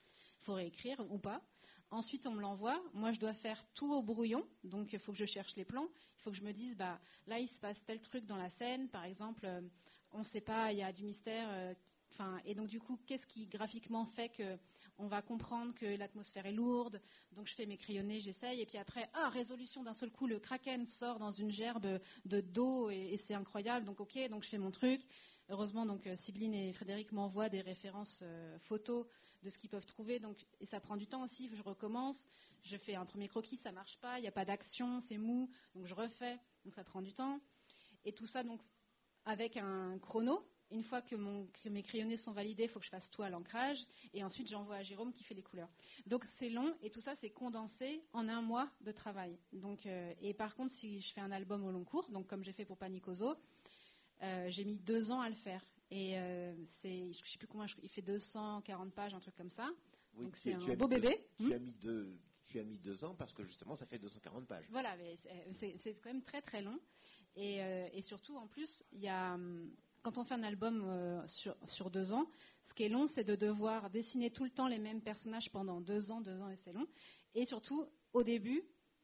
Il 0.41 0.45
faut 0.47 0.55
réécrire 0.55 1.05
ou 1.11 1.19
pas. 1.19 1.43
Ensuite, 1.91 2.27
on 2.27 2.33
me 2.33 2.41
l'envoie. 2.43 2.79
Moi, 2.93 3.13
je 3.13 3.21
dois 3.21 3.33
faire 3.35 3.65
tout 3.75 3.91
au 3.93 4.03
brouillon. 4.03 4.45
Donc, 4.63 4.93
il 4.93 4.99
faut 4.99 5.13
que 5.13 5.19
je 5.19 5.25
cherche 5.25 5.55
les 5.57 5.65
plans. 5.65 5.89
Il 6.19 6.23
faut 6.23 6.31
que 6.31 6.37
je 6.37 6.43
me 6.43 6.53
dise, 6.53 6.77
bah, 6.77 6.99
là, 7.27 7.39
il 7.39 7.49
se 7.49 7.59
passe 7.61 7.83
tel 7.87 7.99
truc 8.01 8.27
dans 8.27 8.37
la 8.37 8.51
scène. 8.51 8.89
Par 8.91 9.05
exemple, 9.05 9.47
euh, 9.47 9.63
on 10.13 10.19
ne 10.19 10.25
sait 10.25 10.43
pas, 10.43 10.71
il 10.73 10.79
y 10.79 10.83
a 10.83 10.93
du 10.93 11.05
mystère. 11.05 11.49
Euh, 11.51 11.75
et 12.45 12.55
donc, 12.55 12.69
du 12.69 12.81
coup, 12.81 12.99
qu'est-ce 13.07 13.27
qui 13.29 13.47
graphiquement 13.47 14.05
fait 14.07 14.29
que 14.31 14.59
on 14.99 15.07
va 15.07 15.23
comprendre 15.23 15.73
que 15.75 15.87
l'atmosphère 15.87 16.45
est 16.47 16.53
lourde? 16.53 17.01
Donc, 17.33 17.47
je 17.47 17.55
fais 17.55 17.65
mes 17.65 17.79
crayonnés, 17.79 18.21
j'essaye. 18.21 18.61
Et 18.61 18.67
puis 18.67 18.77
après, 18.77 19.09
ah, 19.15 19.31
résolution 19.31 19.83
d'un 19.83 19.95
seul 19.95 20.11
coup, 20.11 20.27
le 20.27 20.41
kraken 20.41 20.87
sort 20.99 21.19
dans 21.19 21.33
une 21.33 21.53
gerbe 21.53 22.01
de 22.27 22.41
dos 22.41 22.91
et, 22.91 23.19
c'est 23.27 23.35
incroyable. 23.35 23.87
Donc, 23.87 24.01
ok, 24.01 24.19
donc 24.29 24.43
je 24.43 24.49
fais 24.49 24.59
mon 24.59 24.73
truc. 24.73 25.01
Heureusement, 25.49 25.87
donc, 25.87 26.07
euh, 26.07 26.17
et 26.27 26.73
Frédéric 26.75 27.13
m'envoient 27.13 27.49
des 27.49 27.63
références 27.63 28.23
photos 28.65 29.07
de 29.43 29.51
ce 29.51 29.59
qu'ils 29.59 29.71
peuvent 29.71 29.87
trouver. 29.87 30.19
Donc, 30.19 30.37
et 30.61 30.67
ça 30.67 30.81
prend 30.81 30.97
du 30.97 31.07
temps 31.07 31.25
aussi. 31.25 31.51
Je 31.55 31.63
recommence, 31.63 32.23
je 32.63 32.77
fais 32.77 32.95
un 32.95 33.07
premier 33.07 33.29
croquis, 33.29 33.59
ça 33.59 33.73
marche 33.73 33.97
pas, 34.01 34.19
il 34.19 34.23
n'y 34.23 34.29
a 34.29 34.33
pas 34.33 34.45
d'action, 34.45 35.03
c'est 35.09 35.19
mou, 35.19 35.51
donc 35.75 35.87
je 35.87 35.95
refais. 35.95 36.39
Donc 36.65 36.75
ça 36.75 36.85
prend 36.85 37.03
du 37.03 37.13
temps. 37.13 37.41
Et 38.05 38.13
tout 38.13 38.27
ça 38.27 38.43
donc 38.43 38.61
avec 39.25 39.57
un 39.57 39.99
chrono. 39.99 40.45
Une 40.71 40.83
fois 40.83 41.01
que, 41.01 41.17
mes 41.69 41.83
crayonnés 41.83 42.19
sont 42.19 42.33
validés, 42.33 42.65
il 42.65 42.69
faut 42.69 42.79
que 42.79 42.85
je 42.85 42.91
fasse 42.91 43.11
tout 43.11 43.23
à 43.23 43.31
l'ancrage. 43.31 43.79
Et 44.13 44.23
ensuite, 44.23 44.49
j'envoie 44.49 44.77
à 44.77 44.83
Jérôme 44.83 45.15
qui 45.15 45.25
fait 45.25 45.33
les 45.33 45.43
couleurs. 45.43 45.71
Donc 46.05 46.27
c'est 46.39 46.51
long 46.51 46.75
et 46.83 46.91
tout 46.91 47.01
ça, 47.01 47.15
c'est 47.23 47.31
condensé 47.31 48.03
en 48.13 48.29
un 48.29 48.43
mois 48.43 48.69
de 48.83 48.93
travail. 48.93 49.39
Donc, 49.55 49.87
euh, 49.87 50.13
et 50.21 50.35
par 50.35 50.55
contre, 50.55 50.75
si 50.75 51.01
je 51.01 51.13
fais 51.15 51.23
un 51.23 51.31
album 51.31 51.65
au 51.65 51.71
long 51.71 51.85
cours, 51.85 52.11
donc 52.11 52.27
comme 52.27 52.45
j'ai 52.45 52.53
fait 52.53 52.67
pour 52.67 52.77
Panicoso, 52.77 53.35
euh, 54.23 54.51
j'ai 54.51 54.65
mis 54.65 54.77
deux 54.77 55.11
ans 55.11 55.23
à 55.23 55.31
le 55.31 55.37
faire. 55.37 55.65
Et 55.91 56.19
euh, 56.19 56.55
c'est, 56.83 57.13
je 57.13 57.31
sais 57.31 57.39
plus 57.39 57.47
comment, 57.47 57.65
il 57.83 57.89
fait 57.89 58.03
240 58.03 58.93
pages, 58.93 59.15
un 59.15 59.21
truc 59.21 59.35
comme 59.37 59.51
ça. 59.51 59.71
Donc 60.15 60.37
c'est 60.43 60.55
un 60.55 60.77
beau 60.77 60.89
bébé. 60.89 61.25
tu, 61.39 61.53
as 61.53 61.59
mis 61.59 61.75
deux, 61.75 62.19
tu 62.47 62.59
as 62.59 62.65
mis 62.65 62.79
deux 62.79 63.05
ans 63.05 63.15
parce 63.15 63.33
que 63.33 63.45
justement 63.45 63.77
ça 63.77 63.87
fait 63.87 63.99
240 63.99 64.47
pages. 64.47 64.67
Voilà, 64.71 64.97
mais 64.97 65.19
c'est, 65.61 65.95
quand 66.03 66.13
même 66.13 66.23
très 66.23 66.43
très 66.43 66.63
long. 66.63 66.79
Et, 67.37 67.63
euh, 67.63 67.89
et 67.93 68.03
surtout, 68.03 68.37
en 68.37 68.49
plus, 68.49 68.69
il 68.93 69.01
y 69.01 69.09
a, 69.09 69.35
hum, 69.35 69.71
quand 70.03 70.19
on 70.19 70.25
fait 70.25 70.35
un 70.35 70.43
album 70.43 70.85
euh, 70.87 71.27
sur, 71.27 71.57
sur 71.69 71.91
deux 71.91 72.13
ans, 72.13 72.27
ce 72.69 72.75
qui 72.75 72.83
est 72.85 72.89
long, 72.89 73.07
c'est 73.09 73.25
de 73.25 73.37
devoir 73.37 73.91
dessiner 73.91 74.31
tout 74.31 74.45
le 74.45 74.51
temps 74.51 74.67
les 74.67 74.79
mêmes 74.79 75.01
personnages 75.01 75.51
pendant 75.51 75.81
deux 75.81 76.11
ans, 76.11 76.21
deux 76.21 76.39
ans 76.41 76.51
et 76.51 76.59
c'est 76.65 76.73
long. 76.73 76.87
Et 77.35 77.47
surtout, 77.47 77.87
au 78.13 78.23
début, 78.23 78.63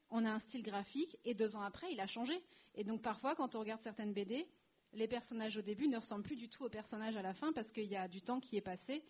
on 0.09 0.25
a 0.25 0.29
un 0.29 0.39
style 0.39 0.63
graphique 0.63 1.17
et 1.25 1.33
deux 1.33 1.55
ans 1.55 1.61
après, 1.61 1.91
il 1.91 1.99
a 1.99 2.07
changé. 2.07 2.33
Et 2.75 2.83
donc 2.83 3.01
parfois, 3.01 3.35
quand 3.35 3.55
on 3.55 3.59
regarde 3.59 3.81
certaines 3.83 4.13
BD, 4.13 4.47
les 4.95 5.07
personnages 5.07 5.57
au 5.57 5.61
début 5.61 5.87
ne 5.87 5.97
ressemblent 5.97 6.23
plus 6.23 6.35
du 6.35 6.49
tout 6.49 6.63
aux 6.63 6.69
personnages 6.69 7.17
à 7.17 7.21
la 7.21 7.33
fin 7.33 7.53
parce 7.53 7.71
qu'il 7.71 7.85
y 7.85 7.95
a 7.95 8.07
du 8.07 8.21
temps 8.21 8.39
qui 8.39 8.57
est 8.57 8.61
passé. 8.61 9.03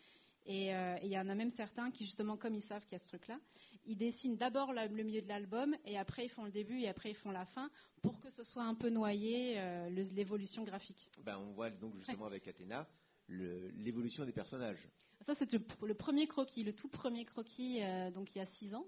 Et 0.48 0.76
euh, 0.76 0.98
il 1.02 1.10
y 1.10 1.18
en 1.18 1.28
a 1.28 1.34
même 1.34 1.52
certains 1.52 1.90
qui, 1.90 2.06
justement, 2.06 2.38
comme 2.38 2.54
ils 2.54 2.64
savent 2.64 2.84
qu'il 2.84 2.94
y 2.94 2.96
a 2.96 3.00
ce 3.00 3.08
truc-là, 3.08 3.40
ils 3.86 3.98
dessinent 3.98 4.38
d'abord 4.38 4.74
le 4.74 5.04
milieu 5.04 5.22
de 5.22 5.28
l'album 5.28 5.76
et 5.86 5.98
après 5.98 6.26
ils 6.26 6.30
font 6.30 6.44
le 6.44 6.52
début 6.52 6.82
et 6.82 6.88
après 6.88 7.12
ils 7.12 7.16
font 7.16 7.32
la 7.32 7.46
fin 7.48 7.72
pour 8.04 8.20
que 8.20 8.30
ce 8.30 8.44
soit 8.44 8.64
un 8.64 8.76
peu 8.76 8.90
noyé 8.90 9.56
euh, 9.58 9.90
l'évolution 9.90 10.64
graphique. 10.64 11.10
Ben, 11.24 11.38
on 11.40 11.54
voit 11.54 11.72
donc 11.72 11.96
justement 11.96 12.26
avec 12.26 12.48
Athéna 12.48 12.88
l'évolution 13.28 14.24
des 14.24 14.32
personnages. 14.32 14.88
Ça, 15.26 15.34
c'est 15.36 15.52
le, 15.52 15.94
premier 15.96 16.28
croquis, 16.28 16.64
le 16.64 16.74
tout 16.74 16.90
premier 16.90 17.26
croquis, 17.26 17.82
euh, 17.82 18.12
donc 18.12 18.36
il 18.36 18.40
y 18.40 18.42
a 18.42 18.46
six 18.46 18.76
ans. 18.76 18.86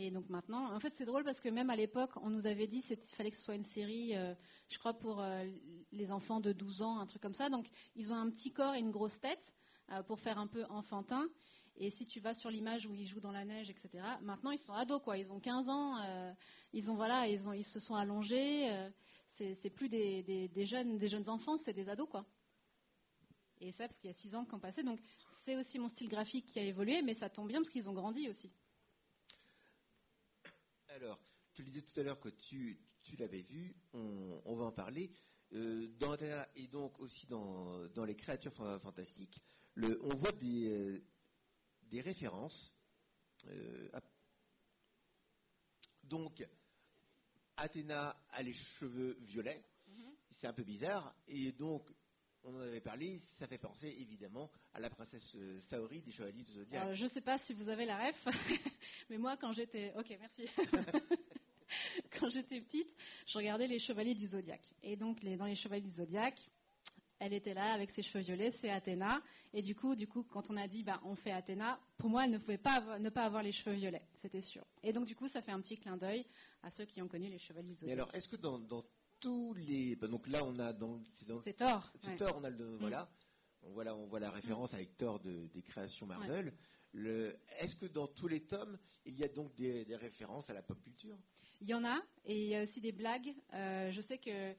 Et 0.00 0.12
donc 0.12 0.28
maintenant, 0.28 0.72
en 0.72 0.78
fait, 0.78 0.94
c'est 0.96 1.04
drôle 1.04 1.24
parce 1.24 1.40
que 1.40 1.48
même 1.48 1.70
à 1.70 1.76
l'époque, 1.76 2.12
on 2.22 2.30
nous 2.30 2.46
avait 2.46 2.68
dit 2.68 2.82
qu'il 2.82 2.96
fallait 3.16 3.32
que 3.32 3.36
ce 3.36 3.42
soit 3.42 3.56
une 3.56 3.64
série, 3.64 4.14
euh, 4.14 4.32
je 4.68 4.78
crois, 4.78 4.94
pour 4.94 5.20
euh, 5.20 5.44
les 5.90 6.12
enfants 6.12 6.38
de 6.38 6.52
12 6.52 6.82
ans, 6.82 7.00
un 7.00 7.06
truc 7.06 7.20
comme 7.20 7.34
ça. 7.34 7.50
Donc, 7.50 7.66
ils 7.96 8.12
ont 8.12 8.14
un 8.14 8.30
petit 8.30 8.52
corps 8.52 8.76
et 8.76 8.78
une 8.78 8.92
grosse 8.92 9.18
tête 9.18 9.42
euh, 9.90 10.04
pour 10.04 10.20
faire 10.20 10.38
un 10.38 10.46
peu 10.46 10.64
enfantin. 10.66 11.26
Et 11.78 11.90
si 11.90 12.06
tu 12.06 12.20
vas 12.20 12.32
sur 12.34 12.48
l'image 12.48 12.86
où 12.86 12.94
ils 12.94 13.08
jouent 13.08 13.18
dans 13.18 13.32
la 13.32 13.44
neige, 13.44 13.70
etc., 13.70 14.04
maintenant, 14.22 14.52
ils 14.52 14.60
sont 14.60 14.72
ados, 14.72 15.02
quoi. 15.02 15.18
Ils 15.18 15.32
ont 15.32 15.40
15 15.40 15.68
ans, 15.68 15.96
ils 16.72 16.88
ont, 16.88 16.94
voilà, 16.94 17.26
ils, 17.26 17.64
se 17.64 17.80
sont 17.80 17.94
allongés. 17.96 18.68
c'est 19.36 19.70
plus 19.70 19.88
des, 19.88 20.50
jeunes, 20.66 20.98
des 20.98 21.08
jeunes 21.08 21.28
enfants, 21.28 21.56
c'est 21.64 21.72
des 21.72 21.88
ados, 21.88 22.08
quoi. 22.08 22.24
Et 23.60 23.70
ça, 23.72 23.86
parce 23.86 23.98
qu'il 24.00 24.10
y 24.10 24.12
a 24.12 24.16
6 24.16 24.34
ans 24.34 24.44
qui 24.44 24.54
ont 24.54 24.60
passé. 24.60 24.82
Donc, 24.82 24.98
c'est 25.44 25.56
aussi 25.56 25.78
mon 25.78 25.88
style 25.88 26.08
graphique 26.08 26.46
qui 26.46 26.58
a 26.58 26.64
évolué, 26.64 27.00
mais 27.02 27.14
ça 27.14 27.30
tombe 27.30 27.46
bien 27.46 27.60
parce 27.60 27.70
qu'ils 27.70 27.88
ont 27.88 27.94
grandi 27.94 28.28
aussi. 28.28 28.50
Alors, 31.00 31.20
tu 31.52 31.62
le 31.62 31.70
disais 31.70 31.82
tout 31.82 32.00
à 32.00 32.02
l'heure 32.02 32.18
que 32.18 32.28
tu, 32.28 32.76
l'avais 33.18 33.42
vu, 33.42 33.76
on, 33.92 34.56
va 34.56 34.64
en 34.64 34.72
parler. 34.72 35.12
Euh, 35.52 35.86
dans 36.00 36.16
et 36.56 36.66
donc 36.66 36.98
aussi 36.98 37.24
dans, 37.28 38.04
les 38.04 38.16
créatures 38.16 38.52
fantastiques, 38.52 39.40
on 39.76 40.16
voit 40.16 40.32
des, 40.32 40.68
euh, 41.92 42.02
références. 42.02 42.74
Euh, 43.46 43.88
donc, 46.02 46.44
Athéna 47.56 48.20
a 48.30 48.42
les 48.42 48.54
cheveux 48.80 49.18
violets. 49.20 49.64
Mm-hmm. 49.88 50.14
c'est 50.40 50.48
un 50.48 50.52
peu 50.52 50.64
bizarre. 50.64 51.14
Et 51.28 51.52
donc, 51.52 51.88
on 52.44 52.54
en 52.54 52.60
avait 52.60 52.80
parlé, 52.80 53.20
ça 53.38 53.46
fait 53.46 53.58
penser 53.58 53.96
évidemment 54.00 54.50
à 54.74 54.80
la 54.80 54.90
princesse 54.90 55.34
euh, 55.36 55.60
Saori 55.68 56.02
des 56.02 56.12
Chevaliers 56.12 56.42
du 56.42 56.52
Zodiac. 56.52 56.94
je 56.94 57.04
ne 57.04 57.10
sais 57.10 57.20
pas 57.20 57.38
si 57.40 57.52
vous 57.52 57.68
avez 57.68 57.84
la 57.84 57.98
ref, 58.06 58.26
mais 59.10 59.18
moi 59.18 59.36
quand 59.36 59.52
j'étais. 59.52 59.92
Ok, 59.96 60.16
merci. 60.20 60.48
quand 62.18 62.28
j'étais 62.30 62.60
petite, 62.60 62.88
je 63.26 63.38
regardais 63.38 63.66
les 63.66 63.78
Chevaliers 63.80 64.14
du 64.14 64.26
Zodiac. 64.26 64.60
Et 64.82 64.96
donc, 64.96 65.22
dans 65.22 65.44
les 65.44 65.56
Chevaliers 65.56 65.82
du 65.82 65.96
Zodiac, 65.96 66.34
elle 67.20 67.32
était 67.32 67.54
là 67.54 67.72
avec 67.72 67.90
ses 67.92 68.02
cheveux 68.02 68.22
violets, 68.22 68.52
c'est 68.60 68.70
Athéna. 68.70 69.20
Et 69.52 69.62
du 69.62 69.74
coup, 69.74 69.94
du 69.94 70.06
coup, 70.06 70.22
quand 70.22 70.50
on 70.50 70.56
a 70.56 70.68
dit 70.68 70.82
bah, 70.84 71.00
on 71.04 71.16
fait 71.16 71.32
Athéna, 71.32 71.80
pour 71.96 72.10
moi, 72.10 72.24
elle 72.24 72.30
ne 72.30 72.38
pouvait 72.38 72.58
pas 72.58 72.98
ne 72.98 73.10
pas 73.10 73.24
avoir 73.24 73.42
les 73.42 73.52
cheveux 73.52 73.74
violets, 73.74 74.06
c'était 74.22 74.42
sûr. 74.42 74.64
Et 74.82 74.92
donc, 74.92 75.06
du 75.06 75.16
coup, 75.16 75.28
ça 75.28 75.42
fait 75.42 75.50
un 75.50 75.60
petit 75.60 75.76
clin 75.76 75.96
d'œil 75.96 76.24
à 76.62 76.70
ceux 76.70 76.84
qui 76.84 77.02
ont 77.02 77.08
connu 77.08 77.28
les 77.28 77.38
Chevaliers 77.38 77.68
du 77.68 77.74
Zodiac. 77.74 77.88
Mais 77.88 77.92
alors, 77.92 78.14
est-ce 78.14 78.28
que 78.28 78.36
dans, 78.36 78.84
tous 79.20 79.54
les. 79.54 79.96
Bah, 79.96 80.08
donc 80.08 80.26
là, 80.28 80.44
on 80.44 80.58
a. 80.58 80.72
C'est 81.44 81.56
Thor. 81.56 81.92
C'est 82.04 82.16
Thor, 82.16 82.36
on 82.36 82.44
a 82.44 82.50
le. 82.50 82.76
Mm. 82.76 82.78
Voilà. 82.78 83.08
On 83.62 83.70
voit, 83.72 83.84
on 83.92 84.06
voit 84.06 84.20
la 84.20 84.30
référence 84.30 84.72
avec 84.72 84.96
Thor 84.96 85.18
des 85.20 85.62
créations 85.62 86.06
Marvel. 86.06 86.52
Est-ce 86.94 87.76
que 87.76 87.86
dans 87.86 88.06
tous 88.06 88.28
les 88.28 88.40
tomes, 88.40 88.78
il 89.04 89.16
y 89.16 89.24
a 89.24 89.28
donc 89.28 89.54
des, 89.54 89.84
références 89.96 90.48
à 90.48 90.54
la 90.54 90.62
pop 90.62 90.80
culture? 90.80 91.16
Il 91.60 91.68
y 91.68 91.74
en 91.74 91.84
a, 91.84 92.00
et 92.24 92.44
il 92.44 92.48
y 92.48 92.54
a 92.54 92.62
aussi 92.62 92.80
des 92.80 92.92
blagues. 92.92 93.34
Euh, 93.52 93.90
je 93.90 94.00
sais 94.02 94.18
que 94.18 94.54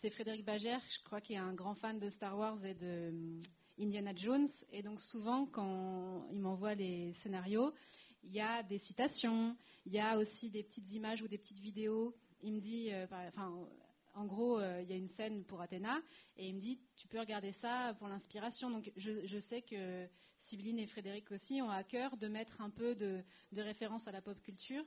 c'est 0.00 0.10
Frédéric 0.10 0.44
Bagère, 0.44 0.80
je 0.80 1.04
crois 1.04 1.20
qu'il 1.20 1.36
est 1.36 1.40
un 1.40 1.54
grand 1.54 1.74
fan 1.74 1.98
de 1.98 2.10
Star 2.10 2.38
Wars 2.38 2.64
et 2.64 2.74
de 2.74 3.10
euh, 3.12 3.40
Indiana 3.78 4.14
Jones. 4.14 4.48
Et 4.70 4.82
donc 4.82 5.00
souvent, 5.00 5.46
quand 5.46 6.26
il 6.30 6.38
m'envoie 6.38 6.74
des 6.74 7.12
scénarios, 7.22 7.74
il 8.22 8.32
y 8.32 8.40
a 8.40 8.62
des 8.62 8.78
citations, 8.80 9.56
il 9.84 9.92
y 9.92 9.98
a 9.98 10.16
aussi 10.18 10.50
des 10.50 10.62
petites 10.62 10.90
images 10.92 11.22
ou 11.22 11.28
des 11.28 11.38
petites 11.38 11.60
vidéos. 11.60 12.14
Il 12.42 12.54
me 12.54 12.60
dit, 12.60 12.92
euh, 12.92 13.06
enfin, 13.06 13.66
en 14.14 14.24
gros, 14.24 14.58
euh, 14.58 14.80
il 14.82 14.90
y 14.90 14.92
a 14.92 14.96
une 14.96 15.08
scène 15.10 15.44
pour 15.44 15.60
Athéna, 15.60 16.00
et 16.36 16.48
il 16.48 16.54
me 16.54 16.60
dit, 16.60 16.80
tu 16.96 17.08
peux 17.08 17.18
regarder 17.18 17.52
ça 17.60 17.94
pour 17.98 18.08
l'inspiration. 18.08 18.70
Donc 18.70 18.90
je, 18.96 19.38
sais 19.48 19.62
que 19.62 20.06
Sibylline 20.44 20.78
et 20.78 20.86
Frédéric 20.86 21.30
aussi 21.32 21.60
ont 21.60 21.70
à 21.70 21.82
cœur 21.84 22.16
de 22.16 22.28
mettre 22.28 22.60
un 22.60 22.70
peu 22.70 22.94
de, 22.94 23.22
référence 23.56 24.06
à 24.06 24.12
la 24.12 24.22
pop 24.22 24.40
culture. 24.42 24.84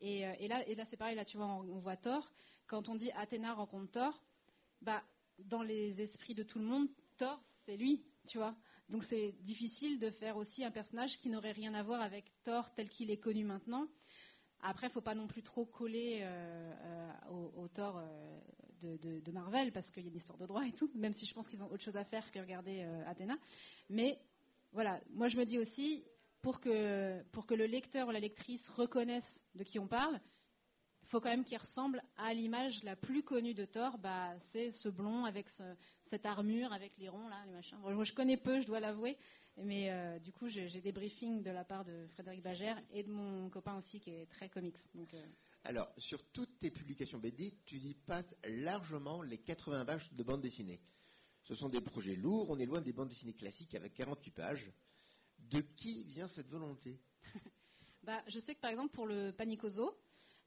Et, 0.00 0.48
là, 0.48 0.66
et 0.68 0.74
là 0.74 0.84
c'est 0.90 0.96
pareil, 0.96 1.14
là 1.14 1.24
tu 1.24 1.36
vois, 1.36 1.46
on, 1.46 1.60
on 1.60 1.78
voit 1.78 1.96
Thor. 1.96 2.32
Quand 2.66 2.88
on 2.88 2.96
dit 2.96 3.12
Athéna 3.12 3.54
rencontre 3.54 3.92
Thor, 3.92 4.24
bah, 4.80 5.02
dans 5.38 5.62
les 5.62 6.00
esprits 6.00 6.34
de 6.34 6.42
tout 6.42 6.58
le 6.58 6.64
monde, 6.64 6.88
Thor, 7.18 7.40
c'est 7.64 7.76
lui, 7.76 8.02
tu 8.26 8.38
vois. 8.38 8.56
Donc 8.88 9.04
c'est 9.04 9.32
difficile 9.42 9.98
de 9.98 10.10
faire 10.10 10.36
aussi 10.36 10.64
un 10.64 10.70
personnage 10.70 11.16
qui 11.18 11.30
n'aurait 11.30 11.52
rien 11.52 11.72
à 11.74 11.82
voir 11.82 12.00
avec 12.00 12.24
Thor 12.44 12.72
tel 12.74 12.88
qu'il 12.88 13.10
est 13.10 13.18
connu 13.18 13.44
maintenant. 13.44 13.86
Après, 14.62 14.86
il 14.86 14.90
faut 14.90 15.00
pas 15.00 15.14
non 15.14 15.26
plus 15.26 15.42
trop 15.42 15.66
coller 15.66 16.20
euh, 16.22 16.72
euh, 16.84 17.50
au, 17.56 17.66
Thor 17.68 17.98
euh, 17.98 18.96
de, 18.96 19.32
Marvel 19.32 19.72
parce 19.72 19.90
qu'il 19.90 20.04
y 20.04 20.06
a 20.06 20.08
une 20.08 20.16
histoire 20.16 20.38
de 20.38 20.46
droit 20.46 20.64
et 20.64 20.72
tout, 20.72 20.88
même 20.94 21.14
si 21.14 21.26
je 21.26 21.34
pense 21.34 21.48
qu'ils 21.48 21.62
ont 21.62 21.70
autre 21.70 21.82
chose 21.82 21.96
à 21.96 22.04
faire 22.04 22.30
que 22.30 22.38
regarder 22.38 22.82
Athéna. 23.06 23.36
Mais 23.90 24.18
voilà, 24.72 25.00
moi 25.10 25.26
je 25.26 25.36
me 25.36 25.44
dis 25.44 25.58
aussi, 25.58 26.04
pour 26.42 26.60
que, 26.60 27.22
pour 27.32 27.46
que 27.46 27.54
le 27.54 27.66
lecteur 27.66 28.06
ou 28.08 28.10
la 28.12 28.20
lectrice 28.20 28.66
reconnaisse 28.68 29.40
de 29.56 29.64
qui 29.64 29.80
on 29.80 29.88
parle, 29.88 30.20
faut 31.06 31.20
quand 31.20 31.28
même 31.28 31.44
qu'il 31.44 31.58
ressemble 31.58 32.02
à 32.16 32.32
l'image 32.32 32.82
la 32.84 32.96
plus 32.96 33.22
connue 33.22 33.54
de 33.54 33.64
Thor. 33.64 33.98
Bah, 33.98 34.34
c'est 34.52 34.70
ce 34.72 34.88
blond 34.88 35.24
avec 35.24 35.46
cette 36.08 36.24
armure, 36.24 36.72
avec 36.72 36.96
les 36.98 37.08
ronds 37.08 37.28
là, 37.28 37.36
les 37.46 37.52
machins. 37.52 37.78
moi, 37.78 38.04
je 38.04 38.12
connais 38.12 38.36
peu, 38.36 38.60
je 38.60 38.66
dois 38.66 38.80
l'avouer, 38.80 39.18
mais 39.56 39.90
euh, 39.90 40.18
du 40.18 40.32
coup, 40.32 40.48
j'ai 40.48 40.80
des 40.80 40.92
briefings 40.92 41.42
de 41.42 41.50
la 41.50 41.64
part 41.64 41.84
de 41.84 42.06
Frédéric 42.14 42.42
Bagère 42.42 42.80
et 42.90 43.02
de 43.02 43.10
mon 43.10 43.50
copain 43.50 43.76
aussi 43.78 44.00
qui 44.00 44.10
est 44.10 44.26
très 44.26 44.48
comics. 44.48 44.78
Donc, 44.94 45.12
euh. 45.14 45.24
Alors, 45.64 45.88
sur 45.98 46.24
toutes 46.32 46.58
tes 46.58 46.70
publications 46.70 47.18
BD, 47.18 47.54
tu 47.66 47.76
y 47.76 47.94
passes 47.94 48.34
largement 48.44 49.22
les 49.22 49.38
80 49.38 49.84
pages 49.84 50.12
de 50.12 50.22
bande 50.22 50.40
dessinée. 50.40 50.80
Ce 51.44 51.54
sont 51.54 51.68
des 51.68 51.80
projets 51.80 52.16
lourds, 52.16 52.50
on 52.50 52.58
est 52.58 52.66
loin 52.66 52.80
des 52.80 52.92
bandes 52.92 53.08
dessinées 53.08 53.34
classiques 53.34 53.74
avec 53.74 53.94
48 53.94 54.30
pages. 54.30 54.72
De 55.38 55.60
qui 55.60 56.04
vient 56.04 56.28
cette 56.28 56.48
volonté? 56.48 57.00
Bah, 58.04 58.20
Je 58.26 58.40
sais 58.40 58.56
que 58.56 58.60
par 58.60 58.72
exemple 58.72 58.92
pour 58.92 59.06
le 59.06 59.30
Panicoso, 59.30 59.96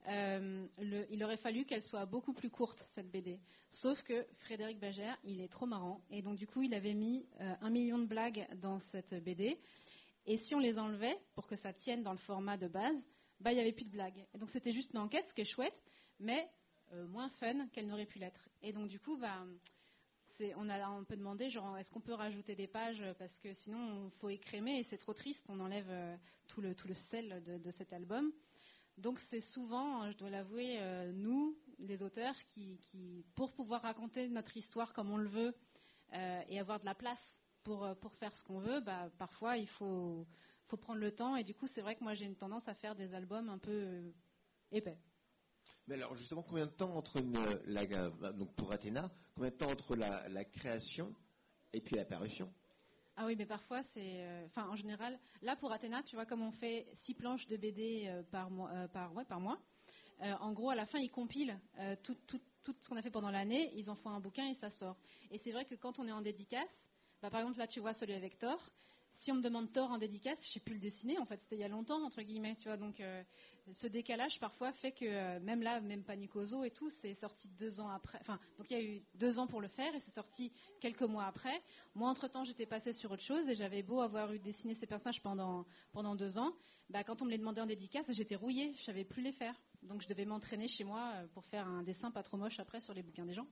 euh, 0.08 0.68
il 1.10 1.24
aurait 1.24 1.38
fallu 1.38 1.66
qu'elle 1.66 1.82
soit 1.84 2.06
beaucoup 2.06 2.34
plus 2.34 2.50
courte, 2.50 2.88
cette 2.94 3.10
BD. 3.10 3.40
Sauf 3.72 4.02
que 4.04 4.26
Frédéric 4.42 4.80
Bagère, 4.80 5.18
il 5.24 5.42
est 5.42 5.48
trop 5.48 5.66
marrant. 5.66 6.02
Et 6.10 6.22
donc, 6.22 6.38
du 6.38 6.48
coup, 6.48 6.62
il 6.62 6.74
avait 6.74 6.94
mis 6.94 7.26
euh, 7.42 7.54
un 7.62 7.70
million 7.70 7.98
de 7.98 8.06
blagues 8.06 8.48
dans 8.62 8.80
cette 8.92 9.14
BD. 9.24 9.60
Et 10.26 10.38
si 10.38 10.56
on 10.56 10.60
les 10.60 10.78
enlevait, 10.78 11.18
pour 11.36 11.48
que 11.48 11.56
ça 11.58 11.74
tienne 11.74 12.04
dans 12.04 12.12
le 12.12 12.18
format 12.20 12.58
de 12.58 12.68
base, 12.68 12.98
bah, 13.40 13.52
il 13.52 13.56
n'y 13.56 13.62
avait 13.62 13.74
plus 13.74 13.86
de 13.86 13.92
blagues. 13.92 14.26
Et 14.34 14.38
donc, 14.38 14.50
c'était 14.52 14.74
juste 14.74 14.92
une 14.94 15.00
enquête, 15.00 15.26
ce 15.30 15.34
qui 15.34 15.42
est 15.42 15.46
chouette, 15.46 15.78
mais 16.20 16.48
euh, 16.94 17.08
moins 17.08 17.30
fun 17.40 17.68
qu'elle 17.70 17.88
n'aurait 17.88 18.06
pu 18.06 18.20
l'être. 18.20 18.50
Et 18.62 18.74
donc, 18.74 18.88
du 18.88 19.00
coup, 19.00 19.18
bah, 19.18 19.44
on 20.58 20.70
a 20.70 20.86
un 20.86 21.04
peu 21.04 21.16
demandé, 21.16 21.50
genre, 21.50 21.78
est-ce 21.78 21.90
qu'on 21.92 22.02
peut 22.02 22.14
rajouter 22.14 22.56
des 22.56 22.68
pages 22.68 23.04
Parce 23.18 23.38
que 23.40 23.54
sinon, 23.54 24.08
il 24.08 24.20
faut 24.20 24.30
écrémer 24.30 24.80
et 24.80 24.84
c'est 24.84 24.98
trop 24.98 25.14
triste. 25.14 25.44
On 25.50 25.60
enlève 25.60 25.92
tout, 26.48 26.62
le, 26.62 26.76
tout 26.76 26.88
le 26.88 26.96
sel 27.10 27.42
de 27.46 27.72
cet 27.72 27.94
album. 27.94 28.32
Donc 28.98 29.20
c'est 29.30 29.42
souvent, 29.42 30.02
hein, 30.02 30.12
je 30.12 30.18
dois 30.18 30.30
l'avouer, 30.30 30.78
euh, 30.80 31.12
nous, 31.14 31.58
les 31.80 32.02
auteurs, 32.02 32.36
qui, 32.54 32.80
pour 33.36 33.52
pouvoir 33.54 33.82
raconter 33.82 34.30
notre 34.30 34.56
histoire 34.56 34.94
comme 34.94 35.12
on 35.12 35.18
le 35.18 35.28
veut 35.28 35.54
euh, 36.14 36.42
et 36.48 36.60
avoir 36.60 36.80
de 36.80 36.86
la 36.86 36.96
place 36.96 37.20
pour, 37.64 37.84
euh, 37.84 37.94
pour 37.96 38.14
faire 38.16 38.36
ce 38.38 38.44
qu'on 38.44 38.60
veut, 38.60 38.80
bah, 38.80 39.10
parfois 39.18 39.58
il 39.58 39.68
faut, 39.68 40.26
faut 40.68 40.78
prendre 40.78 41.00
le 41.00 41.12
temps. 41.12 41.36
Et 41.36 41.44
du 41.44 41.54
coup, 41.54 41.68
c'est 41.68 41.82
vrai 41.82 41.96
que 41.96 42.04
moi 42.04 42.14
j'ai 42.14 42.26
une 42.26 42.38
tendance 42.38 42.68
à 42.68 42.76
faire 42.76 42.96
des 42.96 43.14
albums 43.14 43.50
un 43.50 43.58
peu 43.58 44.02
épais. 44.72 44.98
Mais 45.88 45.96
alors 45.96 46.16
justement, 46.16 46.44
combien 46.44 46.66
de 46.66 46.72
temps 46.72 46.96
entre 46.96 47.20
la, 47.66 47.86
donc 48.32 48.56
pour 48.56 48.72
Athéna, 48.72 49.12
combien 49.36 49.52
de 49.52 49.56
temps 49.56 49.72
entre 49.72 49.96
la, 49.96 50.28
la 50.30 50.46
création 50.46 51.14
et 51.74 51.82
puis 51.82 51.96
la 51.96 52.06
parution 52.06 52.52
ah 53.18 53.26
oui, 53.26 53.36
mais 53.38 53.46
parfois 53.46 53.82
c'est, 53.94 54.26
euh, 54.26 54.46
enfin 54.48 54.68
en 54.68 54.76
général, 54.76 55.18
là 55.42 55.56
pour 55.56 55.72
Athéna, 55.72 56.04
tu 56.04 56.16
vois 56.16 56.26
comme 56.26 56.42
on 56.42 56.52
fait 56.52 56.86
six 57.04 57.14
planches 57.14 57.48
de 57.48 57.56
BD 57.56 58.06
euh, 58.08 58.24
par 58.24 58.50
mois, 58.50 58.70
euh, 58.72 58.88
par, 58.90 59.14
ouais, 59.14 59.24
par 59.26 59.40
mois. 59.40 59.58
en 60.22 60.52
gros, 60.52 60.70
à 60.70 60.76
la 60.76 60.86
fin, 60.86 61.00
ils 61.00 61.12
compilent 61.12 61.58
tout, 62.04 62.16
tout, 62.28 62.42
tout, 62.64 62.76
ce 62.82 62.90
qu'on 62.90 62.98
a 62.98 63.02
fait 63.02 63.12
pendant 63.12 63.32
l'année, 63.32 63.72
ils 63.76 63.90
en 63.90 63.96
font 63.96 64.10
un 64.10 64.20
bouquin 64.20 64.48
et 64.48 64.56
ça 64.56 64.70
sort. 64.72 64.98
Et 65.32 65.38
c'est 65.38 65.52
vrai 65.52 65.66
que 65.66 65.76
quand 65.76 66.00
on 66.00 66.08
est 66.08 66.12
en 66.12 66.22
dédicace, 66.22 66.76
bah, 67.22 67.30
par 67.30 67.42
exemple 67.42 67.60
là 67.60 67.68
tu 67.68 67.80
vois 67.80 67.94
celui 67.94 68.14
avec 68.14 68.38
Thor, 68.38 68.60
si 69.20 69.32
on 69.32 69.36
me 69.36 69.42
demande 69.42 69.72
Thor 69.72 69.92
en 69.92 69.98
dédicace, 69.98 70.38
je 70.42 70.54
sais 70.54 70.60
plus 70.60 70.76
le 70.76 70.80
dessiner. 70.80 71.18
En 71.20 71.26
fait, 71.26 71.40
c'était 71.44 71.56
il 71.56 71.62
y 71.62 71.64
a 71.64 71.68
longtemps 71.68 72.04
entre 72.06 72.22
guillemets, 72.22 72.56
tu 72.56 72.68
vois. 72.68 72.78
Donc, 72.78 73.02
ce 73.74 73.88
décalage 73.88 74.40
parfois 74.40 74.72
fait 74.74 74.92
que 74.92 75.40
même 75.40 75.62
là, 75.62 75.82
même 75.82 76.04
Panicoso 76.04 76.64
et 76.64 76.72
tout, 76.72 76.90
c'est 77.02 77.16
sorti 77.16 77.48
deux 77.58 77.80
ans 77.80 77.90
après. 77.90 78.20
Enfin, 78.22 78.40
donc 78.58 78.70
il 78.70 78.74
y 78.74 78.80
a 78.80 78.84
eu 78.84 79.02
deux 79.16 79.40
ans 79.40 79.48
pour 79.48 79.62
le 79.62 79.68
faire 79.70 79.94
et 79.96 80.00
c'est 80.02 80.14
sorti 80.14 80.52
quelques 80.82 81.02
mois 81.02 81.26
après. 81.26 81.62
Moi, 81.96 82.10
entre-temps, 82.10 82.44
j'étais 82.44 82.66
passée 82.66 82.94
sur 82.94 83.12
autre 83.12 83.24
chose 83.24 83.48
et 83.48 83.56
j'avais 83.56 83.82
beau 83.82 84.02
avoir 84.02 84.32
eu 84.34 84.40
dessiné 84.40 84.76
ces 84.76 84.86
personnages 84.86 85.22
pendant, 85.22 85.66
pendant 85.94 86.16
deux 86.16 86.38
ans, 86.38 86.54
bah, 86.90 87.04
quand 87.04 87.22
on 87.22 87.26
me 87.26 87.32
les 87.32 87.38
demandait 87.38 87.62
en 87.62 87.66
dédicace, 87.66 88.06
j'étais 88.10 88.36
rouillée, 88.36 88.74
je 88.78 88.84
savais 88.84 89.04
plus 89.04 89.24
les 89.24 89.32
faire. 89.34 89.56
Donc 89.82 90.02
je 90.02 90.08
devais 90.08 90.26
m'entraîner 90.26 90.68
chez 90.68 90.84
moi 90.84 91.14
euh, 91.16 91.28
pour 91.34 91.46
faire 91.46 91.68
un 91.68 91.84
dessin 91.84 92.12
pas 92.12 92.24
trop 92.24 92.38
moche 92.38 92.60
après 92.60 92.82
sur 92.82 92.94
les 92.94 93.04
bouquins 93.04 93.26
des 93.26 93.34
gens. 93.34 93.48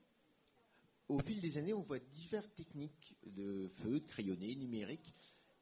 Au 1.09 1.19
fil 1.19 1.41
des 1.41 1.57
années, 1.57 1.73
on 1.73 1.81
voit 1.81 1.99
diverses 1.99 2.53
techniques 2.55 3.15
de 3.25 3.69
feu, 3.81 3.99
de 3.99 4.07
crayonné, 4.07 4.55
numérique. 4.55 5.13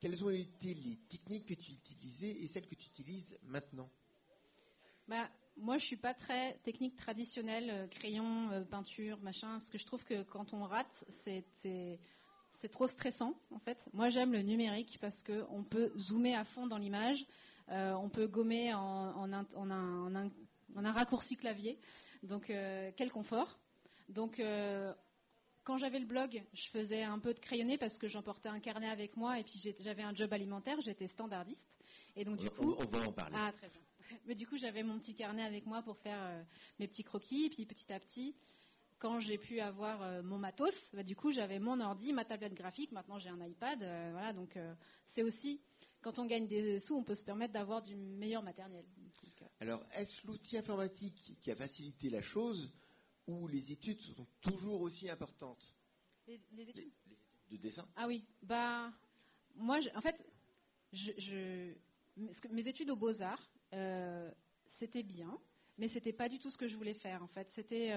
Quelles 0.02 0.24
ont 0.26 0.32
été 0.32 0.74
les 0.74 0.98
techniques 1.10 1.46
que 1.46 1.54
tu 1.54 1.72
utilisais 1.72 2.44
et 2.44 2.48
celles 2.48 2.68
que 2.68 2.76
tu 2.76 2.88
utilises 2.88 3.38
maintenant 3.44 3.90
bah, 5.08 5.30
moi, 5.58 5.78
je 5.78 5.86
suis 5.86 5.98
pas 5.98 6.14
très 6.14 6.54
technique 6.64 6.96
traditionnelle, 6.96 7.70
euh, 7.70 7.88
crayon, 7.88 8.50
euh, 8.52 8.64
peinture, 8.64 9.20
machin, 9.22 9.60
parce 9.60 9.70
que 9.70 9.78
je 9.78 9.86
trouve 9.86 10.04
que 10.06 10.24
quand 10.24 10.54
on 10.54 10.64
rate, 10.64 11.06
c'est 11.24 11.44
c'est 12.62 12.70
trop 12.70 12.88
stressant 12.88 13.34
en 13.50 13.60
fait. 13.60 13.78
Moi 13.92 14.10
j'aime 14.10 14.32
le 14.32 14.44
numérique 14.44 15.00
parce 15.02 15.20
qu'on 15.24 15.64
peut 15.64 15.92
zoomer 15.98 16.36
à 16.36 16.46
fond 16.46 16.68
dans 16.68 16.78
l'image, 16.78 17.18
euh, 17.70 17.94
on 17.94 18.08
peut 18.08 18.28
gommer 18.28 18.72
en, 18.72 19.34
un, 19.34 20.92
raccourci 20.92 21.38
clavier, 21.38 21.80
donc 22.22 22.46
quel 22.46 23.10
confort. 23.12 23.58
Quand 25.72 25.78
j'avais 25.78 26.00
le 26.00 26.06
blog, 26.06 26.44
je 26.54 26.70
faisais 26.72 27.04
un 27.04 27.18
peu 27.18 27.34
de 27.34 27.40
crayonné 27.40 27.78
parce 27.78 27.98
que 27.98 28.10
j'emportais 28.10 28.50
un 28.50 28.60
carnet 28.60 28.90
avec 28.90 29.16
moi 29.16 29.40
et 29.40 29.44
puis 29.46 29.74
j'avais 29.80 30.04
un 30.04 30.14
job 30.14 30.34
alimentaire, 30.34 30.82
j'étais 30.82 31.08
standardiste. 31.08 31.80
Et 32.18 32.26
donc 32.26 32.40
du 32.40 32.50
coup, 32.50 32.76
on, 32.78 32.86
va 32.86 33.08
en 33.08 33.14
parler. 33.14 33.38
Ah 33.40 33.54
très 33.54 33.70
bien. 33.70 33.82
Mais 34.28 34.36
du 34.36 34.46
coup 34.46 34.58
j'avais 34.58 34.84
mon 34.84 35.00
petit 35.00 35.16
carnet 35.16 35.44
avec 35.44 35.66
moi 35.66 35.82
pour 35.82 35.98
faire 36.00 36.44
mes 36.78 36.90
petits 36.90 37.06
croquis, 37.06 37.46
et 37.46 37.50
puis 37.50 37.66
petit 37.66 37.94
à 37.94 38.02
petit 38.02 38.36
quand 39.00 39.22
j'ai 39.22 39.38
pu 39.38 39.62
avoir 39.62 40.04
euh, 40.04 40.22
mon 40.22 40.38
matos, 40.38 40.76
bah, 40.94 41.04
du 41.04 41.16
coup 41.16 41.32
j'avais 41.32 41.58
mon 41.58 41.80
ordi, 41.80 42.12
ma 42.12 42.26
tablette 42.26 42.54
graphique, 42.54 42.92
maintenant 42.92 43.18
j'ai 43.18 43.30
un 43.30 43.42
iPad, 43.42 43.82
euh, 43.82 44.10
voilà, 44.12 44.34
donc 44.34 44.58
euh, 44.58 44.74
c'est 45.14 45.24
aussi 45.24 45.62
quand 46.02 46.20
on 46.20 46.26
gagne 46.26 46.48
des 46.48 46.82
sous, 46.82 46.96
on 46.96 47.04
peut 47.04 47.16
se 47.16 47.24
permettre 47.24 47.54
d'avoir 47.54 47.82
du 47.82 47.96
meilleur 47.96 48.44
matériel. 48.44 48.84
Alors, 49.60 49.84
est-ce 49.94 50.26
l'outil 50.26 50.58
informatique 50.58 51.38
qui 51.44 51.52
a 51.52 51.56
facilité 51.56 52.10
la 52.10 52.22
chose 52.22 52.72
ou 53.28 53.48
les 53.48 53.72
études 53.72 54.00
sont 54.00 54.28
toujours 54.42 54.82
aussi 54.82 55.10
importantes 55.10 55.76
les, 56.28 56.70
études 56.70 56.92
de 57.50 57.58
dessin 57.58 57.86
Ah 57.96 58.08
oui, 58.08 58.24
bah 58.42 58.92
moi, 59.56 59.80
en 59.96 60.02
fait, 60.02 60.16
je, 60.94 61.74
mes 62.50 62.68
études 62.68 62.90
aux 62.90 62.96
beaux 62.96 63.22
arts, 63.22 63.50
c'était 64.80 65.04
bien, 65.04 65.38
mais 65.78 65.90
c'était 65.90 66.14
pas 66.14 66.30
du 66.30 66.40
tout 66.40 66.50
ce 66.50 66.58
que 66.58 66.68
je 66.68 66.76
voulais 66.76 66.94
faire. 66.96 67.22
En 67.24 67.28
fait, 67.28 67.48
c'était 67.56 67.92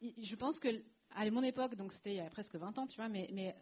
je 0.00 0.34
pense 0.36 0.58
que 0.58 0.68
à 1.12 1.28
mon 1.30 1.42
époque, 1.42 1.74
donc 1.74 1.92
c'était 1.92 2.12
il 2.12 2.16
y 2.16 2.20
a 2.20 2.30
presque 2.30 2.54
20 2.54 2.78
ans, 2.78 2.86
tu 2.86 2.96
vois, 2.96 3.08
mais, 3.08 3.28
mais 3.32 3.54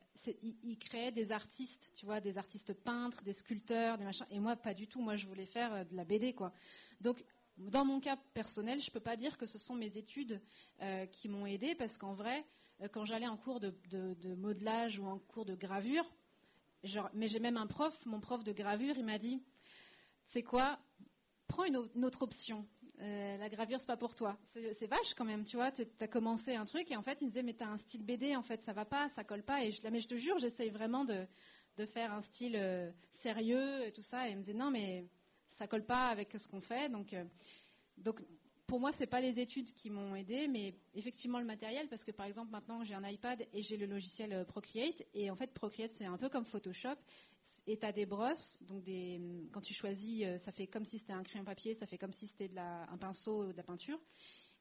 ils, 0.63 0.79
créaient 0.79 1.13
des 1.13 1.33
artistes, 1.33 1.93
tu 1.95 2.05
vois, 2.05 2.21
des 2.21 2.37
artistes 2.37 2.75
peintres, 2.85 3.23
des 3.23 3.33
sculpteurs, 3.33 3.97
des 3.97 4.05
machins. 4.05 4.27
Et 4.31 4.39
moi, 4.39 4.55
pas 4.57 4.75
du 4.75 4.87
tout. 4.87 5.01
Moi, 5.01 5.17
je 5.17 5.27
voulais 5.27 5.47
faire 5.47 5.73
euh, 5.73 5.85
de 5.85 5.97
la 5.97 6.05
BD, 6.05 6.35
quoi. 6.35 6.53
Donc, 7.01 7.25
dans 7.59 7.85
mon 7.85 8.01
cas 8.01 8.17
personnel, 8.35 8.81
je 8.81 8.91
peux 8.91 9.01
pas 9.01 9.17
dire 9.17 9.37
que 9.37 9.47
ce 9.47 9.59
sont 9.59 9.75
mes 9.75 9.97
études 9.97 10.41
euh, 10.81 11.07
qui 11.07 11.29
m'ont 11.29 11.47
aidé, 11.47 11.75
parce 11.75 11.97
qu'en 11.99 12.15
vrai, 12.15 12.45
euh, 12.81 12.89
quand 12.89 13.05
j'allais 13.05 13.27
en 13.27 13.37
cours 13.37 13.61
de, 13.61 13.75
modelage 14.37 14.99
ou 14.99 15.07
en 15.07 15.19
cours 15.19 15.45
de 15.45 15.55
gravure, 15.55 16.09
mais 17.13 17.29
j'ai 17.29 17.41
même 17.41 17.57
un 17.57 17.67
prof, 17.67 17.93
mon 18.07 18.21
prof 18.21 18.45
de 18.45 18.53
gravure, 18.53 18.97
il 18.97 19.05
m'a 19.05 19.19
dit, 19.19 19.43
c'est 20.33 20.43
quoi? 20.43 20.79
Prends 21.49 21.65
une 21.65 22.05
autre 22.05 22.23
option. 22.23 22.67
Euh, 23.01 23.37
la 23.37 23.49
gravure 23.49 23.79
c'est 23.79 23.87
pas 23.87 23.97
pour 23.97 24.15
toi. 24.15 24.37
C'est 24.53 24.87
vache 24.87 25.15
quand 25.17 25.25
même, 25.25 25.45
tu 25.45 25.57
vois. 25.57 25.71
Tu 25.73 25.87
as 26.01 26.09
commencé 26.09 26.55
un 26.57 26.67
truc 26.67 26.91
et 26.91 26.97
en 26.97 27.03
fait 27.03 27.17
il 27.21 27.27
me 27.27 27.31
disait 27.31 27.45
mais 27.45 27.55
t'as 27.55 27.69
un 27.69 27.79
style 27.79 28.05
BD 28.05 28.35
en 28.35 28.43
fait 28.43 28.61
ça 28.65 28.73
va 28.73 28.85
pas, 28.85 29.09
ça 29.11 29.23
colle 29.23 29.45
pas 29.45 29.63
et 29.65 29.71
je 29.71 29.81
mais 29.89 30.01
je 30.01 30.09
te 30.09 30.17
jure 30.17 30.37
j'essaye 30.41 30.71
vraiment 30.71 31.05
de, 31.05 31.27
faire 31.95 32.13
un 32.13 32.23
style 32.23 32.93
sérieux 33.23 33.87
et 33.87 33.93
tout 33.93 34.03
ça 34.03 34.29
et 34.29 34.33
il 34.33 34.39
me 34.39 34.43
disait 34.43 34.59
non 34.59 34.73
mais 34.73 35.07
ça 35.59 35.67
colle 35.67 35.85
pas 35.85 36.09
avec 36.09 36.33
ce 36.33 36.49
qu'on 36.49 36.61
fait 36.61 36.89
donc 36.91 37.13
euh, 37.13 37.25
pour 38.67 38.81
moi 38.81 38.91
c'est 38.99 39.07
pas 39.07 39.21
les 39.21 39.39
études 39.39 39.73
qui 39.75 39.91
m'ont 39.91 40.15
aidé 40.15 40.49
mais 40.49 40.75
effectivement 40.95 41.39
le 41.39 41.47
matériel 41.47 41.89
parce 41.89 42.05
que 42.05 42.13
par 42.13 42.27
exemple 42.27 42.51
maintenant 42.51 42.85
j'ai 42.85 42.95
un 42.95 43.07
iPad 43.09 43.47
et 43.53 43.63
j'ai 43.63 43.77
le 43.77 43.87
logiciel 43.87 44.45
Procreate 44.47 45.03
et 45.15 45.31
en 45.31 45.37
fait 45.37 45.53
Procreate 45.53 45.93
c'est 45.99 46.07
un 46.07 46.17
peu 46.17 46.29
comme 46.29 46.45
Photoshop 46.47 46.97
et 47.69 47.77
tu 47.77 47.85
as 47.85 47.93
des 47.93 48.07
brosses, 48.07 48.63
donc 48.63 48.83
des, 48.83 49.21
quand 49.53 49.61
tu 49.61 49.75
choisis, 49.75 50.25
euh, 50.25 50.39
ça 50.39 50.53
fait 50.53 50.67
comme 50.67 50.87
si 50.87 50.99
c'était 50.99 51.13
un 51.13 51.23
crayon 51.23 51.45
papier, 51.45 51.75
ça 51.75 51.87
fait 51.87 51.99
comme 51.99 52.15
si 52.15 52.27
c'était 52.29 52.51
un 52.59 52.97
pinceau 52.97 53.45
ou 53.45 53.53
de 53.53 53.57
la 53.59 53.63
peinture. 53.63 54.01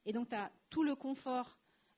Et 0.05 0.11
donc 0.11 0.27
tu 0.27 0.35
as 0.35 0.51
tout 0.69 0.83
le 0.83 0.93
confort 0.93 1.57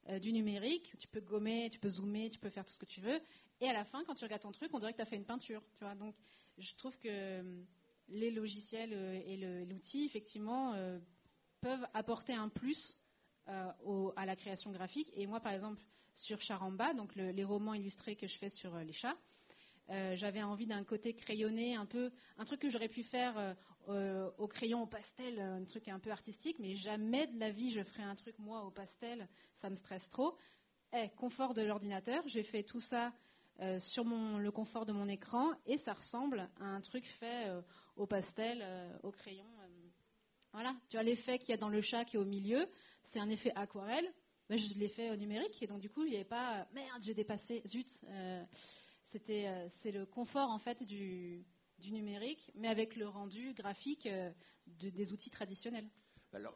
euh, 0.09 0.19
du 0.19 0.31
numérique, 0.31 0.93
tu 0.99 1.07
peux 1.07 1.19
gommer, 1.19 1.71
tu 1.71 1.79
peux 1.79 1.89
zoomer, 1.89 2.29
tu 2.29 2.37
peux 2.37 2.51
faire 2.51 2.63
tout 2.63 2.73
ce 2.73 2.77
que 2.77 2.85
tu 2.85 3.01
veux. 3.01 3.19
Et 3.59 3.67
à 3.67 3.73
la 3.73 3.85
fin, 3.85 4.03
quand 4.05 4.13
tu 4.13 4.23
regardes 4.23 4.43
ton 4.43 4.51
truc, 4.51 4.69
on 4.71 4.77
dirait 4.77 4.91
que 4.91 4.97
tu 4.97 5.01
as 5.01 5.07
fait 5.07 5.15
une 5.15 5.25
peinture. 5.25 5.63
Donc 5.97 6.13
je 6.59 6.75
trouve 6.75 6.95
que 6.99 7.07
euh, 7.07 7.63
les 8.09 8.31
logiciels 8.31 8.93
et 9.25 9.37
l'outil, 9.65 10.05
effectivement, 10.05 10.73
peuvent 11.61 11.85
apporter 11.93 12.33
un 12.33 12.49
plus 12.49 12.99
à 13.45 14.25
la 14.25 14.35
création 14.35 14.71
graphique. 14.71 15.09
Et 15.15 15.27
moi, 15.27 15.39
par 15.39 15.53
exemple, 15.53 15.81
sur 16.15 16.39
Charamba, 16.41 16.93
donc 16.93 17.15
les 17.15 17.43
romans 17.43 17.73
illustrés 17.73 18.15
que 18.15 18.27
je 18.27 18.37
fais 18.37 18.49
sur 18.49 18.75
les 18.77 18.93
chats, 18.93 19.17
euh, 19.91 20.15
j'avais 20.17 20.43
envie 20.43 20.67
d'un 20.67 20.83
côté 20.83 21.15
crayonné, 21.15 21.75
un 21.75 21.85
peu, 21.85 22.11
un 22.37 22.45
truc 22.45 22.59
que 22.59 22.69
j'aurais 22.69 22.89
pu 22.89 23.03
faire 23.03 23.37
euh, 23.37 23.53
euh, 23.89 24.29
au 24.37 24.47
crayon, 24.47 24.83
au 24.83 24.85
pastel, 24.85 25.39
un 25.39 25.63
truc 25.65 25.87
un 25.87 25.99
peu 25.99 26.11
artistique, 26.11 26.57
mais 26.59 26.75
jamais 26.75 27.25
de 27.25 27.39
la 27.39 27.49
vie 27.49 27.71
je 27.71 27.81
ferai 27.81 28.03
un 28.03 28.15
truc 28.15 28.37
moi 28.37 28.63
au 28.65 28.69
pastel, 28.69 29.27
ça 29.61 29.69
me 29.69 29.75
stresse 29.77 30.07
trop. 30.11 30.37
Eh, 30.93 31.09
confort 31.17 31.53
de 31.53 31.61
l'ordinateur, 31.61 32.23
j'ai 32.27 32.43
fait 32.43 32.63
tout 32.63 32.81
ça 32.81 33.11
sur 33.79 34.05
le 34.05 34.49
confort 34.51 34.85
de 34.85 34.93
mon 34.93 35.09
écran 35.09 35.51
et 35.65 35.77
ça 35.79 35.91
ressemble 35.91 36.49
à 36.61 36.63
un 36.63 36.79
truc 36.79 37.05
fait 37.19 37.45
au 37.99 38.07
pastel, 38.07 38.65
au 39.03 39.11
crayon. 39.11 39.45
voilà, 40.53 40.75
tu 40.89 40.97
as 40.97 41.03
l'effet 41.03 41.37
qu'il 41.37 41.49
y 41.49 41.53
a 41.53 41.57
dans 41.57 41.69
le 41.69 41.81
chat 41.81 42.05
qui 42.05 42.15
est 42.15 42.19
au 42.19 42.25
milieu, 42.25 42.65
c'est 43.11 43.19
un 43.19 43.29
effet 43.29 43.51
aquarelle. 43.55 44.11
mais 44.49 44.57
je 44.57 44.79
l'ai 44.79 44.89
fait 44.89 45.11
au 45.11 45.15
numérique 45.15 45.61
et 45.61 45.67
donc 45.67 45.79
du 45.81 45.89
coup 45.89 46.03
il 46.05 46.09
n'y 46.09 46.15
avait 46.15 46.25
pas 46.25 46.67
merde 46.73 47.03
j'ai 47.03 47.13
dépassé 47.13 47.61
zut 47.67 47.87
c'était, 49.11 49.47
euh, 49.47 49.67
c'est 49.81 49.91
le 49.91 50.05
confort 50.05 50.49
en 50.49 50.59
fait 50.59 50.83
du, 50.83 51.45
numérique, 51.91 52.51
mais 52.55 52.67
avec 52.67 52.95
le 52.95 53.07
rendu 53.07 53.53
graphique 53.53 54.05
euh, 54.05 54.31
des 54.67 55.13
outils 55.13 55.29
traditionnels. 55.29 55.89
Alors, 56.33 56.55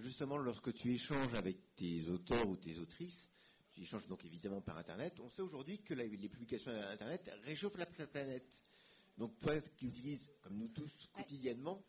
justement, 0.00 0.36
lorsque 0.36 0.72
tu 0.74 0.94
échanges 0.94 1.34
avec 1.34 1.56
tes 1.74 2.06
auteurs 2.08 2.46
ou 2.46 2.56
tes 2.56 2.78
autrices, 2.78 3.28
tu 3.72 3.80
échanges 3.80 4.06
donc 4.06 4.24
évidemment 4.24 4.60
par 4.60 4.76
Internet. 4.78 5.18
On 5.20 5.28
sait 5.30 5.42
aujourd'hui 5.42 5.80
que 5.82 5.94
les 5.94 6.28
publications 6.28 6.70
Internet 6.70 7.28
réchauffent 7.44 7.78
la 7.78 7.86
planète. 7.86 8.46
Donc, 9.18 9.36
toi 9.40 9.60
qui 9.76 9.86
utilises, 9.86 10.24
comme 10.42 10.56
nous 10.56 10.68
tous, 10.68 10.90
quotidiennement, 11.12 11.82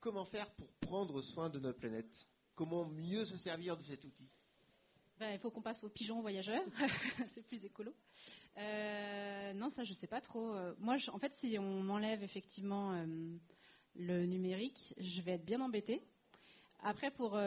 comment 0.00 0.26
faire 0.26 0.50
pour 0.54 0.68
prendre 0.80 1.22
soin 1.22 1.48
de 1.48 1.58
notre 1.58 1.78
planète? 1.78 2.10
Comment 2.54 2.84
mieux 2.84 3.24
se 3.24 3.38
servir 3.38 3.76
de 3.76 3.82
cet 3.84 4.04
outil? 4.04 4.28
Ben, 5.18 5.32
Il 5.32 5.38
faut 5.38 5.50
qu'on 5.50 5.62
passe 5.62 5.82
aux 5.82 5.88
pigeons 5.88 6.20
voyageurs, 6.20 6.64
c'est 7.34 7.46
plus 7.46 7.64
écolo. 7.64 7.94
Euh, 8.58 9.52
non, 9.54 9.70
ça, 9.70 9.82
je 9.84 9.94
sais 9.94 10.06
pas 10.06 10.20
trop. 10.20 10.54
Euh, 10.54 10.74
moi, 10.78 10.96
en 11.08 11.18
fait, 11.18 11.32
si 11.38 11.58
on 11.58 11.82
m'enlève 11.82 12.22
effectivement 12.22 12.92
euh, 12.92 13.06
le 13.94 14.26
numérique, 14.26 14.94
je 14.98 15.22
vais 15.22 15.32
être 15.32 15.44
bien 15.44 15.62
embêtée. 15.62 16.02
Après, 16.80 17.10
pour 17.10 17.38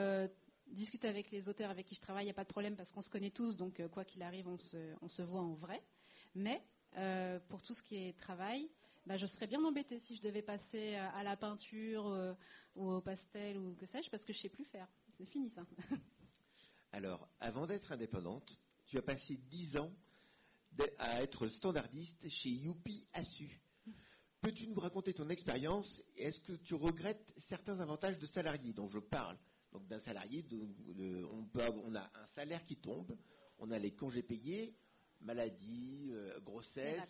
discuter 0.65 1.07
avec 1.07 1.29
les 1.29 1.47
auteurs 1.47 1.69
avec 1.69 1.85
qui 1.85 1.93
je 1.93 2.01
travaille, 2.01 2.23
il 2.23 2.27
n'y 2.27 2.31
a 2.31 2.33
pas 2.33 2.43
de 2.43 2.49
problème 2.49 2.75
parce 2.75 2.91
qu'on 2.91 3.03
se 3.03 3.09
connaît 3.11 3.29
tous, 3.29 3.55
donc 3.55 3.79
quoi 3.89 4.03
qu'il 4.03 4.23
arrive, 4.23 4.47
on 4.47 4.57
se, 4.57 5.21
voit 5.21 5.41
en 5.41 5.53
vrai. 5.53 5.79
Mais 6.33 6.59
pour 7.49 7.61
tout 7.61 7.75
ce 7.75 7.83
qui 7.83 7.97
est 7.97 8.17
travail, 8.17 8.67
bah, 9.07 9.15
je 9.15 9.25
serais 9.27 9.47
bien 9.47 9.63
embêtée 9.63 9.99
si 9.99 10.17
je 10.17 10.21
devais 10.21 10.41
passer 10.41 10.95
à 10.95 11.23
la 11.23 11.37
peinture 11.37 12.35
ou 12.75 12.91
au 12.91 13.01
pastel 13.01 13.57
ou 13.57 13.73
que 13.75 13.85
sais-je, 13.85 14.09
parce 14.09 14.25
que 14.25 14.33
je 14.33 14.39
sais 14.39 14.49
plus 14.49 14.65
faire. 14.65 14.87
C'est 15.17 15.25
fini 15.25 15.49
ça. 15.51 15.65
Alors, 16.91 17.29
avant 17.39 17.65
d'être 17.65 17.91
indépendante, 17.91 18.57
tu 18.87 18.97
as 18.97 19.01
passé 19.01 19.37
dix 19.49 19.77
ans 19.77 19.91
à 20.97 21.23
être 21.23 21.47
standardiste 21.47 22.27
chez 22.27 22.49
Youpi 22.49 23.07
Assu. 23.13 23.61
Peux-tu 24.41 24.67
nous 24.67 24.79
raconter 24.79 25.13
ton 25.13 25.29
expérience 25.29 26.01
et 26.15 26.25
est-ce 26.25 26.39
que 26.41 26.53
tu 26.53 26.75
regrettes 26.75 27.33
certains 27.47 27.79
avantages 27.79 28.19
de 28.19 28.27
salarié 28.27 28.73
dont 28.73 28.87
je 28.87 28.99
parle? 28.99 29.37
Donc 29.71 29.87
d'un 29.87 29.99
salarié, 30.01 30.45
on, 31.31 31.95
a 31.95 32.11
un 32.13 32.27
salaire 32.35 32.63
qui 32.65 32.75
tombe, 32.77 33.17
on 33.57 33.71
a 33.71 33.79
les 33.79 33.91
congés 33.95 34.23
payés, 34.23 34.75
maladie, 35.21 36.09
euh, 36.11 36.39
grossesse, 36.41 37.01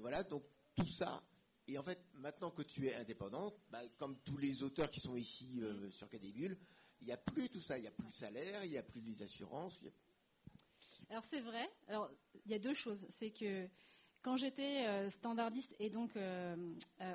voilà, 0.00 0.22
donc 0.24 0.44
tout 0.76 0.88
ça. 0.92 1.22
Et 1.68 1.78
en 1.78 1.82
fait, 1.82 1.98
maintenant 2.14 2.50
que 2.50 2.62
tu 2.62 2.88
es 2.88 2.94
indépendante, 2.94 3.54
bah, 3.70 3.82
comme 3.98 4.18
tous 4.24 4.36
les 4.36 4.62
auteurs 4.62 4.90
qui 4.90 5.00
sont 5.00 5.16
ici 5.16 5.60
euh, 5.60 5.90
sur 5.92 6.08
Cadébule, 6.08 6.58
il 7.00 7.06
n'y 7.06 7.12
a 7.12 7.16
plus 7.16 7.48
tout 7.48 7.60
ça, 7.60 7.78
il 7.78 7.82
n'y 7.82 7.88
a 7.88 7.92
plus 7.92 8.06
le 8.06 8.12
salaire, 8.12 8.64
il 8.64 8.70
n'y 8.70 8.78
a 8.78 8.82
plus 8.82 9.00
les 9.00 9.22
assurances, 9.22 9.78
alors 11.10 11.24
c'est 11.30 11.40
vrai. 11.40 11.68
Alors 11.88 12.10
il 12.46 12.50
y 12.50 12.54
a 12.54 12.58
deux 12.58 12.74
choses. 12.74 13.06
C'est 13.18 13.30
que 13.30 13.68
quand 14.22 14.36
j'étais 14.38 14.86
euh, 14.86 15.10
standardiste 15.10 15.74
et 15.78 15.90
donc 15.90 16.16
euh, 16.16 16.56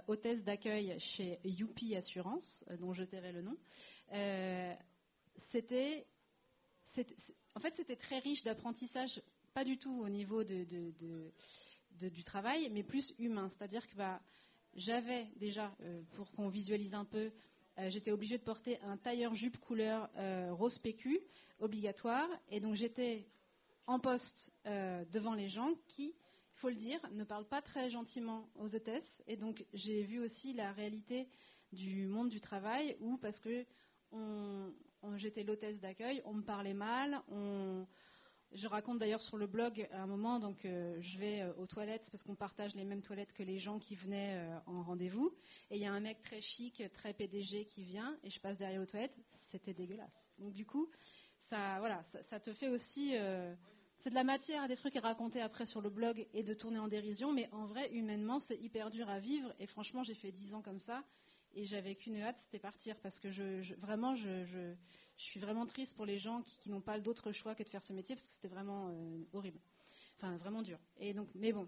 hôtesse 0.07 0.43
d'accueil 0.43 0.99
chez 1.15 1.39
Youpi 1.43 1.95
Assurance, 1.95 2.63
dont 2.79 2.93
je 2.93 3.03
tairai 3.03 3.31
le 3.31 3.41
nom, 3.41 3.57
c'était, 5.51 6.05
en 7.55 7.59
fait 7.59 7.73
c'était 7.75 7.95
très 7.95 8.19
riche 8.19 8.43
d'apprentissage, 8.43 9.21
pas 9.53 9.63
du 9.63 9.77
tout 9.77 10.01
au 10.01 10.09
niveau 10.09 10.43
de, 10.43 11.31
du 11.99 12.23
travail, 12.23 12.69
mais 12.71 12.83
plus 12.83 13.13
humain. 13.19 13.49
C'est-à-dire 13.49 13.87
que 13.87 13.95
bah, 13.95 14.21
j'avais 14.75 15.27
déjà, 15.37 15.75
pour 16.15 16.31
qu'on 16.31 16.49
visualise 16.49 16.93
un 16.93 17.05
peu, 17.05 17.31
j'étais 17.89 18.11
obligée 18.11 18.37
de 18.37 18.43
porter 18.43 18.79
un 18.81 18.97
tailleur 18.97 19.33
jupe 19.35 19.57
couleur 19.59 20.09
rose 20.57 20.77
PQ 20.79 21.19
obligatoire, 21.59 22.29
et 22.49 22.59
donc 22.59 22.75
j'étais 22.75 23.25
en 23.87 23.99
poste 23.99 24.51
euh, 24.65 25.05
devant 25.11 25.33
les 25.33 25.47
gens 25.47 25.73
qui, 25.87 26.07
il 26.07 26.59
faut 26.59 26.69
le 26.69 26.75
dire, 26.75 26.99
ne 27.11 27.23
parlent 27.23 27.47
pas 27.47 27.61
très 27.61 27.89
gentiment 27.89 28.49
aux 28.55 28.75
hôtesses. 28.75 29.23
Et 29.27 29.37
donc 29.37 29.65
j'ai 29.73 30.03
vu 30.03 30.19
aussi 30.19 30.53
la 30.53 30.71
réalité 30.73 31.27
du 31.71 32.07
monde 32.07 32.29
du 32.29 32.41
travail 32.41 32.97
où, 32.99 33.17
parce 33.17 33.39
que 33.39 33.65
j'étais 35.15 35.43
l'hôtesse 35.43 35.79
d'accueil, 35.79 36.21
on 36.25 36.33
me 36.33 36.43
parlait 36.43 36.73
mal, 36.73 37.21
je 38.53 38.67
raconte 38.67 38.99
d'ailleurs 38.99 39.21
sur 39.21 39.37
le 39.37 39.47
blog 39.47 39.87
à 39.91 40.01
un 40.01 40.07
moment, 40.07 40.39
donc 40.39 40.65
euh, 40.65 40.97
je 41.01 41.17
vais 41.17 41.41
euh, 41.41 41.53
aux 41.57 41.67
toilettes 41.67 42.07
parce 42.11 42.23
qu'on 42.23 42.35
partage 42.35 42.73
les 42.75 42.85
mêmes 42.85 43.01
toilettes 43.01 43.33
que 43.33 43.43
les 43.43 43.59
gens 43.59 43.79
qui 43.79 43.95
venaient 43.95 44.47
en 44.65 44.83
rendez-vous. 44.83 45.33
Et 45.69 45.77
il 45.77 45.81
y 45.81 45.85
a 45.85 45.91
un 45.91 45.99
mec 45.99 46.21
très 46.23 46.41
chic, 46.41 46.81
très 46.93 47.13
PDG 47.13 47.65
qui 47.65 47.83
vient 47.83 48.17
et 48.23 48.29
je 48.29 48.39
passe 48.39 48.57
derrière 48.57 48.81
aux 48.81 48.85
toilettes. 48.85 49.15
C'était 49.47 49.73
dégueulasse. 49.73 50.13
Donc 50.39 50.53
du 50.53 50.65
coup, 50.65 50.89
ça, 51.49 51.79
voilà, 51.79 52.03
ça, 52.29 52.39
te 52.39 52.53
fait 52.53 52.69
aussi 52.69 53.13
c'est 53.99 54.09
de 54.09 54.15
la 54.15 54.23
matière 54.23 54.67
des 54.67 54.75
trucs 54.75 54.95
à 54.95 55.01
raconter 55.01 55.41
après 55.41 55.65
sur 55.65 55.81
le 55.81 55.89
blog 55.89 56.27
et 56.33 56.43
de 56.43 56.53
tourner 56.53 56.79
en 56.79 56.87
dérision, 56.87 57.33
mais 57.33 57.49
en 57.51 57.65
vrai, 57.65 57.89
humainement, 57.91 58.39
c'est 58.41 58.57
hyper 58.57 58.89
dur 58.89 59.09
à 59.09 59.19
vivre. 59.19 59.53
Et 59.59 59.67
franchement, 59.67 60.03
j'ai 60.03 60.15
fait 60.15 60.31
dix 60.31 60.53
ans 60.53 60.61
comme 60.61 60.79
ça 60.79 61.03
et 61.57 61.65
j'avais 61.65 61.95
qu'une 61.95 62.21
hâte, 62.21 62.37
c'était 62.45 62.59
partir 62.59 62.95
parce 63.01 63.19
que 63.19 63.29
vraiment, 63.79 64.15
je, 64.15 64.75
suis 65.17 65.39
vraiment 65.39 65.65
triste 65.65 65.95
pour 65.95 66.05
les 66.05 66.19
gens 66.19 66.43
qui, 66.43 66.69
n'ont 66.69 66.81
pas 66.81 66.99
d'autre 66.99 67.31
choix 67.31 67.55
que 67.55 67.63
de 67.63 67.69
faire 67.69 67.81
ce 67.81 67.93
métier 67.93 68.15
parce 68.15 68.27
que 68.27 68.33
c'était 68.35 68.47
vraiment 68.47 68.89
euh, 68.89 69.23
horrible, 69.33 69.59
enfin 70.17 70.37
vraiment 70.37 70.61
dur. 70.61 70.79
Et 70.99 71.15
donc, 71.15 71.27
mais 71.33 71.51
bon. 71.51 71.67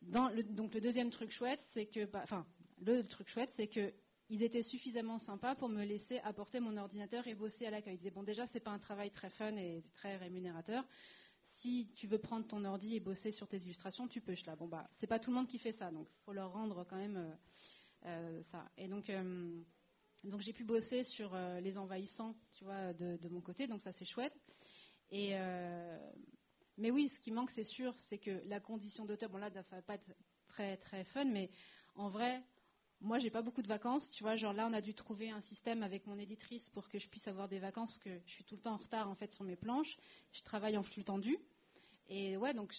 donc 0.00 0.74
le 0.74 0.80
deuxième 0.80 1.10
truc 1.10 1.30
chouette, 1.30 1.60
c'est 1.74 1.84
que, 1.84 2.06
bah, 2.06 2.22
enfin, 2.24 2.46
le 2.80 3.02
truc 3.06 3.28
chouette, 3.28 3.52
c'est 3.56 3.68
que 3.68 3.92
ils 4.30 4.42
étaient 4.42 4.62
suffisamment 4.62 5.18
sympas 5.18 5.54
pour 5.54 5.68
me 5.68 5.84
laisser 5.84 6.20
apporter 6.20 6.58
mon 6.58 6.78
ordinateur 6.78 7.26
et 7.26 7.34
bosser 7.34 7.66
à 7.66 7.70
l'accueil. 7.70 7.96
Ils 7.96 7.98
disaient 7.98 8.10
bon 8.10 8.22
déjà 8.22 8.46
c'est 8.46 8.60
pas 8.60 8.70
un 8.70 8.78
travail 8.78 9.10
très 9.10 9.28
fun 9.28 9.54
et 9.56 9.84
très 9.92 10.16
rémunérateur. 10.16 10.82
Si 11.56 11.90
tu 11.96 12.06
veux 12.06 12.16
prendre 12.16 12.46
ton 12.46 12.64
ordi 12.64 12.96
et 12.96 13.00
bosser 13.00 13.32
sur 13.32 13.46
tes 13.46 13.58
illustrations, 13.58 14.08
tu 14.08 14.22
peux. 14.22 14.34
Je 14.34 14.46
là 14.46 14.56
bon 14.56 14.68
bah 14.68 14.88
c'est 14.98 15.06
pas 15.06 15.18
tout 15.18 15.28
le 15.28 15.36
monde 15.36 15.48
qui 15.48 15.58
fait 15.58 15.72
ça, 15.72 15.90
donc 15.90 16.08
faut 16.24 16.32
leur 16.32 16.52
rendre 16.52 16.86
quand 16.88 16.96
même 16.96 17.18
euh, 17.18 17.34
ça. 18.50 18.70
Et 18.76 18.88
donc 18.88 19.08
euh, 19.10 19.62
donc 20.24 20.40
j'ai 20.40 20.52
pu 20.52 20.64
bosser 20.64 21.04
sur 21.04 21.36
les 21.60 21.76
envahissants, 21.76 22.36
tu 22.52 22.64
vois, 22.64 22.92
de, 22.92 23.28
mon 23.28 23.40
côté, 23.40 23.66
donc 23.66 23.80
ça 23.80 23.92
c'est 23.92 24.04
chouette. 24.04 24.34
Et, 25.10 25.30
euh, 25.32 25.98
mais 26.78 26.90
oui, 26.90 27.10
ce 27.14 27.20
qui 27.20 27.30
manque, 27.32 27.50
c'est 27.50 27.64
sûr, 27.64 27.94
c'est 28.08 28.18
que 28.18 28.42
la 28.46 28.60
condition 28.60 29.04
d'auteur, 29.04 29.30
bon 29.30 29.38
là, 29.38 29.50
ça 29.50 29.76
va 29.76 29.82
pas 29.82 29.94
être 29.94 30.10
très, 30.46 30.76
très 30.78 31.04
fun, 31.04 31.24
mais 31.24 31.50
en 31.94 32.08
vrai, 32.08 32.42
moi, 33.00 33.18
j'ai 33.18 33.30
pas 33.30 33.42
beaucoup 33.42 33.62
de 33.62 33.68
vacances, 33.68 34.08
tu 34.10 34.22
vois. 34.22 34.36
Genre 34.36 34.52
là, 34.52 34.66
on 34.68 34.72
a 34.72 34.80
dû 34.80 34.94
trouver 34.94 35.30
un 35.30 35.40
système 35.42 35.82
avec 35.82 36.06
mon 36.06 36.18
éditrice 36.18 36.66
pour 36.70 36.88
que 36.88 36.98
je 36.98 37.08
puisse 37.08 37.26
avoir 37.26 37.48
des 37.48 37.58
vacances, 37.58 37.98
que 37.98 38.10
je 38.26 38.32
suis 38.32 38.44
tout 38.44 38.54
le 38.54 38.60
temps 38.62 38.74
en 38.74 38.78
retard 38.78 39.10
en 39.10 39.16
fait 39.16 39.30
sur 39.32 39.44
mes 39.44 39.56
planches. 39.56 39.96
Je 40.32 40.42
travaille 40.42 40.78
en 40.78 40.84
flux 40.84 41.04
tendu. 41.04 41.36
Et 42.14 42.36
ouais, 42.36 42.52
donc 42.52 42.74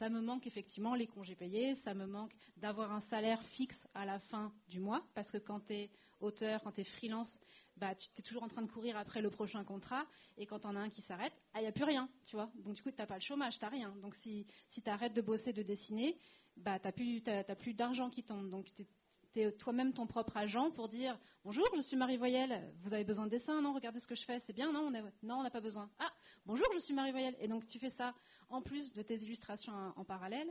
ça 0.00 0.08
me 0.08 0.20
manque 0.20 0.44
effectivement 0.44 0.96
les 0.96 1.06
congés 1.06 1.36
payés, 1.36 1.76
ça 1.84 1.94
me 1.94 2.06
manque 2.06 2.32
d'avoir 2.56 2.90
un 2.90 3.02
salaire 3.02 3.40
fixe 3.50 3.78
à 3.94 4.04
la 4.04 4.18
fin 4.18 4.52
du 4.68 4.80
mois, 4.80 5.04
parce 5.14 5.30
que 5.30 5.38
quand 5.38 5.60
tu 5.60 5.74
es 5.74 5.90
auteur, 6.18 6.60
quand 6.64 6.72
tu 6.72 6.80
es 6.80 6.84
freelance, 6.84 7.30
bah, 7.76 7.94
tu 7.94 8.08
es 8.18 8.22
toujours 8.22 8.42
en 8.42 8.48
train 8.48 8.62
de 8.62 8.70
courir 8.72 8.96
après 8.96 9.22
le 9.22 9.30
prochain 9.30 9.62
contrat, 9.62 10.06
et 10.36 10.44
quand 10.44 10.64
on 10.64 10.74
a 10.74 10.80
un 10.80 10.90
qui 10.90 11.02
s'arrête, 11.02 11.32
il 11.36 11.58
ah, 11.58 11.60
n'y 11.60 11.68
a 11.68 11.72
plus 11.72 11.84
rien, 11.84 12.08
tu 12.26 12.34
vois. 12.34 12.50
Donc 12.64 12.74
du 12.74 12.82
coup, 12.82 12.90
tu 12.90 12.98
n'as 12.98 13.06
pas 13.06 13.14
le 13.14 13.20
chômage, 13.20 13.56
tu 13.56 13.64
n'as 13.64 13.70
rien. 13.70 13.94
Donc 14.02 14.16
si, 14.16 14.44
si 14.70 14.82
tu 14.82 14.90
arrêtes 14.90 15.14
de 15.14 15.22
bosser, 15.22 15.52
de 15.52 15.62
dessiner, 15.62 16.18
bah, 16.56 16.80
tu 16.80 16.90
plus, 16.90 17.22
plus 17.60 17.74
d'argent 17.74 18.10
qui 18.10 18.24
tombe. 18.24 18.50
Donc 18.50 18.66
tu 18.74 19.40
es, 19.40 19.52
toi-même 19.52 19.92
ton 19.92 20.08
propre 20.08 20.36
agent 20.36 20.72
pour 20.72 20.88
dire 20.88 21.16
Bonjour, 21.44 21.64
je 21.76 21.82
suis 21.82 21.96
Marie 21.96 22.16
Voyelle, 22.16 22.74
vous 22.82 22.92
avez 22.92 23.04
besoin 23.04 23.26
de 23.26 23.30
dessin 23.30 23.62
Non, 23.62 23.72
regardez 23.72 24.00
ce 24.00 24.08
que 24.08 24.16
je 24.16 24.24
fais, 24.24 24.42
c'est 24.48 24.52
bien, 24.52 24.72
non? 24.72 24.88
On 24.88 24.90
Non, 25.22 25.36
on 25.36 25.42
n'a 25.44 25.50
pas 25.50 25.60
besoin. 25.60 25.88
Ah, 26.00 26.10
bonjour, 26.46 26.66
je 26.74 26.80
suis 26.80 26.94
Marie 26.94 27.12
Voyelle. 27.12 27.36
Et 27.40 27.48
donc 27.48 27.66
tu 27.68 27.78
fais 27.78 27.90
ça 27.90 28.14
en 28.48 28.62
plus 28.62 28.92
de 28.92 29.02
tes 29.02 29.16
illustrations 29.16 29.72
en, 29.96 30.04
parallèle. 30.04 30.48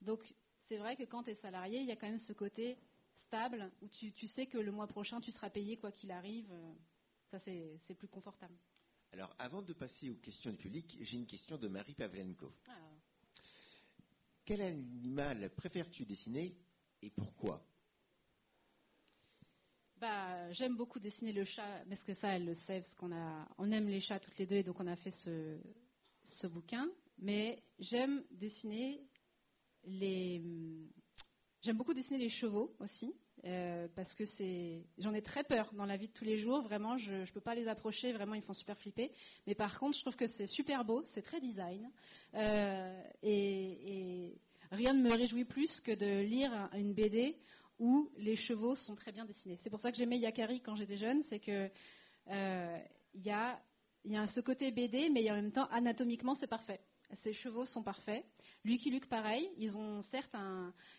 Donc 0.00 0.20
c'est 0.68 0.76
vrai 0.76 0.96
que 0.96 1.04
quand 1.04 1.24
tu 1.24 1.30
es 1.30 1.34
salarié, 1.36 1.80
il 1.80 1.86
y 1.86 1.92
a 1.92 1.96
quand 1.96 2.08
même 2.08 2.20
ce 2.20 2.32
côté 2.32 2.78
stable 3.26 3.70
où 3.80 3.88
tu, 3.88 4.26
sais 4.28 4.46
que 4.46 4.58
le 4.58 4.72
mois 4.72 4.86
prochain 4.86 5.20
tu 5.20 5.32
seras 5.32 5.50
payé 5.50 5.76
quoi 5.76 5.92
qu'il 5.92 6.10
arrive. 6.10 6.52
Ça, 7.30 7.38
c'est 7.40 7.94
plus 7.96 8.08
confortable. 8.08 8.54
Alors, 9.12 9.34
avant 9.38 9.62
de 9.62 9.72
passer 9.72 10.10
aux 10.10 10.16
questions 10.16 10.50
du 10.50 10.56
public, 10.58 10.98
j'ai 11.00 11.16
une 11.16 11.26
question 11.26 11.56
de 11.58 11.68
Marie 11.68 11.94
Pavlenko. 11.94 12.52
Ah. 12.66 12.72
Quel 14.44 14.60
animal 14.62 15.50
préfères-tu 15.54 16.04
dessiner 16.04 16.56
et 17.02 17.10
pourquoi? 17.10 17.64
Bah, 20.02 20.52
j'aime 20.54 20.76
beaucoup 20.76 20.98
dessiner 20.98 21.32
le 21.32 21.44
chat, 21.44 21.84
parce 21.88 22.02
que 22.02 22.14
ça, 22.14 22.30
elle 22.30 22.44
le 22.44 22.56
sait, 22.66 22.80
parce 22.80 22.94
qu'on 22.96 23.12
on 23.56 23.70
aime 23.70 23.86
les 23.86 24.00
chats 24.00 24.18
toutes 24.18 24.36
les 24.36 24.46
deux, 24.46 24.56
et 24.56 24.64
donc 24.64 24.80
on 24.80 24.86
a 24.88 24.96
fait 24.96 25.14
ce, 25.22 26.46
bouquin. 26.48 26.88
Mais 27.18 27.62
j'aime 27.78 28.24
dessiner 28.32 29.00
les, 29.84 30.42
j'aime 31.62 31.76
beaucoup 31.76 31.94
dessiner 31.94 32.18
les 32.18 32.30
chevaux 32.30 32.74
aussi, 32.80 33.14
euh, 33.44 33.86
parce 33.94 34.12
que 34.16 34.24
c'est, 34.36 34.82
j'en 34.98 35.14
ai 35.14 35.22
très 35.22 35.44
peur 35.44 35.72
dans 35.74 35.86
la 35.86 35.96
vie 35.96 36.08
de 36.08 36.12
tous 36.14 36.24
les 36.24 36.40
jours. 36.40 36.62
Vraiment, 36.62 36.98
je 36.98 37.12
ne 37.12 37.26
peux 37.26 37.40
pas 37.40 37.54
les 37.54 37.68
approcher. 37.68 38.12
Vraiment, 38.12 38.34
ils 38.34 38.42
font 38.42 38.54
super 38.54 38.76
flipper. 38.78 39.12
Mais 39.46 39.54
par 39.54 39.78
contre, 39.78 39.96
je 39.96 40.00
trouve 40.00 40.16
que 40.16 40.26
c'est 40.26 40.48
super 40.48 40.84
beau, 40.84 41.04
c'est 41.14 41.22
très 41.22 41.40
design, 41.40 41.88
euh, 42.34 43.02
et, 43.22 44.36
rien 44.72 44.94
ne 44.94 45.02
me 45.02 45.12
réjouit 45.12 45.44
plus 45.44 45.70
que 45.82 45.92
de 45.92 46.22
lire 46.22 46.68
une 46.72 46.92
BD 46.92 47.36
où 47.82 48.08
les 48.16 48.36
chevaux 48.36 48.76
sont 48.76 48.94
très 48.94 49.10
bien 49.10 49.24
dessinés. 49.24 49.58
C'est 49.64 49.68
pour 49.68 49.80
ça 49.80 49.90
que 49.90 49.98
j'aimais 49.98 50.16
Yakari 50.16 50.60
quand 50.60 50.76
j'étais 50.76 50.96
jeune, 50.96 51.24
c'est 51.24 51.40
que 51.40 51.68
euh, 52.28 52.78
il 53.12 53.22
y, 53.22 53.30
a, 53.30 53.60
y, 54.04 54.28
ce 54.28 54.40
côté 54.40 54.70
BD, 54.70 55.10
mais 55.10 55.28
en 55.32 55.34
même 55.34 55.50
temps 55.50 55.66
anatomiquement 55.66 56.36
c'est 56.36 56.46
parfait. 56.46 56.80
Ces 57.24 57.32
chevaux 57.32 57.66
sont 57.66 57.82
parfaits. 57.82 58.24
Lucky 58.64 58.88
Luke 58.88 59.08
pareil, 59.08 59.50
ils 59.58 59.76
ont 59.76 60.00
certes 60.12 60.34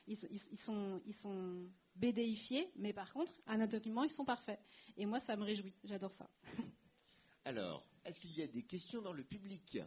ils, 0.08 0.18
sont, 0.66 1.02
ils 1.06 1.16
sont 1.16 1.70
BDifiés, 1.96 2.70
mais 2.76 2.92
par 2.92 3.14
contre 3.14 3.32
anatomiquement 3.48 4.04
ils 4.04 4.12
sont 4.12 4.26
parfaits. 4.26 4.60
Et 4.98 5.06
moi 5.06 5.22
ça 5.22 5.38
me 5.38 5.44
réjouit, 5.44 5.74
j'adore 5.86 6.14
ça. 6.16 6.30
Alors, 7.46 7.86
est-ce 8.04 8.20
qu'il 8.20 8.38
y 8.38 8.42
a 8.42 8.48
des 8.48 8.64
questions 8.64 9.02
dans 9.02 9.14
le 9.14 9.24
public? 9.24 9.80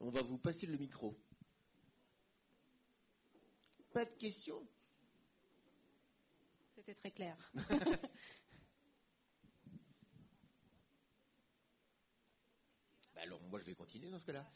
On 0.00 0.10
va 0.10 0.20
vous 0.20 0.38
passer 0.38 0.66
le 0.66 0.76
micro. 0.76 1.16
Pas 3.94 4.04
de 4.04 4.14
questions? 4.18 4.62
C'était 6.82 6.94
très 6.94 7.10
clair. 7.10 7.36
Bah 13.14 13.20
alors, 13.22 13.40
moi, 13.42 13.60
je 13.60 13.66
vais 13.66 13.74
continuer 13.74 14.10
dans 14.10 14.18
ce 14.18 14.26
cas-là. 14.26 14.50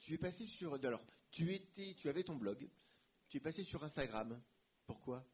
Tu 0.00 0.14
es 0.14 0.18
passé 0.18 0.46
sur. 0.46 0.74
Alors, 0.74 1.02
tu 1.30 1.52
étais, 1.52 1.94
tu 1.98 2.08
avais 2.08 2.22
ton 2.22 2.36
blog. 2.36 2.68
Tu 3.28 3.36
es 3.36 3.40
passé 3.40 3.64
sur 3.64 3.84
Instagram. 3.84 4.40
Pourquoi? 4.86 5.24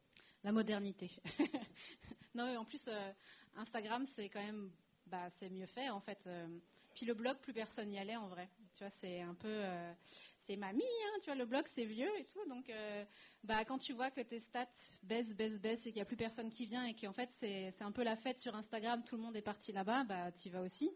La 0.42 0.50
modernité. 0.50 1.10
non, 2.34 2.56
en 2.56 2.64
plus, 2.64 2.82
euh, 2.88 3.12
Instagram, 3.54 4.06
c'est 4.16 4.28
quand 4.28 4.42
même, 4.42 4.72
bah, 5.06 5.30
c'est 5.38 5.48
mieux 5.48 5.66
fait 5.66 5.88
en 5.88 6.00
fait. 6.00 6.18
Euh. 6.26 6.58
puis 6.94 7.06
le 7.06 7.14
blog, 7.14 7.38
plus 7.38 7.52
personne 7.52 7.88
n'y 7.90 7.98
allait 7.98 8.16
en 8.16 8.28
vrai. 8.28 8.48
Tu 8.74 8.84
vois, 8.84 8.92
c'est 9.00 9.20
un 9.20 9.34
peu. 9.34 9.48
Euh, 9.48 9.92
c'est 10.49 10.57
mamie, 10.57 10.82
hein, 10.82 11.18
tu 11.20 11.26
vois, 11.26 11.34
le 11.34 11.44
blog 11.44 11.64
c'est 11.74 11.84
vieux 11.84 12.11
et 12.18 12.24
tout, 12.24 12.44
donc 12.49 12.68
euh, 12.70 13.05
bah, 13.44 13.64
quand 13.66 13.78
tu 13.78 13.92
vois 13.92 14.11
que 14.11 14.22
tes 14.22 14.40
stats 14.40 14.66
baissent, 15.03 15.34
baissent, 15.36 15.61
baissent 15.61 15.80
et 15.80 15.90
qu'il 15.90 15.96
n'y 15.96 16.01
a 16.01 16.07
plus 16.07 16.16
personne 16.16 16.51
qui 16.51 16.66
vient 16.66 16.84
et 16.86 16.94
qu'en 16.94 17.12
fait 17.12 17.30
c'est 17.38 17.74
un 17.80 17.92
peu 17.92 18.03
la 18.03 18.16
fête 18.16 18.40
sur 18.40 18.57
Instagram, 18.57 19.05
tout 19.05 19.16
le 19.16 19.22
monde 19.22 19.36
est 19.36 19.42
parti 19.42 19.72
là-bas, 19.72 20.05
bah 20.05 20.32
tu 20.32 20.49
y 20.49 20.51
vas 20.51 20.62
aussi. 20.62 20.90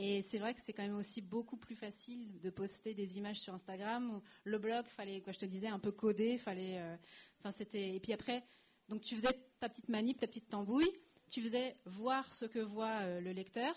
Et 0.00 0.24
c'est 0.30 0.38
vrai 0.38 0.54
que 0.54 0.60
c'est 0.64 0.72
quand 0.72 0.84
même 0.84 0.96
aussi 0.96 1.20
beaucoup 1.20 1.56
plus 1.56 1.74
facile 1.74 2.40
de 2.40 2.50
poster 2.50 2.94
des 2.94 3.18
images 3.18 3.40
sur 3.40 3.52
Instagram. 3.52 4.22
le 4.44 4.58
blog, 4.58 4.86
fallait, 4.96 5.20
quoi, 5.22 5.32
je 5.32 5.40
te 5.40 5.46
disais, 5.46 5.66
un 5.66 5.80
peu 5.80 5.90
coder, 5.90 6.38
fallait, 6.38 6.78
euh, 6.78 6.96
enfin 7.40 7.52
c'était. 7.58 7.96
Et 7.96 7.98
puis 7.98 8.12
après, 8.12 8.44
donc 8.88 9.02
tu 9.02 9.16
faisais 9.16 9.36
ta 9.58 9.68
petite 9.68 9.88
manip, 9.88 10.20
ta 10.20 10.28
petite 10.28 10.48
tambouille, 10.48 10.92
tu 11.30 11.42
faisais 11.42 11.76
voir 11.84 12.32
ce 12.36 12.44
que 12.44 12.60
voit 12.60 13.00
euh, 13.00 13.20
le 13.20 13.32
lecteur, 13.32 13.74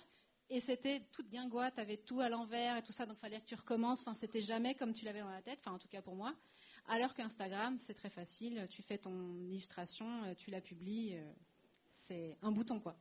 et 0.52 0.60
c'était 0.62 1.02
toute 1.14 1.30
guingois, 1.30 1.72
tu 1.72 1.80
avais 1.80 1.98
tout 1.98 2.20
à 2.20 2.28
l'envers 2.28 2.76
et 2.76 2.84
tout 2.84 2.92
ça, 2.92 3.06
donc 3.06 3.16
il 3.18 3.22
fallait 3.22 3.40
que 3.40 3.46
tu 3.46 3.56
recommences. 3.56 4.02
Enfin, 4.02 4.18
c'était 4.20 4.42
jamais 4.42 4.76
comme 4.76 4.94
tu 4.94 5.06
l'avais 5.06 5.22
dans 5.22 5.30
la 5.30 5.42
tête, 5.42 5.60
enfin, 5.62 5.72
en 5.72 5.80
tout 5.80 5.88
cas 5.88 6.02
pour 6.02 6.16
moi. 6.16 6.36
Alors 6.88 7.14
qu'Instagram, 7.14 7.80
c'est 7.88 7.94
très 7.94 8.10
facile. 8.10 8.68
Tu 8.70 8.82
fais 8.84 8.98
ton 8.98 9.34
illustration, 9.46 10.26
euh, 10.26 10.36
tu 10.36 10.52
la 10.52 10.60
publies. 10.60 11.16
Euh, 11.16 11.32
c'est 12.08 12.38
un 12.42 12.52
bouton, 12.52 12.82
quoi. 12.82 12.98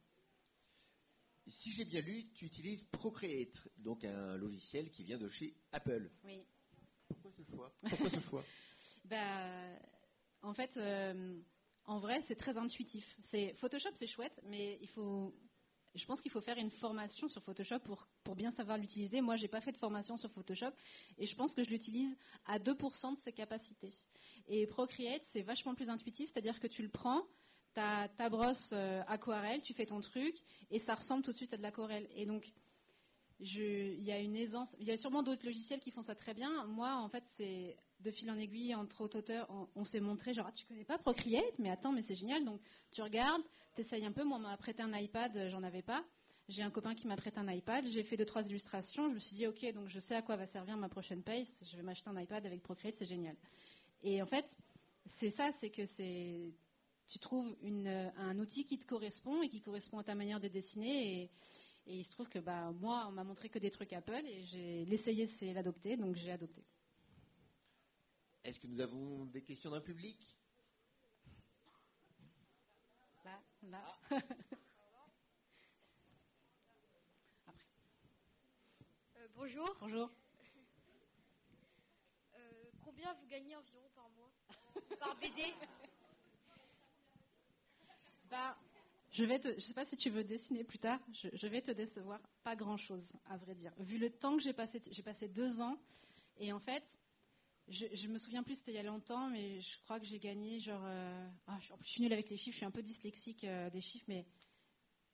Si 1.48 1.72
j'ai 1.72 1.84
bien 1.84 2.03
lu, 2.03 2.30
tu 2.34 2.44
utilises 2.44 2.84
Procreate, 2.92 3.68
donc 3.78 4.05
un 4.05 4.36
logiciel 4.36 4.88
qui 4.90 5.03
vient 5.03 5.18
de 5.18 5.28
chez 5.30 5.57
Apple. 5.72 6.09
Oui. 6.24 6.44
Pourquoi 7.09 7.32
ce 7.32 7.42
choix? 7.51 7.72
Pourquoi 7.80 8.11
ce 8.11 8.20
choix? 8.20 8.44
Bah, 9.07 9.76
En 10.42 10.55
fait, 10.55 10.76
euh, 10.76 11.40
en 11.86 11.98
vrai, 11.98 12.22
c'est 12.28 12.36
très 12.36 12.57
intuitif. 12.57 13.05
Photoshop, 13.57 13.90
c'est 13.98 14.07
chouette, 14.07 14.38
mais 14.44 14.78
il 14.80 14.88
faut 14.88 15.34
je 15.95 16.05
pense 16.07 16.20
qu'il 16.20 16.30
faut 16.30 16.41
faire 16.41 16.59
une 16.59 16.70
formation 16.70 17.28
sur 17.28 17.43
Photoshop 17.43 17.80
pour, 17.80 18.07
pour 18.24 18.36
bien 18.36 18.53
savoir 18.53 18.78
l'utiliser. 18.78 19.20
Moi, 19.20 19.36
je 19.36 19.43
n'ai 19.43 19.49
pas 19.49 19.61
fait 19.61 19.72
de 19.72 19.76
formation 19.76 20.16
sur 20.16 20.30
Photoshop 20.30 20.72
et 21.18 21.26
je 21.26 21.34
pense 21.36 21.55
que 21.55 21.64
je 21.64 21.70
l'utilise 21.70 22.16
à 22.47 22.59
2% 22.59 23.16
de 23.16 23.20
ses 23.24 23.32
capacités. 23.32 23.93
Et 24.47 24.66
Procreate, 24.66 25.22
c'est 25.32 25.43
vachement 25.43 25.74
plus 25.74 25.88
intuitif, 25.88 26.30
c'est-à-dire 26.32 26.59
que 26.61 26.66
tu 26.66 26.82
le 26.82 26.88
prends, 26.88 27.22
ta, 27.74 28.09
ta 28.16 28.28
brosse 28.28 28.70
euh, 28.72 29.03
aquarelle, 29.07 29.62
tu 29.62 29.74
fais 29.74 29.86
ton 29.86 30.01
truc 30.01 30.34
et 30.70 30.80
ça 30.80 30.95
ressemble 30.95 31.22
tout 31.22 31.32
de 31.32 31.36
suite 31.36 31.53
à 31.53 31.57
de 31.57 31.62
l'aquarelle. 31.62 32.09
Et 32.14 32.26
donc, 32.26 32.45
il 33.41 34.03
y 34.05 34.12
a 34.12 34.18
une 34.18 34.36
aisance. 34.36 34.68
Il 34.78 34.86
y 34.86 34.93
a 34.93 34.97
sûrement 34.97 35.22
d'autres 35.22 35.45
logiciels 35.45 35.80
qui 35.80 35.91
font 35.91 36.03
ça 36.03 36.14
très 36.14 36.34
bien. 36.34 36.64
Moi, 36.66 36.95
en 36.95 37.09
fait, 37.09 37.24
c'est 37.36 37.76
de 38.01 38.11
fil 38.11 38.30
en 38.30 38.38
aiguille 38.38 38.74
entre 38.74 39.03
autres 39.03 39.18
auteurs, 39.18 39.49
on, 39.74 39.84
s'est 39.84 40.01
montré 40.01 40.32
genre 40.32 40.47
ah, 40.49 40.53
tu 40.53 40.64
connais 40.66 40.84
pas 40.84 40.99
Procreate, 40.99 41.59
mais 41.59 41.70
attends, 41.70 41.93
mais 41.93 42.03
c'est 42.03 42.14
génial. 42.14 42.45
Donc 42.45 42.61
tu 42.93 43.03
regardes, 43.03 43.43
tu 43.74 43.82
essayes 43.82 44.05
un 44.05 44.12
peu. 44.12 44.24
Moi, 44.24 44.38
on 44.38 44.41
m'a 44.41 44.57
prêté 44.57 44.82
un 44.82 44.97
iPad, 44.97 45.36
euh, 45.36 45.51
j'en 45.51 45.62
avais 45.62 45.82
pas. 45.82 46.05
J'ai 46.49 46.62
un 46.62 46.70
copain 46.70 46.95
qui 46.95 47.07
m'a 47.07 47.16
prêté 47.16 47.38
un 47.38 47.51
iPad. 47.51 47.84
J'ai 47.93 48.03
fait 48.05 48.16
deux 48.16 48.24
trois 48.24 48.43
illustrations. 48.43 49.09
Je 49.11 49.14
me 49.14 49.20
suis 49.20 49.36
dit 49.36 49.47
ok, 49.47 49.72
donc 49.74 49.88
je 49.88 50.01
sais 50.01 50.14
à 50.14 50.22
quoi 50.22 50.36
va 50.36 50.47
servir 50.49 50.76
ma 50.76 50.88
prochaine 50.88 51.22
pace. 51.22 51.47
Je 51.62 51.76
vais 51.76 51.82
m'acheter 51.82 52.09
un 52.09 52.20
iPad 52.20 52.45
avec 52.47 52.62
Procreate, 52.62 52.97
c'est 52.99 53.07
génial. 53.07 53.36
Et 54.03 54.20
en 54.22 54.26
fait, 54.26 54.47
c'est 55.18 55.30
ça, 55.30 55.51
c'est 55.61 55.70
que 55.70 55.86
c'est 55.97 56.53
tu 57.09 57.18
trouves 57.18 57.57
une, 57.62 57.88
un 57.88 58.38
outil 58.38 58.64
qui 58.64 58.78
te 58.78 58.86
correspond 58.86 59.43
et 59.43 59.49
qui 59.49 59.61
correspond 59.61 59.99
à 59.99 60.05
ta 60.05 60.14
manière 60.14 60.38
de 60.38 60.47
dessiner 60.47 61.28
et 61.91 61.99
il 61.99 62.05
se 62.05 62.11
trouve 62.11 62.28
que 62.28 62.38
bah, 62.38 62.70
moi, 62.70 63.07
on 63.09 63.11
m'a 63.11 63.24
montré 63.24 63.49
que 63.49 63.59
des 63.59 63.72
trucs 63.72 63.93
Apple 63.93 64.24
et 64.24 64.45
j'ai 64.45 64.84
l'essayer, 64.84 65.26
c'est 65.41 65.53
l'adopter, 65.53 65.97
donc 65.97 66.14
j'ai 66.14 66.30
adopté. 66.30 66.64
Est-ce 68.45 68.61
que 68.61 68.68
nous 68.68 68.80
avons 68.80 69.24
des 69.24 69.43
questions 69.43 69.72
d'un 69.72 69.80
public? 69.80 70.16
Là, 73.24 73.43
là. 73.64 73.82
Ah. 74.09 74.11
Après. 77.49 77.66
Euh, 79.16 79.26
bonjour. 79.34 79.76
Bonjour. 79.80 80.09
Euh, 82.36 82.70
combien 82.84 83.12
vous 83.14 83.26
gagnez 83.26 83.57
environ 83.57 83.91
par 83.97 84.09
mois? 84.11 84.30
Par 85.01 85.16
BD 85.16 85.43
bah, 88.30 88.57
je 89.12 89.24
je 89.24 89.61
sais 89.61 89.74
pas 89.74 89.86
si 89.86 89.96
tu 89.96 90.11
veux 90.11 90.24
dessiner 90.24 90.64
plus 90.64 90.78
tard, 90.78 91.00
je, 91.34 91.46
vais 91.48 91.62
te 91.62 91.72
décevoir. 91.72 92.20
Pas 92.44 92.54
grand 92.54 92.76
chose, 92.76 93.04
à 93.26 93.36
vrai 93.38 93.54
dire. 93.54 93.72
Vu 93.78 93.98
le 93.98 94.11
temps 94.11 94.36
que 94.36 94.42
j'ai 94.42 94.52
passé, 94.52 94.80
j'ai 94.90 95.02
passé 95.02 95.28
deux 95.28 95.61
ans, 95.61 95.76
et 96.38 96.52
en 96.52 96.61
fait, 96.61 96.84
je, 97.68 97.86
je 97.92 98.08
me 98.08 98.18
souviens 98.18 98.42
plus, 98.42 98.54
c'était 98.54 98.72
il 98.72 98.76
y 98.76 98.78
a 98.78 98.82
longtemps, 98.82 99.28
mais 99.30 99.61
je 99.61 99.78
crois 99.84 99.98
que 99.98 100.06
j'ai 100.06 100.18
gagné 100.18 100.61
genre. 100.61 100.82
Euh, 100.84 101.28
ah, 101.46 101.58
je, 101.61 101.88
suis 101.88 102.02
nulle 102.02 102.12
avec 102.12 102.30
les 102.30 102.36
chiffres, 102.36 102.52
je 102.52 102.58
suis 102.58 102.66
un 102.66 102.70
peu 102.70 102.82
dyslexique 102.82 103.44
euh, 103.44 103.68
des 103.70 103.80
chiffres, 103.80 104.06
mais 104.08 104.26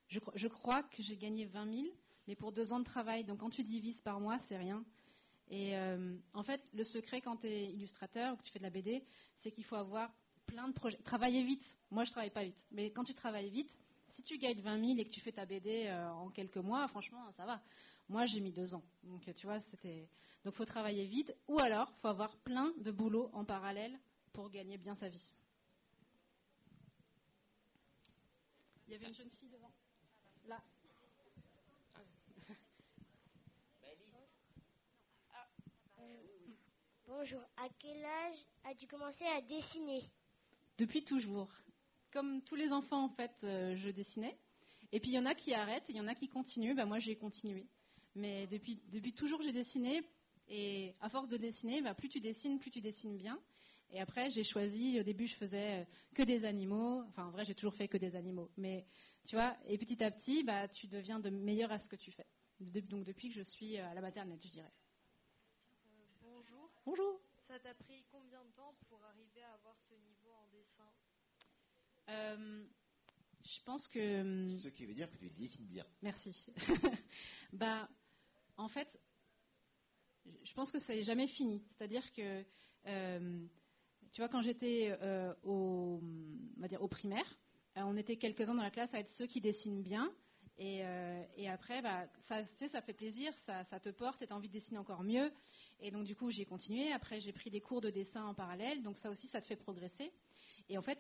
je, 0.09 0.49
crois 0.49 0.82
que 0.82 1.03
j'ai 1.03 1.16
gagné 1.16 1.47
20 1.47 1.72
000. 1.72 1.86
mais 2.26 2.36
pour 2.36 2.53
deux 2.53 2.72
ans 2.72 2.78
de 2.78 2.84
travail. 2.84 3.24
Donc 3.24 3.40
quand 3.40 3.51
tu 3.51 3.64
divises 3.64 4.01
par 4.03 4.20
mois, 4.20 4.38
c'est 4.49 4.57
rien. 4.57 4.84
Et 5.49 5.76
euh, 5.76 6.16
en 6.34 6.42
fait, 6.42 6.62
le 6.74 6.84
secret 6.84 7.20
quand 7.20 7.38
tu 7.38 7.47
es 7.47 7.72
illustrateur 7.72 8.34
ou 8.34 8.36
que 8.36 8.42
tu 8.42 8.51
fais 8.53 8.59
de 8.59 8.64
la 8.64 8.70
BD, 8.70 9.03
c'est 9.42 9.51
qu'il 9.53 9.64
faut 9.64 9.76
avoir 9.76 10.11
plein 10.47 10.68
de 10.68 10.72
projets. 10.72 10.99
Travailler 10.99 11.44
vite. 11.44 11.64
Moi, 11.90 12.05
je 12.05 12.11
travaille 12.11 12.30
pas 12.30 12.44
vite. 12.44 12.57
Mais 12.70 12.90
quand 12.90 13.05
tu 13.05 13.14
travailles 13.14 13.51
vite, 13.51 13.70
tu 14.27 14.39
gagnes 14.39 14.61
20 14.61 14.85
000 14.85 14.99
et 14.99 15.05
que 15.05 15.11
tu 15.11 15.20
fais 15.20 15.33
ta 15.33 15.47
BD 15.47 15.87
euh, 15.87 16.11
en 16.11 16.29
quelques 16.31 16.57
mois, 16.57 16.87
franchement, 16.89 17.33
ça 17.37 17.47
va. 17.47 17.62
Moi, 18.09 18.27
j'ai 18.27 18.41
mis 18.41 18.53
deux 18.53 18.74
ans. 18.74 18.83
Donc, 19.05 19.22
tu 19.35 19.47
vois, 19.47 19.61
c'était. 19.70 20.09
Donc, 20.45 20.55
faut 20.55 20.64
travailler 20.64 21.07
vite. 21.07 21.35
Ou 21.49 21.59
alors, 21.59 21.91
faut 22.03 22.09
avoir 22.09 22.37
plein 22.39 22.72
de 22.79 22.91
boulot 22.91 23.31
en 23.33 23.45
parallèle 23.45 23.99
pour 24.33 24.51
gagner 24.51 24.79
bien 24.79 24.97
sa 24.97 25.09
vie. 25.09 25.29
Il 28.87 28.93
y 28.93 28.97
avait 28.97 29.09
une 29.09 29.14
jeune 29.14 29.31
fille 29.31 29.49
devant. 29.49 29.72
Là. 30.47 30.62
Bonjour. 37.07 37.41
À 37.57 37.68
quel 37.79 38.05
âge 38.05 38.37
as-tu 38.64 38.87
commencé 38.87 39.24
à 39.24 39.41
dessiner? 39.41 40.03
Depuis 40.79 41.03
toujours. 41.05 41.49
Comme 42.16 42.40
tous 42.44 42.54
les 42.54 42.72
enfants, 42.72 43.04
en 43.04 43.08
fait, 43.10 43.34
euh, 43.44 43.76
je 43.76 43.90
dessinais. 43.90 44.38
Et 44.90 45.00
puis 45.00 45.10
il 45.10 45.12
y 45.12 45.18
en 45.18 45.26
a 45.26 45.34
qui 45.34 45.52
arrêtent, 45.52 45.84
et 45.90 45.92
il 45.92 45.96
y 45.96 46.00
en 46.00 46.08
a 46.08 46.14
qui 46.14 46.30
continuent. 46.30 46.74
Bah, 46.74 46.86
moi, 46.86 46.98
j'ai 46.98 47.14
continué. 47.14 47.66
Mais 48.14 48.46
depuis, 48.46 48.80
depuis 48.88 49.12
toujours, 49.12 49.42
j'ai 49.42 49.52
dessiné. 49.52 50.02
Et 50.48 50.94
à 51.02 51.10
force 51.10 51.28
de 51.28 51.36
dessiner, 51.36 51.82
bah, 51.82 51.92
plus 51.92 52.08
tu 52.08 52.20
dessines, 52.20 52.58
plus 52.58 52.70
tu 52.70 52.80
dessines 52.80 53.18
bien. 53.18 53.38
Et 53.90 54.00
après, 54.00 54.30
j'ai 54.30 54.44
choisi, 54.44 54.98
au 54.98 55.02
début, 55.02 55.26
je 55.26 55.34
faisais 55.34 55.82
euh, 55.82 55.84
que 56.14 56.22
des 56.22 56.46
animaux. 56.46 57.02
Enfin, 57.08 57.26
en 57.26 57.30
vrai, 57.32 57.44
j'ai 57.44 57.54
toujours 57.54 57.74
fait 57.74 57.86
que 57.86 57.98
des 57.98 58.16
animaux. 58.16 58.50
Mais, 58.56 58.86
tu 59.26 59.36
vois, 59.36 59.54
et 59.68 59.76
petit 59.76 60.02
à 60.02 60.10
petit, 60.10 60.42
bah, 60.42 60.68
tu 60.68 60.86
deviens 60.86 61.20
de 61.20 61.28
meilleur 61.28 61.70
à 61.70 61.78
ce 61.80 61.88
que 61.90 61.96
tu 61.96 62.12
fais. 62.12 62.26
Donc, 62.60 63.04
depuis 63.04 63.28
que 63.28 63.34
je 63.34 63.42
suis 63.42 63.76
à 63.76 63.92
la 63.92 64.00
maternelle, 64.00 64.40
je 64.42 64.48
dirais. 64.48 64.72
bonjour. 66.22 66.70
Bonjour. 66.86 67.20
Ça 67.46 67.58
t'a 67.58 67.74
pris 67.74 68.06
combien 68.10 68.42
de 68.42 68.52
temps 68.52 68.74
pour 68.88 69.04
arriver 69.04 69.42
à 69.42 69.52
avoir 69.52 69.76
ce 69.86 69.94
niveau 69.96 70.32
en 70.32 70.48
dessin 70.48 70.90
euh, 72.09 72.64
Je 73.42 73.64
pense 73.64 73.86
que. 73.88 74.59
Ce 74.62 74.68
qui 74.68 74.86
veut 74.86 74.94
dire 74.94 75.11
que 75.11 75.16
tu 75.16 75.30
dessines 75.30 75.66
bien. 75.66 75.86
Merci. 76.02 76.36
bah, 77.52 77.88
en 78.57 78.68
fait, 78.68 78.88
je 80.24 80.54
pense 80.54 80.70
que 80.70 80.78
ça 80.80 80.94
n'est 80.94 81.04
jamais 81.04 81.28
fini. 81.28 81.62
C'est-à-dire 81.76 82.04
que. 82.12 82.44
Euh, 82.86 83.46
tu 84.12 84.20
vois, 84.20 84.28
quand 84.28 84.42
j'étais 84.42 84.96
euh, 85.02 85.34
au, 85.42 86.00
on 86.57 86.61
va 86.61 86.68
dire, 86.68 86.82
au 86.82 86.88
primaire, 86.88 87.26
on 87.74 87.96
était 87.98 88.16
quelques-uns 88.16 88.54
dans 88.54 88.62
la 88.62 88.70
classe 88.70 88.92
à 88.94 89.00
être 89.00 89.11
ceux 89.16 89.26
qui 89.26 89.42
dessinent 89.42 89.82
bien. 89.82 90.11
Et, 90.59 90.80
euh, 90.84 91.22
et 91.36 91.48
après, 91.48 91.82
bah, 91.82 92.07
ça, 92.28 92.42
tu 92.42 92.57
sais, 92.59 92.68
ça 92.68 92.80
fait 92.80 92.94
plaisir, 92.94 93.32
ça, 93.44 93.64
ça 93.64 93.78
te 93.78 93.90
porte 93.90 94.22
et 94.22 94.26
tu 94.26 94.32
as 94.32 94.36
envie 94.36 94.48
de 94.48 94.54
dessiner 94.54 94.78
encore 94.78 95.02
mieux. 95.02 95.30
Et 95.80 95.90
donc, 95.90 96.04
du 96.04 96.16
coup, 96.16 96.30
j'ai 96.30 96.46
continué. 96.46 96.92
Après, 96.92 97.20
j'ai 97.20 97.32
pris 97.32 97.50
des 97.50 97.61
cours 97.61 97.82
de 97.82 97.90
dessin 97.90 98.24
en 98.24 98.34
parallèle. 98.34 98.82
Donc, 98.82 98.96
ça 98.98 99.11
aussi, 99.11 99.28
ça 99.28 99.42
te 99.42 99.46
fait 99.46 99.57
progresser. 99.57 100.11
Et 100.68 100.78
en 100.78 100.82
fait, 100.82 100.98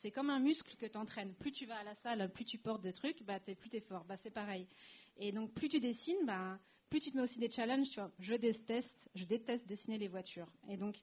c'est 0.00 0.10
comme 0.10 0.30
un 0.30 0.40
muscle 0.40 0.74
que 0.76 0.86
tu 0.86 0.96
entraînes. 0.96 1.34
Plus 1.34 1.52
tu 1.52 1.66
vas 1.66 1.76
à 1.76 1.84
la 1.84 1.94
salle, 1.96 2.30
plus 2.32 2.44
tu 2.44 2.58
portes 2.58 2.82
des 2.82 2.92
trucs, 2.92 3.22
bah, 3.24 3.38
es, 3.46 3.54
plus 3.54 3.70
tu 3.70 3.76
es 3.76 3.80
fort. 3.80 4.04
Bah, 4.04 4.16
c'est 4.22 4.30
pareil. 4.30 4.66
Et 5.18 5.32
donc, 5.32 5.52
plus 5.52 5.68
tu 5.68 5.80
dessines, 5.80 6.24
bah, 6.24 6.58
plus 6.88 7.00
tu 7.00 7.10
te 7.10 7.16
mets 7.16 7.22
aussi 7.22 7.38
des 7.38 7.50
challenges. 7.50 7.88
Tu 7.90 8.00
vois. 8.00 8.10
Je 8.18 8.34
déteste, 8.34 9.10
je 9.14 9.24
déteste 9.24 9.66
dessiner 9.66 9.98
les 9.98 10.08
voitures. 10.08 10.48
Et 10.68 10.76
donc, 10.76 10.96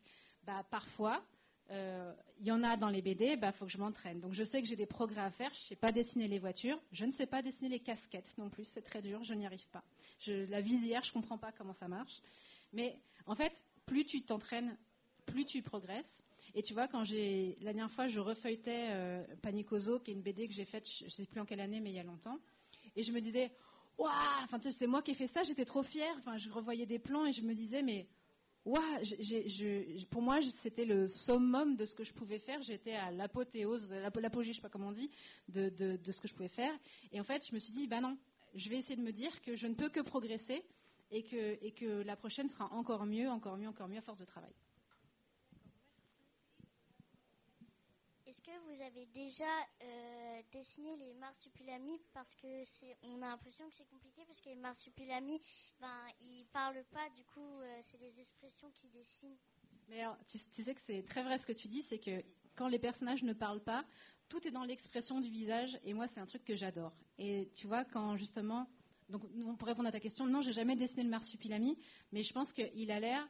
bah, 0.43 0.65
parfois, 0.71 1.23
il 1.69 1.75
euh, 1.75 2.13
y 2.41 2.51
en 2.51 2.63
a 2.63 2.77
dans 2.77 2.89
les 2.89 3.03
BD, 3.03 3.33
il 3.33 3.39
bah, 3.39 3.51
faut 3.51 3.65
que 3.65 3.71
je 3.71 3.77
m'entraîne. 3.77 4.19
Donc 4.19 4.33
je 4.33 4.43
sais 4.43 4.59
que 4.59 4.67
j'ai 4.67 4.75
des 4.75 4.87
progrès 4.87 5.21
à 5.21 5.29
faire. 5.29 5.51
Je 5.53 5.59
ne 5.59 5.67
sais 5.69 5.75
pas 5.75 5.91
dessiner 5.91 6.27
les 6.27 6.39
voitures. 6.39 6.79
Je 6.91 7.05
ne 7.05 7.11
sais 7.11 7.27
pas 7.27 7.43
dessiner 7.43 7.69
les 7.69 7.79
casquettes 7.79 8.33
non 8.39 8.49
plus. 8.49 8.65
C'est 8.73 8.81
très 8.81 9.03
dur. 9.03 9.23
Je 9.23 9.35
n'y 9.35 9.45
arrive 9.45 9.67
pas. 9.71 9.83
Je, 10.21 10.49
la 10.49 10.61
visière, 10.61 11.03
je 11.03 11.09
ne 11.09 11.13
comprends 11.13 11.37
pas 11.37 11.51
comment 11.51 11.75
ça 11.75 11.87
marche. 11.87 12.21
Mais 12.73 12.97
en 13.27 13.35
fait, 13.35 13.53
plus 13.85 14.05
tu 14.05 14.23
t'entraînes, 14.23 14.75
plus 15.27 15.45
tu 15.45 15.61
progresses. 15.61 16.18
Et 16.55 16.63
tu 16.63 16.73
vois, 16.73 16.87
quand 16.87 17.03
j'ai 17.03 17.57
la 17.61 17.73
dernière 17.73 17.91
fois, 17.91 18.07
je 18.07 18.19
refeuilletais 18.19 18.87
euh, 18.89 19.23
Panicoso, 19.41 19.99
qui 19.99 20.11
est 20.11 20.13
une 20.13 20.21
BD 20.21 20.47
que 20.47 20.53
j'ai 20.53 20.65
faite, 20.65 20.85
je 20.99 21.05
ne 21.05 21.09
sais 21.09 21.25
plus 21.25 21.39
en 21.39 21.45
quelle 21.45 21.59
année, 21.59 21.79
mais 21.79 21.91
il 21.91 21.95
y 21.95 21.99
a 21.99 22.03
longtemps. 22.03 22.39
Et 22.95 23.03
je 23.03 23.11
me 23.11 23.21
disais, 23.21 23.51
waouh, 23.97 24.09
enfin, 24.43 24.59
c'est 24.77 24.87
moi 24.87 25.01
qui 25.01 25.11
ai 25.11 25.15
fait 25.15 25.27
ça, 25.27 25.43
j'étais 25.43 25.65
trop 25.65 25.83
fière. 25.83 26.15
Enfin, 26.19 26.37
je 26.37 26.49
revoyais 26.49 26.85
des 26.85 26.99
plans 26.99 27.25
et 27.25 27.33
je 27.33 27.41
me 27.41 27.53
disais, 27.53 27.81
mais 27.81 28.07
pour 30.09 30.21
moi, 30.21 30.39
c'était 30.63 30.85
le 30.85 31.07
summum 31.07 31.75
de 31.75 31.85
ce 31.85 31.95
que 31.95 32.03
je 32.03 32.13
pouvais 32.13 32.39
faire. 32.39 32.61
J'étais 32.63 32.93
à 32.93 33.11
l'apothéose, 33.11 33.87
l'apogée, 33.89 34.51
je 34.51 34.57
sais 34.57 34.61
pas 34.61 34.69
comment 34.69 34.89
on 34.89 34.93
dit, 34.93 35.09
de, 35.49 35.99
ce 36.05 36.21
que 36.21 36.27
je 36.27 36.33
pouvais 36.33 36.49
faire. 36.49 36.73
Et 37.11 37.19
en 37.19 37.23
fait, 37.23 37.45
je 37.47 37.53
me 37.53 37.59
suis 37.59 37.73
dit, 37.73 37.87
bah 37.87 38.01
non, 38.01 38.17
je 38.55 38.69
vais 38.69 38.77
essayer 38.77 38.95
de 38.95 39.01
me 39.01 39.11
dire 39.11 39.31
que 39.41 39.55
je 39.55 39.67
ne 39.67 39.75
peux 39.75 39.89
que 39.89 40.01
progresser 40.01 40.63
et 41.11 41.23
que 41.23 42.01
la 42.03 42.15
prochaine 42.15 42.49
sera 42.49 42.71
encore 42.73 43.05
mieux, 43.05 43.29
encore 43.29 43.57
mieux, 43.57 43.67
encore 43.67 43.87
mieux 43.87 43.99
à 43.99 44.01
force 44.01 44.19
de 44.19 44.25
travail. 44.25 44.53
Avez 48.81 49.07
déjà 49.07 49.43
euh, 49.83 50.41
dessiné 50.53 50.95
les 50.95 51.13
marsupilamis 51.15 51.99
parce 52.13 52.33
que 52.35 52.47
on 53.03 53.21
a 53.21 53.27
l'impression 53.27 53.67
que 53.69 53.75
c'est 53.77 53.89
compliqué 53.89 54.23
parce 54.25 54.39
que 54.39 54.49
les 54.49 54.55
marsupilamis, 54.55 55.41
ben 55.81 56.07
ils 56.21 56.45
parlent 56.53 56.85
pas, 56.91 57.09
du 57.09 57.25
coup 57.25 57.59
euh, 57.61 57.81
c'est 57.91 57.97
des 57.97 58.19
expressions 58.21 58.71
qui 58.71 58.87
dessinent. 58.87 59.37
Mais 59.89 60.01
alors, 60.01 60.17
tu, 60.29 60.63
sais 60.63 60.73
que 60.73 60.81
c'est 60.87 61.03
très 61.05 61.23
vrai 61.23 61.39
ce 61.39 61.45
que 61.45 61.51
tu 61.51 61.67
dis, 61.67 61.83
c'est 61.89 61.99
que 61.99 62.23
quand 62.55 62.69
les 62.69 62.79
personnages 62.79 63.21
ne 63.23 63.33
parlent 63.33 63.63
pas, 63.63 63.83
tout 64.29 64.47
est 64.47 64.51
dans 64.51 64.63
l'expression 64.63 65.19
du 65.19 65.29
visage 65.29 65.77
et 65.83 65.93
moi 65.93 66.07
c'est 66.13 66.21
un 66.21 66.25
truc 66.25 66.45
que 66.45 66.55
j'adore. 66.55 66.93
Et 67.17 67.51
tu 67.55 67.67
vois 67.67 67.83
quand 67.83 68.15
justement, 68.15 68.65
donc 69.09 69.23
pour 69.57 69.67
répondre 69.67 69.89
à 69.89 69.91
ta 69.91 69.99
question, 69.99 70.25
non 70.25 70.41
j'ai 70.41 70.53
jamais 70.53 70.77
dessiné 70.77 71.03
le 71.03 71.09
marsupilami, 71.09 71.77
mais 72.13 72.23
je 72.23 72.31
pense 72.31 72.51
qu'il 72.53 72.91
a 72.91 72.99
l'air 73.01 73.27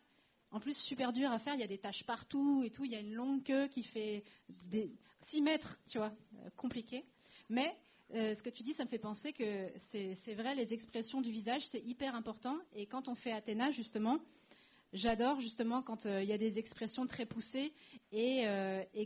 en 0.51 0.59
plus, 0.59 0.75
super 0.87 1.13
dur 1.13 1.31
à 1.31 1.39
faire. 1.39 1.53
Il 1.53 1.59
y 1.59 1.63
a 1.63 1.67
des 1.67 1.77
taches 1.77 2.03
partout 2.05 2.63
et 2.63 2.71
tout. 2.71 2.85
Il 2.85 2.91
y 2.91 2.95
a 2.95 2.99
une 2.99 3.13
longue 3.13 3.43
queue 3.43 3.67
qui 3.67 3.83
fait 3.83 4.23
des 4.71 4.91
6 5.27 5.41
mètres, 5.41 5.77
tu 5.89 5.97
vois, 5.97 6.11
euh, 6.35 6.49
compliqué. 6.57 7.05
Mais 7.49 7.75
euh, 8.15 8.35
ce 8.35 8.41
que 8.41 8.49
tu 8.49 8.63
dis, 8.63 8.73
ça 8.73 8.83
me 8.83 8.89
fait 8.89 8.99
penser 8.99 9.31
que 9.33 9.71
c'est 9.91 10.33
vrai, 10.33 10.55
les 10.55 10.73
expressions 10.73 11.21
du 11.21 11.31
visage, 11.31 11.61
c'est 11.71 11.83
hyper 11.85 12.15
important. 12.15 12.57
Et 12.73 12.87
quand 12.87 13.07
on 13.07 13.15
fait 13.15 13.31
Athéna, 13.31 13.69
justement, 13.71 14.19
j'adore 14.93 15.39
justement 15.39 15.83
quand 15.83 16.05
euh, 16.05 16.23
il 16.23 16.29
y 16.29 16.33
a 16.33 16.37
des 16.37 16.57
expressions 16.57 17.05
très 17.05 17.27
poussées 17.27 17.71
et, 18.11 18.45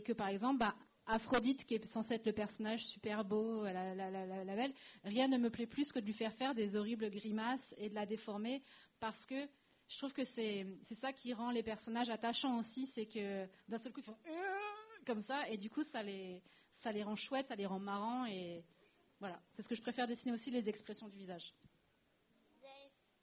que, 0.06 0.12
par 0.12 0.28
exemple, 0.28 0.58
bah, 0.58 0.74
Aphrodite, 1.06 1.62
qui 1.66 1.74
est 1.74 1.92
censée 1.92 2.14
être 2.14 2.24
le 2.24 2.32
personnage 2.32 2.82
super 2.86 3.22
beau, 3.22 3.64
la, 3.64 3.94
la, 3.94 4.56
belle, 4.56 4.72
rien 5.04 5.28
ne 5.28 5.36
me 5.36 5.50
plaît 5.50 5.66
plus 5.66 5.92
que 5.92 5.98
de 5.98 6.06
lui 6.06 6.14
faire 6.14 6.32
faire 6.36 6.54
des 6.54 6.74
horribles 6.74 7.10
grimaces 7.10 7.74
et 7.76 7.90
de 7.90 7.94
la 7.94 8.06
déformer 8.06 8.62
parce 9.00 9.26
que 9.26 9.46
je 9.88 9.98
trouve 9.98 10.12
que 10.12 10.24
c'est 10.24 10.66
ça 11.00 11.12
qui 11.12 11.32
rend 11.32 11.50
les 11.50 11.62
personnages 11.62 12.10
attachants 12.10 12.58
aussi, 12.58 12.90
c'est 12.94 13.06
que 13.06 13.46
d'un 13.68 13.78
seul 13.78 13.92
coup 13.92 14.00
ils 14.00 14.04
font 14.04 14.16
euh, 14.26 15.04
comme 15.06 15.22
ça 15.24 15.48
et 15.48 15.56
du 15.56 15.70
coup 15.70 15.84
ça 15.92 16.02
les 16.02 16.42
ça 16.82 16.92
les 16.92 17.02
rend 17.02 17.16
chouettes, 17.16 17.48
ça 17.48 17.56
les 17.56 17.66
rend 17.66 17.78
marrants 17.78 18.26
et 18.26 18.64
voilà, 19.20 19.40
c'est 19.54 19.62
ce 19.62 19.68
que 19.68 19.74
je 19.74 19.82
préfère 19.82 20.06
dessiner 20.06 20.32
aussi 20.32 20.50
les 20.50 20.68
expressions 20.68 21.08
du 21.08 21.16
visage. 21.16 21.54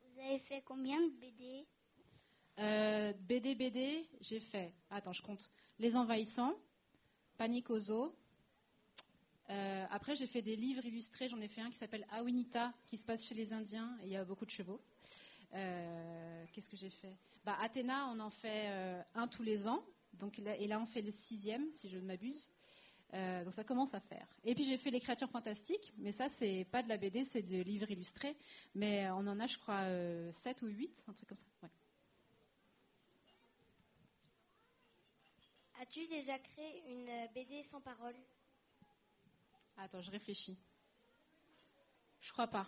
Vous 0.03 0.19
avez, 0.19 0.39
fait 0.39 0.61
combien 0.65 0.99
de 0.99 1.09
BD 1.19 1.65
euh, 2.59 3.13
BD 3.27 3.55
BD, 3.55 4.07
j'ai 4.21 4.39
fait. 4.39 4.73
Attends, 4.89 5.13
je 5.13 5.21
compte. 5.23 5.41
Les 5.79 5.95
envahissants, 5.95 6.53
Panique 7.37 7.69
aux 7.69 7.91
eaux. 7.91 8.15
Euh, 9.49 9.85
après, 9.89 10.15
j'ai 10.15 10.27
fait 10.27 10.41
des 10.41 10.55
livres 10.55 10.85
illustrés. 10.85 11.27
J'en 11.29 11.41
ai 11.41 11.47
fait 11.47 11.61
un 11.61 11.71
qui 11.71 11.77
s'appelle 11.77 12.05
Awinita, 12.11 12.73
qui 12.87 12.97
se 12.97 13.05
passe 13.05 13.23
chez 13.27 13.35
les 13.35 13.51
Indiens 13.51 13.97
et 14.01 14.07
il 14.07 14.11
y 14.11 14.15
a 14.15 14.23
beaucoup 14.23 14.45
de 14.45 14.51
chevaux. 14.51 14.81
Euh, 15.53 16.45
qu'est-ce 16.53 16.69
que 16.69 16.77
j'ai 16.77 16.89
fait? 16.89 17.17
Bah, 17.43 17.57
Athéna, 17.61 18.07
on 18.07 18.19
en 18.19 18.29
fait 18.29 18.69
euh, 18.69 19.01
un 19.15 19.27
tous 19.27 19.43
les 19.43 19.67
ans. 19.67 19.83
Donc, 20.13 20.39
et 20.39 20.67
là, 20.67 20.79
on 20.79 20.85
fait 20.87 21.01
le 21.01 21.11
sixième, 21.11 21.65
si 21.77 21.89
je 21.89 21.97
ne 21.97 22.05
m'abuse. 22.05 22.49
Euh, 23.13 23.43
donc 23.43 23.53
ça 23.55 23.63
commence 23.65 23.93
à 23.93 23.99
faire. 23.99 24.25
Et 24.45 24.55
puis 24.55 24.63
j'ai 24.63 24.77
fait 24.77 24.89
les 24.89 25.01
créatures 25.01 25.29
fantastiques, 25.29 25.91
mais 25.97 26.13
ça 26.13 26.29
c'est 26.39 26.65
pas 26.71 26.81
de 26.81 26.87
la 26.87 26.95
BD, 26.95 27.25
c'est 27.33 27.41
des 27.41 27.61
livres 27.63 27.91
illustrés. 27.91 28.37
Mais 28.73 29.09
on 29.11 29.27
en 29.27 29.37
a, 29.39 29.47
je 29.47 29.57
crois, 29.57 29.83
7 30.43 30.61
ou 30.61 30.67
8, 30.67 30.89
un 31.09 31.13
truc 31.13 31.27
comme 31.27 31.37
ça. 31.59 31.69
As-tu 35.81 36.07
déjà 36.07 36.39
créé 36.39 36.83
une 36.87 37.27
BD 37.33 37.63
sans 37.69 37.81
parole? 37.81 38.15
Attends, 39.75 40.01
je 40.01 40.11
réfléchis. 40.11 40.57
Je 42.21 42.31
crois 42.31 42.47
pas. 42.47 42.67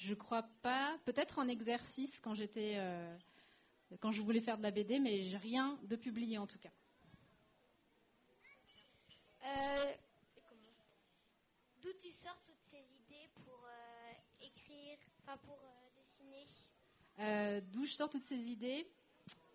Je 0.00 0.14
crois 0.14 0.44
pas. 0.62 0.98
Peut-être 1.04 1.38
en 1.38 1.46
exercice 1.46 2.18
quand 2.20 2.34
j'étais, 2.34 2.76
euh, 2.76 3.16
quand 4.00 4.12
je 4.12 4.22
voulais 4.22 4.40
faire 4.40 4.56
de 4.56 4.62
la 4.62 4.70
BD, 4.70 4.98
mais 4.98 5.36
rien 5.36 5.78
de 5.82 5.96
publié 5.96 6.38
en 6.38 6.46
tout 6.46 6.58
cas. 6.58 6.70
Euh, 9.44 9.92
d'où 11.82 11.92
tu 12.00 12.10
sors 12.12 12.40
toutes 12.46 12.62
ces 12.70 12.78
idées 12.78 13.28
pour 13.44 13.62
euh, 13.62 14.46
écrire, 14.46 14.98
enfin 15.20 15.36
pour 15.38 15.58
dessiner? 15.94 16.46
D'où 17.72 17.84
je 17.84 17.92
sors 17.92 18.08
toutes 18.08 18.26
ces 18.26 18.38
idées? 18.38 18.86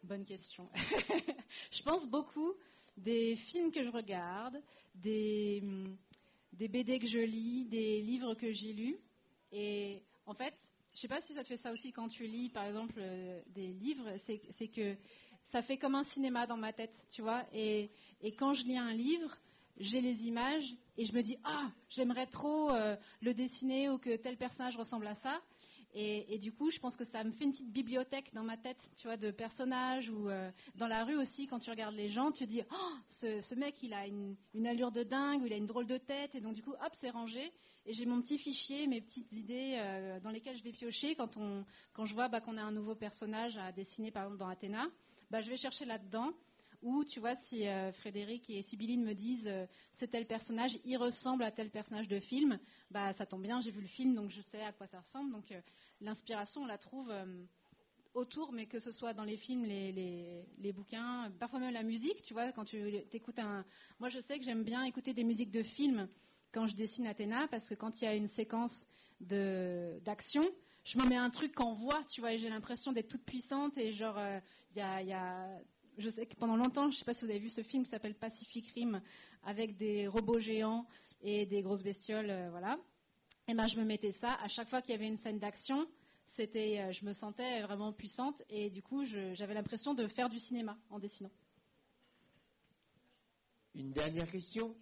Bonne 0.04 0.26
question. 0.26 0.70
je 1.72 1.82
pense 1.82 2.06
beaucoup 2.08 2.54
des 2.98 3.36
films 3.36 3.72
que 3.72 3.84
je 3.84 3.90
regarde, 3.90 4.62
des, 4.94 5.64
des 6.54 6.68
BD 6.68 7.00
que 7.00 7.08
je 7.08 7.18
lis, 7.18 7.66
des 7.66 8.02
livres 8.02 8.36
que 8.36 8.52
j'ai 8.52 8.74
lus. 8.74 8.98
Et 9.52 10.04
en 10.26 10.34
fait, 10.34 10.54
je 10.96 11.02
sais 11.02 11.08
pas 11.08 11.22
si 11.22 11.34
ça 11.34 11.44
te 11.44 11.48
fait 11.48 11.58
ça 11.58 11.72
aussi 11.72 11.92
quand 11.92 12.08
tu 12.08 12.26
lis, 12.26 12.50
par 12.50 12.66
exemple, 12.66 12.96
euh, 12.98 13.42
des 13.48 13.68
livres, 13.68 14.10
c'est 14.26 14.68
que 14.68 14.96
ça 15.52 15.62
fait 15.62 15.78
comme 15.78 15.96
un 15.96 16.06
cinéma 16.06 16.48
dans 16.48 16.58
ma 16.58 16.74
tête, 16.74 16.94
tu 17.12 17.22
vois. 17.22 17.46
Et, 17.54 17.90
quand 18.38 18.54
je 18.54 18.64
lis 18.64 18.78
un 18.78 18.94
livre, 18.94 19.36
j'ai 19.78 20.02
les 20.02 20.24
images 20.24 20.66
et 20.98 21.06
je 21.06 21.14
me 21.14 21.22
dis, 21.22 21.38
ah, 21.44 21.70
j'aimerais 21.90 22.28
trop 22.28 22.72
euh, 22.72 22.96
le 23.22 23.34
dessiner 23.34 23.90
ou 23.90 23.98
que 23.98 24.16
tel 24.16 24.38
personnage 24.38 24.78
ressemble 24.78 25.08
à 25.08 25.16
ça. 25.16 25.42
Et, 25.98 26.40
du 26.40 26.52
coup, 26.52 26.72
je 26.72 26.80
pense 26.80 26.98
que 26.98 27.06
ça 27.06 27.24
me 27.24 27.32
fait 27.32 27.46
une 27.46 27.54
petite 27.54 27.72
bibliothèque 27.72 28.34
dans 28.34 28.44
ma 28.44 28.58
tête, 28.58 28.78
tu 28.98 29.08
vois, 29.08 29.16
de 29.16 29.32
personnages 29.32 30.10
ou 30.10 30.28
euh, 30.28 30.52
dans 30.76 30.88
la 30.88 31.06
rue 31.06 31.16
aussi, 31.16 31.48
quand 31.48 31.60
tu 31.60 31.70
regardes 31.70 31.96
les 31.96 32.10
gens, 32.10 32.34
tu 32.34 32.46
dis, 32.46 32.62
oh, 32.70 32.96
ce, 33.22 33.56
mec, 33.56 33.76
il 33.82 33.94
a 33.94 34.06
une, 34.06 34.36
allure 34.68 34.92
de 34.92 35.04
dingue, 35.04 35.42
ou 35.42 35.46
il 35.46 35.54
a 35.54 35.56
une 35.56 35.66
drôle 35.66 35.88
de 35.88 35.96
tête, 35.96 36.36
et 36.36 36.42
donc 36.42 36.54
du 36.54 36.62
coup, 36.62 36.74
hop, 36.74 36.92
c'est 37.00 37.12
rangé. 37.12 37.50
Et 37.86 37.94
j'ai 37.94 38.06
mon 38.06 38.22
petit 38.22 38.38
fichier, 38.38 38.88
mes 38.88 39.00
petites 39.00 39.32
idées 39.32 39.76
euh, 39.78 40.20
dans 40.20 40.32
lesquelles 40.32 40.58
je 40.58 40.64
vais 40.64 40.74
piocher 40.74 41.16
quand, 41.16 41.38
on, 41.38 41.64
quand 41.94 42.06
je 42.06 42.14
vois 42.14 42.28
bah, 42.28 42.42
qu'on 42.42 42.58
a 42.58 42.62
un 42.62 42.74
nouveau 42.74 42.96
personnage 42.96 43.56
à 43.58 43.72
dessiner, 43.72 44.12
par 44.12 44.24
exemple 44.24 44.40
dans 44.40 44.50
Athéna. 44.50 44.88
Bah, 45.32 45.40
je 45.40 45.50
vais 45.50 45.58
chercher 45.58 45.86
là-dedans. 45.86 46.34
Ou 46.82 47.04
tu 47.06 47.20
vois, 47.20 47.36
si 47.48 47.68
euh, 47.68 47.92
Frédéric 47.94 48.50
et 48.50 48.62
Sibylline 48.64 49.04
me 49.04 49.14
disent 49.14 49.50
c'est 49.98 50.10
tel 50.12 50.28
personnage, 50.28 50.72
il 50.84 50.98
ressemble 50.98 51.44
à 51.44 51.52
tel 51.52 51.72
personnage 51.72 52.08
de 52.08 52.20
film, 52.20 52.60
bah 52.92 53.14
ça 53.14 53.26
tombe 53.26 53.42
bien, 53.42 53.60
j'ai 53.62 53.72
vu 53.72 53.82
le 53.82 53.88
film, 53.88 54.14
donc 54.14 54.30
je 54.30 54.42
sais 54.52 54.62
à 54.62 54.72
quoi 54.72 54.86
ça 54.88 55.00
ressemble. 55.00 55.32
Donc 55.32 55.52
l'inspiration, 56.02 56.62
on 56.62 56.66
la 56.66 56.78
trouve 56.78 57.10
euh, 57.12 57.26
autour, 58.14 58.52
mais 58.52 58.66
que 58.66 58.80
ce 58.80 58.92
soit 58.92 59.14
dans 59.14 59.24
les 59.24 59.38
films, 59.38 59.66
les, 59.66 60.74
bouquins, 60.74 61.32
parfois 61.40 61.60
même 61.60 61.74
la 61.74 61.84
musique, 61.84 62.22
tu 62.24 62.34
vois, 62.34 62.52
quand 62.52 62.66
tu 62.66 62.78
écoutes 63.12 63.40
un... 63.40 63.66
Moi, 64.00 64.10
je 64.10 64.20
sais 64.22 64.40
que 64.40 64.46
j'aime 64.46 64.64
bien 64.64 64.84
écouter 64.84 65.14
des 65.14 65.24
musiques 65.24 65.52
de 65.52 65.64
films 65.64 66.08
quand 66.54 66.68
je 66.68 66.76
dessine 66.76 67.08
Athéna, 67.08 67.48
parce 67.50 67.68
que 67.68 67.76
quand 67.76 68.02
il 68.02 68.06
y 68.06 68.08
a 68.08 68.16
une 68.16 68.30
séquence 68.30 68.74
d'action, 69.20 70.44
je 70.86 70.98
me 70.98 71.08
mets 71.08 71.18
un 71.18 71.30
truc 71.30 71.54
qu'on 71.54 71.74
voit, 71.74 72.04
tu 72.12 72.22
vois, 72.22 72.34
et 72.34 72.40
j'ai 72.40 72.50
l'impression 72.50 72.94
d'être 72.94 73.10
toute 73.10 73.26
puissante, 73.26 73.78
et 73.78 73.94
genre, 73.94 74.18
euh, 74.18 74.40
il 74.76 74.80
y, 74.80 75.14
a, 75.14 75.48
Je 75.98 76.10
sais 76.10 76.26
que 76.26 76.36
pendant 76.36 76.56
longtemps, 76.56 76.84
je 76.84 76.96
ne 76.96 77.00
sais 77.00 77.06
pas 77.06 77.14
si 77.14 77.26
vous 77.26 77.30
avez 77.32 77.40
vu 77.40 77.50
ce 77.50 77.64
film 77.64 77.84
qui 77.84 77.90
s'appelle 77.90 78.16
Pacific 78.16 78.68
Rim, 78.72 79.02
avec 79.44 79.78
des 79.78 80.08
robots 80.08 80.40
géants 80.40 80.86
et 81.22 81.46
des 81.46 81.62
grosses 81.62 81.84
bestioles, 81.84 82.30
euh, 82.30 82.50
voilà 82.52 82.78
et 83.48 83.54
ben, 83.54 83.68
je 83.68 83.78
me 83.78 83.84
mettais 83.84 84.12
ça 84.14 84.34
à 84.36 84.48
chaque 84.48 84.70
fois 84.70 84.82
qu'il 84.82 84.92
y 84.92 84.96
avait 84.96 85.08
une 85.08 85.20
scène 85.20 85.40
d'action. 85.40 85.88
C'était, 86.36 86.80
euh, 86.80 86.92
je 86.92 87.06
me 87.06 87.14
sentais 87.14 87.62
vraiment 87.62 87.94
puissante 87.94 88.42
et 88.50 88.70
du 88.70 88.82
coup, 88.82 89.06
j'avais 89.06 89.54
l'impression 89.54 89.94
de 89.94 90.08
faire 90.08 90.30
du 90.30 90.40
cinéma 90.40 90.78
en 90.90 91.00
dessinant. 91.00 91.32
Une 93.74 93.92
dernière 93.92 94.30
question? 94.30 94.76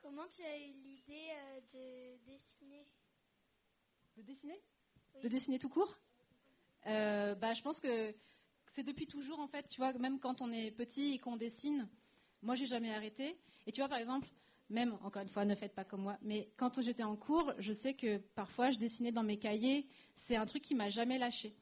Comment 0.00 0.26
tu 0.34 0.42
as 0.42 0.58
eu 0.58 0.72
l'idée 0.84 1.28
euh, 1.32 1.60
de 1.74 2.24
dessiner? 2.30 2.86
De 4.16 4.22
dessiner? 4.22 4.60
De 5.22 5.28
dessiner 5.28 5.58
tout 5.58 5.68
court? 5.68 5.96
Euh, 6.86 7.34
bah, 7.34 7.54
Je 7.54 7.62
pense 7.62 7.80
que 7.80 8.14
c'est 8.74 8.84
depuis 8.84 9.06
toujours 9.06 9.40
en 9.40 9.48
fait, 9.48 9.66
tu 9.68 9.80
vois, 9.80 9.92
même 9.94 10.20
quand 10.20 10.40
on 10.40 10.52
est 10.52 10.70
petit 10.70 11.14
et 11.14 11.18
qu'on 11.18 11.36
dessine, 11.36 11.88
moi 12.42 12.54
j'ai 12.54 12.66
jamais 12.66 12.94
arrêté. 12.94 13.36
Et 13.66 13.72
tu 13.72 13.80
vois, 13.80 13.88
par 13.88 13.98
exemple, 13.98 14.28
même, 14.68 14.96
encore 15.02 15.22
une 15.22 15.28
fois, 15.28 15.44
ne 15.44 15.54
faites 15.54 15.74
pas 15.74 15.84
comme 15.84 16.02
moi, 16.02 16.18
mais 16.22 16.48
quand 16.56 16.80
j'étais 16.80 17.02
en 17.02 17.16
cours, 17.16 17.52
je 17.58 17.72
sais 17.72 17.94
que 17.94 18.18
parfois 18.34 18.70
je 18.70 18.78
dessinais 18.78 19.12
dans 19.12 19.22
mes 19.22 19.38
cahiers, 19.38 19.86
c'est 20.26 20.36
un 20.36 20.46
truc 20.46 20.62
qui 20.62 20.74
m'a 20.74 20.90
jamais 20.90 21.18
lâché. 21.18 21.54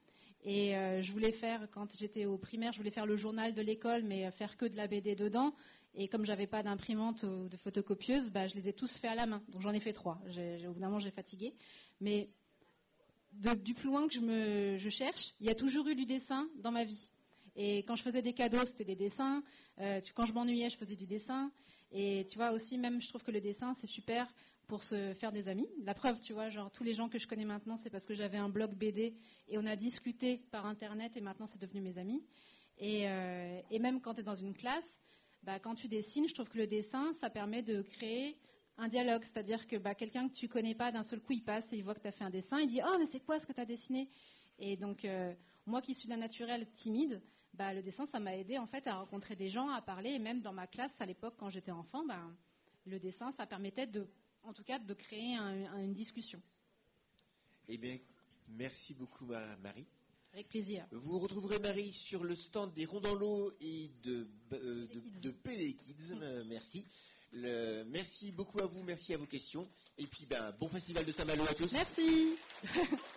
Et 0.45 0.77
euh, 0.77 1.03
je 1.03 1.11
voulais 1.13 1.33
faire, 1.33 1.67
quand 1.73 1.89
j'étais 1.99 2.27
au 2.27 2.37
primaire, 2.37 2.73
je 2.73 2.79
voulais 2.79 2.91
faire 2.91 3.07
le 3.07 3.17
journal 3.17 3.55
de 3.55 3.63
l'école, 3.63 4.03
mais 4.03 4.31
faire 4.33 4.57
que 4.57 4.67
de 4.67 4.77
la 4.77 4.87
BD 4.87 5.15
dedans. 5.15 5.55
Et 5.95 6.09
comme 6.09 6.27
j'avais 6.27 6.47
pas 6.47 6.63
d'imprimante 6.63 7.23
ou 7.23 7.49
de 7.49 7.57
photocopieuse, 7.59 8.31
bah, 8.31 8.47
je 8.47 8.55
les 8.55 8.69
ai 8.69 8.73
tous 8.73 8.93
faits 8.99 9.11
à 9.11 9.15
la 9.15 9.27
main. 9.27 9.43
Donc 9.49 9.63
j'en 9.63 9.73
ai 9.73 9.81
fait 9.81 9.93
trois. 9.93 10.19
J'ai, 10.29 10.67
au 10.67 10.73
bout 10.73 10.81
d'un 10.81 10.89
moment, 10.89 10.99
j'ai 10.99 11.13
fatigué. 11.13 11.55
Mais 12.01 12.29
du 13.63 13.75
plus 13.75 13.87
loin 13.89 14.07
que 14.07 14.15
je, 14.15 14.21
me, 14.21 14.79
je 14.79 14.91
cherche, 14.91 15.35
il 15.41 15.47
y 15.47 15.51
a 15.51 15.55
toujours 15.55 15.87
eu 15.89 15.95
du 15.95 16.05
dessin 16.05 16.49
dans 16.63 16.71
ma 16.71 16.85
vie. 16.85 17.09
Et 17.57 17.79
quand 17.85 17.95
je 17.97 18.03
faisais 18.03 18.23
des 18.23 18.33
cadeaux, 18.33 18.65
c'était 18.65 18.85
des 18.85 18.97
dessins. 18.97 19.43
Euh, 19.79 20.01
quand 20.15 20.27
je 20.27 20.33
m'ennuyais, 20.33 20.71
je 20.71 20.77
faisais 20.77 20.97
du 20.97 21.07
dessin. 21.07 21.51
Et 21.95 22.27
tu 22.29 22.39
vois 22.39 22.51
aussi, 22.51 22.77
même, 22.77 23.01
je 23.01 23.09
trouve 23.09 23.23
que 23.23 23.31
le 23.31 23.41
dessin, 23.41 23.77
c'est 23.81 23.87
super 23.87 24.29
pour 24.67 24.83
se 24.83 25.15
faire 25.15 25.31
des 25.31 25.47
amis. 25.47 25.69
La 25.85 25.95
preuve, 25.95 26.21
tu 26.23 26.33
vois, 26.33 26.49
genre 26.49 26.71
tous 26.73 26.83
les 26.83 26.95
gens 26.95 27.09
que 27.09 27.19
je 27.19 27.29
connais 27.29 27.45
maintenant, 27.45 27.79
c'est 27.83 27.91
parce 27.91 28.05
que 28.05 28.15
j'avais 28.15 28.37
un 28.37 28.49
blog 28.49 28.75
BD 28.75 29.15
et 29.49 29.59
on 29.59 29.65
a 29.65 29.77
discuté 29.77 30.41
par 30.51 30.67
Internet 30.67 31.17
et 31.17 31.21
maintenant 31.21 31.47
c'est 31.53 31.61
devenu 31.61 31.81
mes 31.81 31.97
amis. 31.97 32.21
Et, 32.79 33.09
euh, 33.09 33.61
même 33.79 34.01
quand 34.01 34.15
tu 34.15 34.21
es 34.21 34.25
dans 34.25 34.35
une 34.35 34.55
classe, 34.55 34.85
bah, 35.45 35.61
quand 35.61 35.77
tu 35.77 35.87
dessines, 35.87 36.27
je 36.29 36.35
trouve 36.35 36.49
que 36.49 36.59
le 36.59 36.67
dessin, 36.67 37.15
ça 37.21 37.31
permet 37.31 37.63
de 37.63 37.83
créer 37.83 38.37
un 38.77 38.89
dialogue. 38.89 39.23
C'est-à-dire 39.33 39.65
que 39.69 39.77
bah, 39.77 39.95
quelqu'un 39.95 40.29
que 40.29 40.35
tu 40.35 40.49
connais 40.49 40.75
pas, 40.75 40.91
d'un 40.91 41.05
seul 41.05 41.21
coup, 41.21 41.35
il 41.35 41.45
passe 41.45 41.65
et 41.71 41.77
il 41.77 41.85
voit 41.85 41.95
que 41.95 42.01
tu 42.01 42.09
as 42.09 42.13
fait 42.13 42.25
un 42.25 42.31
dessin, 42.31 42.59
il 42.61 42.69
dit 42.69 42.81
Oh, 42.85 42.97
mais 42.99 43.07
c'est 43.13 43.21
quoi 43.21 43.39
ce 43.39 43.47
que 43.47 43.53
tu 43.53 43.61
as 43.61 43.67
dessiné? 43.67 44.09
Et 44.59 44.77
donc, 44.77 45.05
euh, 45.05 45.33
moi 45.67 45.81
qui 45.83 45.95
suis 45.95 46.09
d'un 46.09 46.17
naturel 46.17 46.67
timide, 46.77 47.23
bah, 47.57 47.73
le 47.73 47.83
dessin, 47.83 48.07
ça 48.07 48.19
m'a 48.19 48.37
aidé 48.37 48.59
en 48.59 48.67
fait 48.67 48.87
à 48.87 48.97
rencontrer 48.97 49.37
des 49.37 49.49
gens, 49.49 49.69
à 49.69 49.81
parler. 49.83 50.11
Et 50.11 50.19
même 50.19 50.41
dans 50.41 50.53
ma 50.53 50.67
classe, 50.67 50.93
à 51.01 51.07
l'époque, 51.07 51.35
quand 51.39 51.51
j'étais 51.51 51.71
enfant, 51.71 52.05
bah, 52.07 52.23
le 52.87 52.99
dessin, 52.99 53.33
ça 53.33 53.47
permettait 53.47 53.87
de, 53.87 54.07
en 54.43 54.53
tout 54.53 54.65
cas, 54.65 54.79
de 54.79 54.95
créer 54.95 55.37
une 55.37 55.95
discussion. 55.95 56.41
Eh 57.69 57.79
bien, 57.79 57.99
merci 58.49 58.95
beaucoup, 58.95 59.27
Marie. 59.27 59.87
Avec 60.33 60.49
plaisir. 60.49 60.85
Vous 60.91 61.21
retrouverez 61.21 61.61
Marie 61.61 61.93
sur 62.09 62.25
le 62.25 62.35
stand 62.35 62.75
des 62.75 62.87
l'eau 62.87 63.53
et 63.61 63.91
de, 64.03 64.27
euh, 64.53 64.89
de, 65.23 65.31
Kids. 65.31 65.95
Euh, 66.11 66.43
merci. 66.45 66.85
merci 67.33 68.33
beaucoup 68.33 68.59
à 68.59 68.67
vous, 68.67 68.83
merci 68.83 69.15
à 69.15 69.17
vos 69.17 69.27
questions. 69.27 69.69
Et 69.97 70.07
puis, 70.09 70.27
ben, 70.27 70.53
bon 70.59 70.69
festival 70.69 71.07
de 71.07 71.13
Saint-Malo 71.13 71.45
à 71.45 71.55
tous. 71.55 71.71
Merci. 71.73 72.37